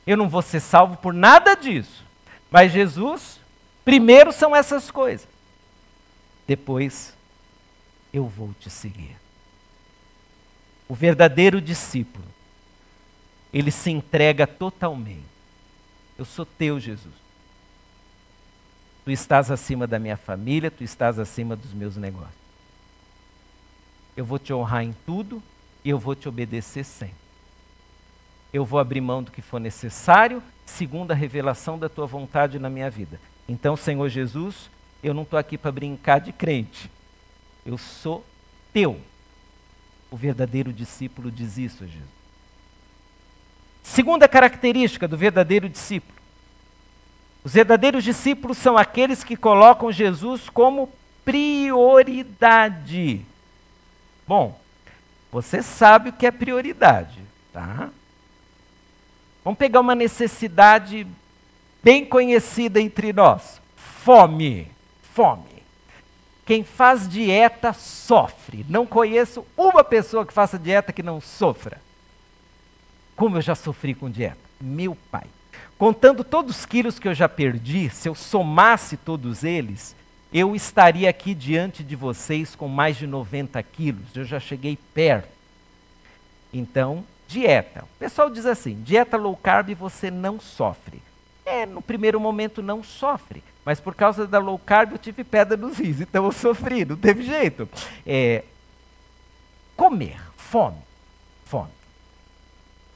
Eu 0.06 0.16
não 0.16 0.28
vou 0.28 0.42
ser 0.42 0.60
salvo 0.60 0.96
por 0.96 1.12
nada 1.12 1.54
disso. 1.54 2.04
Mas 2.50 2.72
Jesus, 2.72 3.40
primeiro 3.84 4.32
são 4.32 4.54
essas 4.54 4.90
coisas. 4.90 5.26
Depois, 6.46 7.14
eu 8.12 8.26
vou 8.26 8.54
te 8.60 8.70
seguir. 8.70 9.16
O 10.88 10.94
verdadeiro 10.94 11.60
discípulo, 11.60 12.24
ele 13.52 13.70
se 13.70 13.90
entrega 13.90 14.46
totalmente. 14.46 15.24
Eu 16.18 16.24
sou 16.24 16.44
teu, 16.44 16.78
Jesus. 16.78 17.14
Tu 19.04 19.10
estás 19.10 19.50
acima 19.50 19.86
da 19.86 19.98
minha 19.98 20.16
família, 20.16 20.70
tu 20.70 20.84
estás 20.84 21.18
acima 21.18 21.56
dos 21.56 21.72
meus 21.72 21.96
negócios. 21.96 22.43
Eu 24.16 24.24
vou 24.24 24.38
te 24.38 24.52
honrar 24.52 24.84
em 24.84 24.94
tudo 25.06 25.42
e 25.84 25.90
eu 25.90 25.98
vou 25.98 26.14
te 26.14 26.28
obedecer 26.28 26.84
sempre. 26.84 27.16
Eu 28.52 28.64
vou 28.64 28.78
abrir 28.78 29.00
mão 29.00 29.22
do 29.22 29.30
que 29.30 29.42
for 29.42 29.58
necessário, 29.58 30.42
segundo 30.64 31.10
a 31.10 31.14
revelação 31.14 31.78
da 31.78 31.88
tua 31.88 32.06
vontade 32.06 32.58
na 32.58 32.70
minha 32.70 32.88
vida. 32.88 33.20
Então, 33.48 33.76
Senhor 33.76 34.08
Jesus, 34.08 34.70
eu 35.02 35.12
não 35.12 35.22
estou 35.22 35.38
aqui 35.38 35.58
para 35.58 35.72
brincar 35.72 36.20
de 36.20 36.32
crente. 36.32 36.90
Eu 37.66 37.76
sou 37.76 38.24
teu. 38.72 39.00
O 40.10 40.16
verdadeiro 40.16 40.72
discípulo 40.72 41.30
diz 41.30 41.58
isso 41.58 41.86
Jesus. 41.86 42.02
Segunda 43.82 44.28
característica 44.28 45.08
do 45.08 45.16
verdadeiro 45.16 45.68
discípulo 45.68 46.14
os 47.44 47.52
verdadeiros 47.52 48.02
discípulos 48.02 48.56
são 48.56 48.78
aqueles 48.78 49.22
que 49.22 49.36
colocam 49.36 49.92
Jesus 49.92 50.48
como 50.48 50.90
prioridade. 51.22 53.20
Bom, 54.26 54.58
você 55.30 55.62
sabe 55.62 56.10
o 56.10 56.12
que 56.12 56.26
é 56.26 56.30
prioridade, 56.30 57.20
tá? 57.52 57.90
Vamos 59.42 59.58
pegar 59.58 59.80
uma 59.80 59.94
necessidade 59.94 61.06
bem 61.82 62.04
conhecida 62.06 62.80
entre 62.80 63.12
nós: 63.12 63.60
fome. 63.76 64.68
Fome. 65.12 65.62
Quem 66.46 66.64
faz 66.64 67.08
dieta 67.08 67.72
sofre. 67.72 68.64
Não 68.68 68.86
conheço 68.86 69.46
uma 69.56 69.84
pessoa 69.84 70.26
que 70.26 70.32
faça 70.32 70.58
dieta 70.58 70.92
que 70.92 71.02
não 71.02 71.20
sofra. 71.20 71.80
Como 73.16 73.36
eu 73.36 73.42
já 73.42 73.54
sofri 73.54 73.94
com 73.94 74.10
dieta. 74.10 74.38
Meu 74.60 74.96
pai. 75.10 75.26
Contando 75.78 76.22
todos 76.22 76.58
os 76.58 76.66
quilos 76.66 76.98
que 76.98 77.08
eu 77.08 77.14
já 77.14 77.28
perdi, 77.28 77.90
se 77.90 78.08
eu 78.08 78.14
somasse 78.14 78.96
todos 78.96 79.42
eles, 79.44 79.94
eu 80.34 80.56
estaria 80.56 81.08
aqui 81.08 81.32
diante 81.32 81.84
de 81.84 81.94
vocês 81.94 82.56
com 82.56 82.66
mais 82.66 82.96
de 82.96 83.06
90 83.06 83.62
quilos. 83.62 84.16
Eu 84.16 84.24
já 84.24 84.40
cheguei 84.40 84.76
perto. 84.92 85.28
Então, 86.52 87.04
dieta. 87.28 87.84
O 87.84 87.98
pessoal 88.00 88.28
diz 88.28 88.44
assim: 88.44 88.82
dieta 88.82 89.16
low 89.16 89.36
carb 89.36 89.72
você 89.74 90.10
não 90.10 90.40
sofre. 90.40 91.00
É, 91.46 91.64
no 91.64 91.80
primeiro 91.80 92.18
momento 92.18 92.60
não 92.60 92.82
sofre. 92.82 93.44
Mas 93.64 93.78
por 93.78 93.94
causa 93.94 94.26
da 94.26 94.40
low 94.40 94.58
carb 94.58 94.92
eu 94.92 94.98
tive 94.98 95.22
pedra 95.22 95.56
nos 95.56 95.78
rins, 95.78 96.00
então 96.00 96.24
eu 96.24 96.32
sofri, 96.32 96.84
não 96.84 96.96
teve 96.96 97.22
jeito. 97.22 97.68
É, 98.04 98.42
comer, 99.76 100.20
fome, 100.36 100.78
fome. 101.44 101.70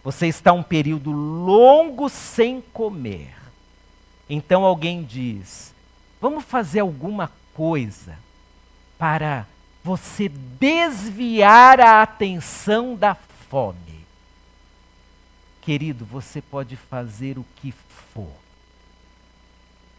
Você 0.03 0.27
está 0.27 0.53
um 0.53 0.63
período 0.63 1.13
longo 1.13 2.09
sem 2.09 2.61
comer. 2.61 3.33
Então 4.29 4.65
alguém 4.65 5.05
diz: 5.05 5.73
vamos 6.21 6.45
fazer 6.45 6.81
alguma 6.81 7.31
coisa 7.55 8.19
para 8.99 9.47
você 9.83 10.29
desviar 10.29 11.81
a 11.81 12.03
atenção 12.03 12.95
da 12.95 13.15
fome. 13.15 14.07
Querido, 15.61 16.05
você 16.05 16.41
pode 16.41 16.77
fazer 16.77 17.39
o 17.39 17.45
que 17.57 17.73
for. 18.15 18.33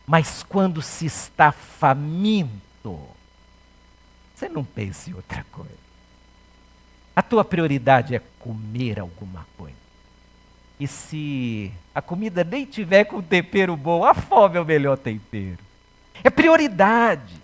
Mas 0.06 0.44
quando 0.44 0.82
se 0.82 1.06
está 1.06 1.52
faminto, 1.52 3.00
você 4.36 4.50
não 4.50 4.64
pensa 4.64 5.10
em 5.10 5.14
outra 5.14 5.46
coisa. 5.52 5.90
A 7.16 7.22
tua 7.22 7.46
prioridade 7.46 8.16
é 8.16 8.22
comer 8.40 9.00
alguma 9.00 9.46
coisa. 9.58 9.76
E 10.80 10.88
se 10.88 11.72
a 11.94 12.02
comida 12.02 12.44
nem 12.44 12.66
tiver 12.66 13.04
com 13.04 13.22
tempero 13.22 13.76
bom, 13.76 14.04
a 14.06 14.14
fome 14.14 14.58
é 14.58 14.62
o 14.62 14.66
melhor 14.66 14.98
tempero. 14.98 15.69
É 16.24 16.30
prioridade. 16.30 17.36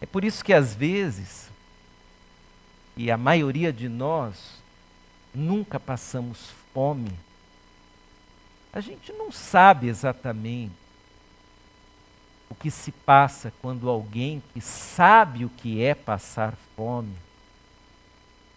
É 0.00 0.06
por 0.06 0.24
isso 0.24 0.44
que 0.44 0.52
às 0.52 0.74
vezes, 0.74 1.48
e 2.96 3.10
a 3.10 3.16
maioria 3.16 3.72
de 3.72 3.88
nós, 3.88 4.62
nunca 5.34 5.78
passamos 5.78 6.50
fome. 6.72 7.12
A 8.72 8.80
gente 8.80 9.12
não 9.12 9.30
sabe 9.30 9.88
exatamente 9.88 10.72
o 12.50 12.54
que 12.54 12.70
se 12.70 12.90
passa 12.90 13.52
quando 13.62 13.88
alguém 13.88 14.42
que 14.52 14.60
sabe 14.60 15.44
o 15.44 15.50
que 15.50 15.82
é 15.82 15.94
passar 15.94 16.54
fome 16.76 17.14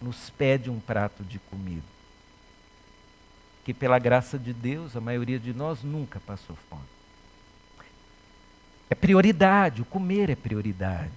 nos 0.01 0.29
pede 0.29 0.69
um 0.69 0.79
prato 0.79 1.23
de 1.23 1.39
comida 1.39 1.95
que 3.65 3.73
pela 3.73 3.97
graça 3.97 4.37
de 4.37 4.53
Deus, 4.53 4.95
a 4.95 5.01
maioria 5.01 5.39
de 5.39 5.51
nós 5.51 5.81
nunca 5.81 6.19
passou 6.19 6.55
fome. 6.69 6.83
É 8.89 8.95
prioridade, 8.95 9.81
o 9.81 9.85
comer 9.85 10.29
é 10.29 10.35
prioridade. 10.35 11.11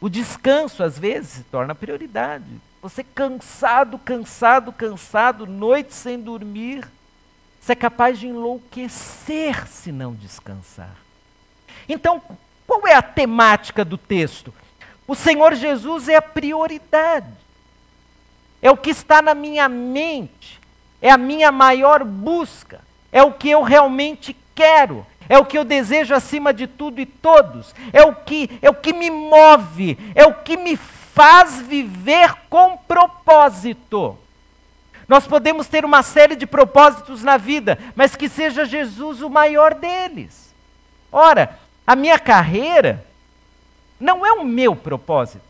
O 0.00 0.08
descanso, 0.08 0.82
às 0.82 0.98
vezes, 0.98 1.30
se 1.30 1.42
torna 1.44 1.74
prioridade. 1.74 2.44
Você 2.82 3.04
cansado, 3.04 3.98
cansado, 3.98 4.72
cansado, 4.72 5.46
noite 5.46 5.94
sem 5.94 6.18
dormir, 6.18 6.88
você 7.60 7.72
é 7.72 7.76
capaz 7.76 8.18
de 8.18 8.26
enlouquecer 8.26 9.68
se 9.68 9.92
não 9.92 10.14
descansar. 10.14 10.96
Então, 11.88 12.22
qual 12.66 12.86
é 12.86 12.94
a 12.94 13.02
temática 13.02 13.84
do 13.84 13.98
texto? 13.98 14.52
O 15.06 15.14
Senhor 15.14 15.54
Jesus 15.54 16.08
é 16.08 16.16
a 16.16 16.22
prioridade. 16.22 17.26
É 18.62 18.70
o 18.70 18.76
que 18.76 18.90
está 18.90 19.20
na 19.20 19.34
minha 19.34 19.68
mente 19.68 20.60
é 21.00 21.10
a 21.10 21.16
minha 21.16 21.50
maior 21.50 22.04
busca, 22.04 22.80
é 23.10 23.22
o 23.22 23.32
que 23.32 23.48
eu 23.48 23.62
realmente 23.62 24.36
quero, 24.54 25.06
é 25.30 25.38
o 25.38 25.44
que 25.44 25.56
eu 25.56 25.64
desejo 25.64 26.12
acima 26.12 26.52
de 26.52 26.66
tudo 26.66 27.00
e 27.00 27.06
todos, 27.06 27.72
é 27.92 28.02
o 28.02 28.12
que 28.12 28.50
é 28.60 28.68
o 28.68 28.74
que 28.74 28.92
me 28.92 29.08
move, 29.12 29.96
é 30.12 30.26
o 30.26 30.34
que 30.34 30.56
me 30.56 30.76
faz 30.76 31.60
viver 31.60 32.34
com 32.50 32.76
propósito. 32.76 34.18
Nós 35.06 35.28
podemos 35.28 35.68
ter 35.68 35.84
uma 35.84 36.02
série 36.02 36.34
de 36.34 36.46
propósitos 36.46 37.22
na 37.22 37.36
vida, 37.36 37.78
mas 37.94 38.16
que 38.16 38.28
seja 38.28 38.64
Jesus 38.64 39.22
o 39.22 39.30
maior 39.30 39.72
deles. 39.72 40.52
Ora, 41.12 41.56
a 41.86 41.94
minha 41.94 42.18
carreira 42.18 43.04
não 44.00 44.26
é 44.26 44.32
o 44.32 44.44
meu 44.44 44.74
propósito. 44.74 45.49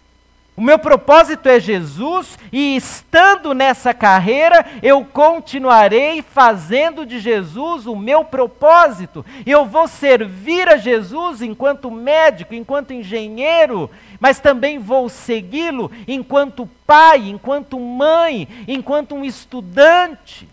O 0.57 0.61
meu 0.63 0.79
propósito 0.79 1.49
é 1.49 1.59
Jesus 1.59 2.39
e 2.53 2.77
estando 2.77 3.55
nessa 3.55 3.95
carreira, 3.95 4.67
eu 4.83 5.05
continuarei 5.05 6.23
fazendo 6.23 7.07
de 7.07 7.19
Jesus 7.19 7.87
o 7.87 7.97
meu 7.97 8.25
propósito. 8.25 9.25
Eu 9.47 9.65
vou 9.65 9.89
servir 9.89 10.69
a 10.69 10.77
Jesus 10.77 11.41
enquanto 11.41 11.91
médico, 11.91 12.55
enquanto 12.55 12.93
engenheiro, 12.93 13.91
mas 14.19 14.39
também 14.39 14.79
vou 14.79 15.09
segui-lo 15.09 15.91
enquanto 16.07 16.69
pai, 16.87 17.29
enquanto 17.29 17.81
mãe, 17.81 18.47
enquanto 18.69 19.15
um 19.15 19.25
estudante. 19.25 20.47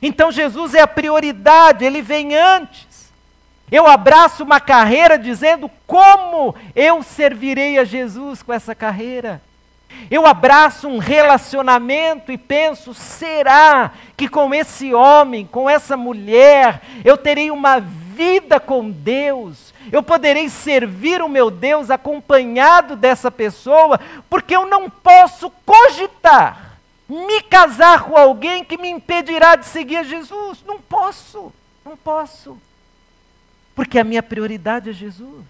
Então 0.00 0.30
Jesus 0.30 0.74
é 0.74 0.80
a 0.80 0.86
prioridade, 0.86 1.84
ele 1.84 2.00
vem 2.00 2.34
antes. 2.36 2.85
Eu 3.70 3.86
abraço 3.86 4.44
uma 4.44 4.60
carreira 4.60 5.18
dizendo 5.18 5.70
como 5.86 6.54
eu 6.74 7.02
servirei 7.02 7.78
a 7.78 7.84
Jesus 7.84 8.42
com 8.42 8.52
essa 8.52 8.74
carreira. 8.74 9.40
Eu 10.10 10.26
abraço 10.26 10.88
um 10.88 10.98
relacionamento 10.98 12.30
e 12.30 12.38
penso: 12.38 12.94
será 12.94 13.92
que 14.16 14.28
com 14.28 14.54
esse 14.54 14.94
homem, 14.94 15.46
com 15.46 15.68
essa 15.68 15.96
mulher, 15.96 16.80
eu 17.04 17.16
terei 17.16 17.50
uma 17.50 17.80
vida 17.80 18.60
com 18.60 18.90
Deus, 18.90 19.74
eu 19.90 20.02
poderei 20.02 20.48
servir 20.48 21.22
o 21.22 21.28
meu 21.28 21.50
Deus 21.50 21.90
acompanhado 21.90 22.94
dessa 22.94 23.30
pessoa, 23.30 23.98
porque 24.28 24.54
eu 24.54 24.66
não 24.66 24.88
posso 24.88 25.50
cogitar 25.64 26.66
me 27.08 27.40
casar 27.42 28.02
com 28.02 28.16
alguém 28.16 28.64
que 28.64 28.76
me 28.76 28.88
impedirá 28.88 29.54
de 29.54 29.66
seguir 29.66 30.04
Jesus. 30.04 30.62
Não 30.66 30.80
posso, 30.80 31.52
não 31.84 31.96
posso. 31.96 32.58
Porque 33.76 33.98
a 33.98 34.04
minha 34.04 34.22
prioridade 34.22 34.90
é 34.90 34.92
Jesus. 34.92 35.44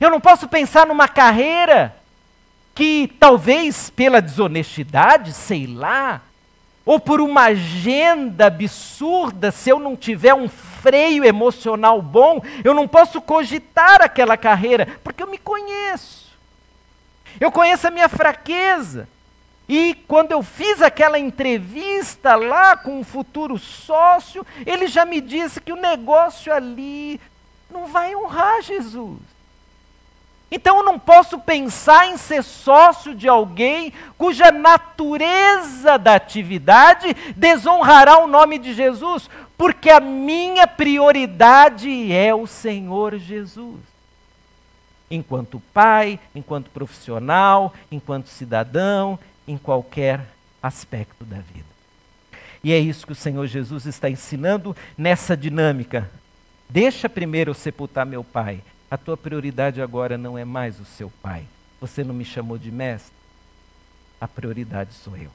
Eu 0.00 0.08
não 0.10 0.20
posso 0.20 0.48
pensar 0.48 0.86
numa 0.86 1.08
carreira 1.08 1.94
que 2.72 3.12
talvez 3.18 3.90
pela 3.90 4.22
desonestidade, 4.22 5.32
sei 5.32 5.66
lá, 5.66 6.22
ou 6.84 7.00
por 7.00 7.20
uma 7.20 7.46
agenda 7.46 8.46
absurda, 8.46 9.50
se 9.50 9.68
eu 9.68 9.80
não 9.80 9.96
tiver 9.96 10.34
um 10.34 10.48
freio 10.48 11.24
emocional 11.24 12.00
bom, 12.00 12.40
eu 12.62 12.72
não 12.72 12.86
posso 12.86 13.20
cogitar 13.20 14.00
aquela 14.00 14.36
carreira, 14.36 14.86
porque 15.02 15.22
eu 15.22 15.26
me 15.26 15.38
conheço. 15.38 16.26
Eu 17.40 17.50
conheço 17.50 17.88
a 17.88 17.90
minha 17.90 18.08
fraqueza. 18.08 19.08
E 19.68 19.94
quando 20.06 20.30
eu 20.30 20.42
fiz 20.42 20.80
aquela 20.80 21.18
entrevista 21.18 22.36
lá 22.36 22.76
com 22.76 23.00
um 23.00 23.04
futuro 23.04 23.58
sócio, 23.58 24.46
ele 24.64 24.86
já 24.86 25.04
me 25.04 25.20
disse 25.20 25.60
que 25.60 25.72
o 25.72 25.76
negócio 25.76 26.52
ali 26.52 27.20
não 27.70 27.86
vai 27.86 28.14
honrar 28.14 28.62
Jesus. 28.62 29.18
Então 30.50 30.76
eu 30.76 30.82
não 30.84 30.98
posso 30.98 31.38
pensar 31.40 32.08
em 32.08 32.16
ser 32.16 32.44
sócio 32.44 33.14
de 33.14 33.28
alguém 33.28 33.92
cuja 34.16 34.52
natureza 34.52 35.98
da 35.98 36.14
atividade 36.14 37.14
desonrará 37.36 38.18
o 38.18 38.28
nome 38.28 38.56
de 38.58 38.72
Jesus, 38.72 39.28
porque 39.58 39.90
a 39.90 39.98
minha 39.98 40.66
prioridade 40.66 42.12
é 42.12 42.32
o 42.32 42.46
Senhor 42.46 43.18
Jesus. 43.18 43.80
Enquanto 45.10 45.60
pai, 45.74 46.18
enquanto 46.34 46.70
profissional, 46.70 47.72
enquanto 47.90 48.28
cidadão, 48.28 49.18
em 49.46 49.56
qualquer 49.56 50.26
aspecto 50.62 51.24
da 51.24 51.36
vida. 51.36 51.76
E 52.62 52.72
é 52.72 52.78
isso 52.78 53.06
que 53.06 53.12
o 53.12 53.16
Senhor 53.16 53.46
Jesus 53.46 53.86
está 53.86 54.10
ensinando 54.10 54.76
nessa 54.98 55.36
dinâmica. 55.36 56.10
Deixa 56.68 57.08
primeiro 57.08 57.50
eu 57.50 57.54
sepultar 57.54 58.04
meu 58.04 58.24
pai. 58.24 58.60
A 58.90 58.96
tua 58.96 59.16
prioridade 59.16 59.80
agora 59.80 60.18
não 60.18 60.36
é 60.36 60.44
mais 60.44 60.80
o 60.80 60.84
seu 60.84 61.12
pai. 61.22 61.44
Você 61.80 62.02
não 62.02 62.14
me 62.14 62.24
chamou 62.24 62.58
de 62.58 62.70
mestre. 62.72 63.12
A 64.20 64.26
prioridade 64.26 64.94
sou 64.94 65.16
eu. 65.16 65.30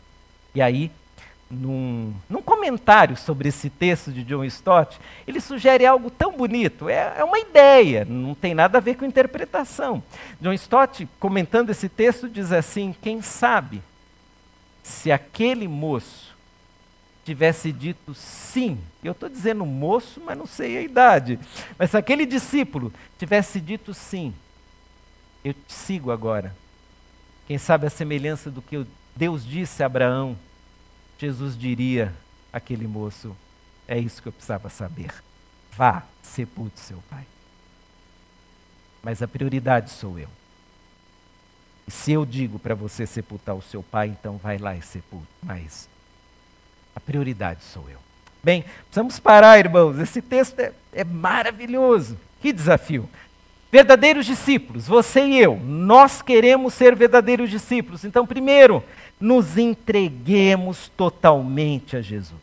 E 0.53 0.61
aí, 0.61 0.91
num, 1.49 2.13
num, 2.29 2.41
comentário 2.41 3.15
sobre 3.15 3.49
esse 3.49 3.69
texto 3.69 4.11
de 4.11 4.23
John 4.23 4.43
Stott, 4.45 4.99
ele 5.27 5.39
sugere 5.39 5.85
algo 5.85 6.09
tão 6.09 6.35
bonito. 6.35 6.89
É, 6.89 7.13
é, 7.17 7.23
uma 7.23 7.39
ideia, 7.39 8.03
não 8.03 8.33
tem 8.33 8.53
nada 8.53 8.77
a 8.77 8.81
ver 8.81 8.95
com 8.95 9.05
interpretação. 9.05 10.03
John 10.41 10.53
Stott, 10.53 11.07
comentando 11.19 11.69
esse 11.69 11.87
texto, 11.87 12.27
diz 12.27 12.51
assim: 12.51 12.93
quem 13.01 13.21
sabe 13.21 13.81
se 14.83 15.11
aquele 15.11 15.67
moço 15.67 16.35
tivesse 17.23 17.71
dito 17.71 18.13
sim, 18.13 18.79
eu 19.03 19.11
estou 19.11 19.29
dizendo 19.29 19.65
moço, 19.65 20.21
mas 20.25 20.37
não 20.37 20.45
sei 20.45 20.77
a 20.77 20.81
idade, 20.81 21.39
mas 21.77 21.91
se 21.91 21.97
aquele 21.97 22.25
discípulo 22.25 22.91
tivesse 23.17 23.61
dito 23.61 23.93
sim, 23.93 24.33
eu 25.43 25.53
te 25.53 25.73
sigo 25.73 26.11
agora. 26.11 26.55
Quem 27.47 27.57
sabe 27.57 27.87
a 27.87 27.89
semelhança 27.89 28.49
do 28.49 28.61
que 28.61 28.85
Deus 29.15 29.45
disse 29.45 29.83
a 29.83 29.85
Abraão, 29.85 30.37
Jesus 31.19 31.57
diria 31.57 32.13
àquele 32.51 32.87
moço: 32.87 33.35
é 33.87 33.97
isso 33.99 34.21
que 34.21 34.27
eu 34.27 34.31
precisava 34.31 34.69
saber. 34.69 35.13
Vá, 35.71 36.03
sepulte 36.21 36.79
seu 36.79 37.01
pai. 37.09 37.25
Mas 39.03 39.21
a 39.21 39.27
prioridade 39.27 39.89
sou 39.89 40.17
eu. 40.19 40.29
Se 41.91 42.13
eu 42.13 42.25
digo 42.25 42.57
para 42.57 42.73
você 42.73 43.05
sepultar 43.05 43.55
o 43.55 43.61
seu 43.61 43.83
pai, 43.83 44.07
então 44.07 44.37
vai 44.37 44.57
lá 44.57 44.75
e 44.75 44.81
sepulta. 44.81 45.27
Mas 45.43 45.87
a 46.95 46.99
prioridade 46.99 47.63
sou 47.63 47.87
eu. 47.89 47.99
Bem, 48.43 48.65
precisamos 48.85 49.19
parar, 49.19 49.59
irmãos. 49.59 49.99
Esse 49.99 50.21
texto 50.21 50.59
é, 50.59 50.73
é 50.93 51.03
maravilhoso. 51.03 52.17
Que 52.41 52.51
desafio. 52.51 53.07
Verdadeiros 53.71 54.25
discípulos, 54.25 54.85
você 54.85 55.21
e 55.25 55.39
eu, 55.39 55.55
nós 55.63 56.21
queremos 56.21 56.73
ser 56.73 56.93
verdadeiros 56.93 57.49
discípulos. 57.49 58.03
Então, 58.03 58.27
primeiro, 58.27 58.83
nos 59.17 59.57
entreguemos 59.57 60.91
totalmente 60.97 61.95
a 61.95 62.01
Jesus. 62.01 62.41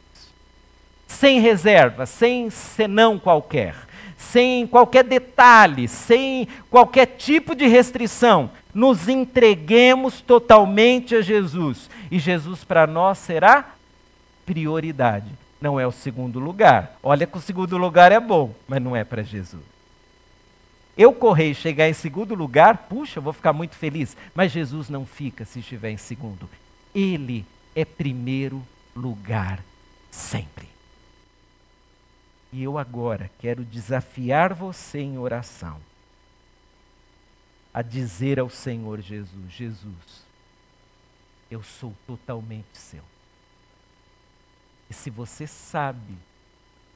Sem 1.07 1.41
reserva, 1.41 2.07
sem 2.07 2.49
senão 2.49 3.19
qualquer, 3.19 3.75
sem 4.17 4.67
qualquer 4.67 5.05
detalhe, 5.05 5.87
sem 5.87 6.49
qualquer 6.71 7.07
tipo 7.07 7.55
de 7.55 7.67
restrição 7.67 8.51
nos 8.75 9.09
entreguemos 9.09 10.21
totalmente 10.21 11.15
a 11.15 11.21
Jesus. 11.21 11.89
E 12.11 12.19
Jesus 12.19 12.65
para 12.65 12.87
nós 12.87 13.19
será 13.19 13.75
prioridade. 14.45 15.31
Não 15.61 15.79
é 15.79 15.87
o 15.87 15.93
segundo 15.93 16.39
lugar. 16.39 16.97
Olha 17.03 17.27
que 17.27 17.37
o 17.37 17.41
segundo 17.41 17.77
lugar 17.77 18.13
é 18.13 18.21
bom, 18.21 18.55
mas 18.67 18.81
não 18.81 18.95
é 18.95 19.05
para 19.05 19.23
Jesus. 19.23 19.63
Eu 20.97 21.13
correr 21.13 21.51
e 21.51 21.55
chegar 21.55 21.89
em 21.89 21.93
segundo 21.93 22.35
lugar, 22.35 22.87
puxa, 22.89 23.19
eu 23.19 23.23
vou 23.23 23.33
ficar 23.33 23.53
muito 23.53 23.75
feliz. 23.75 24.17
Mas 24.35 24.53
Jesus 24.53 24.89
não 24.89 25.07
fica 25.07 25.45
se 25.45 25.61
estiver 25.61 25.91
em 25.91 25.97
segundo. 25.97 26.49
Ele 26.95 27.45
é 27.75 27.85
primeiro 27.85 28.63
lugar 28.95 29.61
sempre. 30.11 30.69
E 32.53 32.63
eu 32.63 32.79
agora 32.79 33.31
quero 33.39 33.65
desafiar 33.65 34.55
você 34.55 35.01
em 35.01 35.19
oração 35.19 35.88
a 37.79 37.83
dizer 37.83 38.41
ao 38.41 38.51
Senhor 38.51 39.01
Jesus: 39.01 39.53
Jesus, 39.53 40.27
eu 41.49 41.63
sou 41.63 41.95
totalmente 42.09 42.77
seu. 42.77 43.05
E 44.91 44.95
se 44.95 45.11
você 45.11 45.47
sabe 45.47 46.19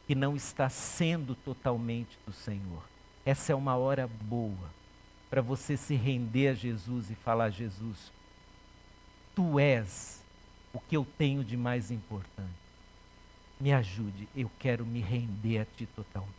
que 0.09 0.15
não 0.17 0.35
está 0.35 0.69
sendo 0.69 1.37
totalmente 1.37 2.19
do 2.27 2.33
Senhor, 2.33 2.83
essa 3.25 3.53
é 3.53 3.55
uma 3.55 3.77
hora 3.77 4.09
boa 4.09 4.73
para 5.31 5.41
você 5.41 5.77
se 5.77 5.95
render 5.95 6.49
a 6.49 6.55
Jesus 6.55 7.13
e 7.13 7.15
falar: 7.15 7.51
Jesus, 7.51 8.11
tu 9.37 9.61
és 9.61 10.21
o 10.73 10.81
que 10.81 10.97
eu 10.97 11.07
tenho 11.17 11.45
de 11.45 11.57
mais 11.57 11.93
importante. 11.93 12.51
Me 13.61 13.73
ajude, 13.73 14.29
eu 14.35 14.51
quero 14.59 14.85
me 14.85 14.99
render 15.01 15.59
a 15.61 15.65
ti 15.65 15.87
totalmente. 15.87 16.33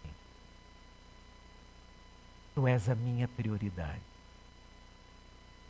Tu 2.54 2.68
és 2.68 2.90
a 2.90 2.94
minha 2.94 3.26
prioridade. 3.30 4.13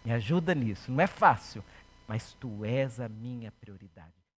Me 0.04 0.12
ajuda 0.12 0.54
nisso. 0.54 0.92
Não 0.92 1.02
é 1.02 1.08
fácil, 1.08 1.64
mas 2.08 2.34
tu 2.34 2.66
és 2.66 3.00
a 3.00 3.08
minha 3.08 3.52
prioridade. 3.52 4.23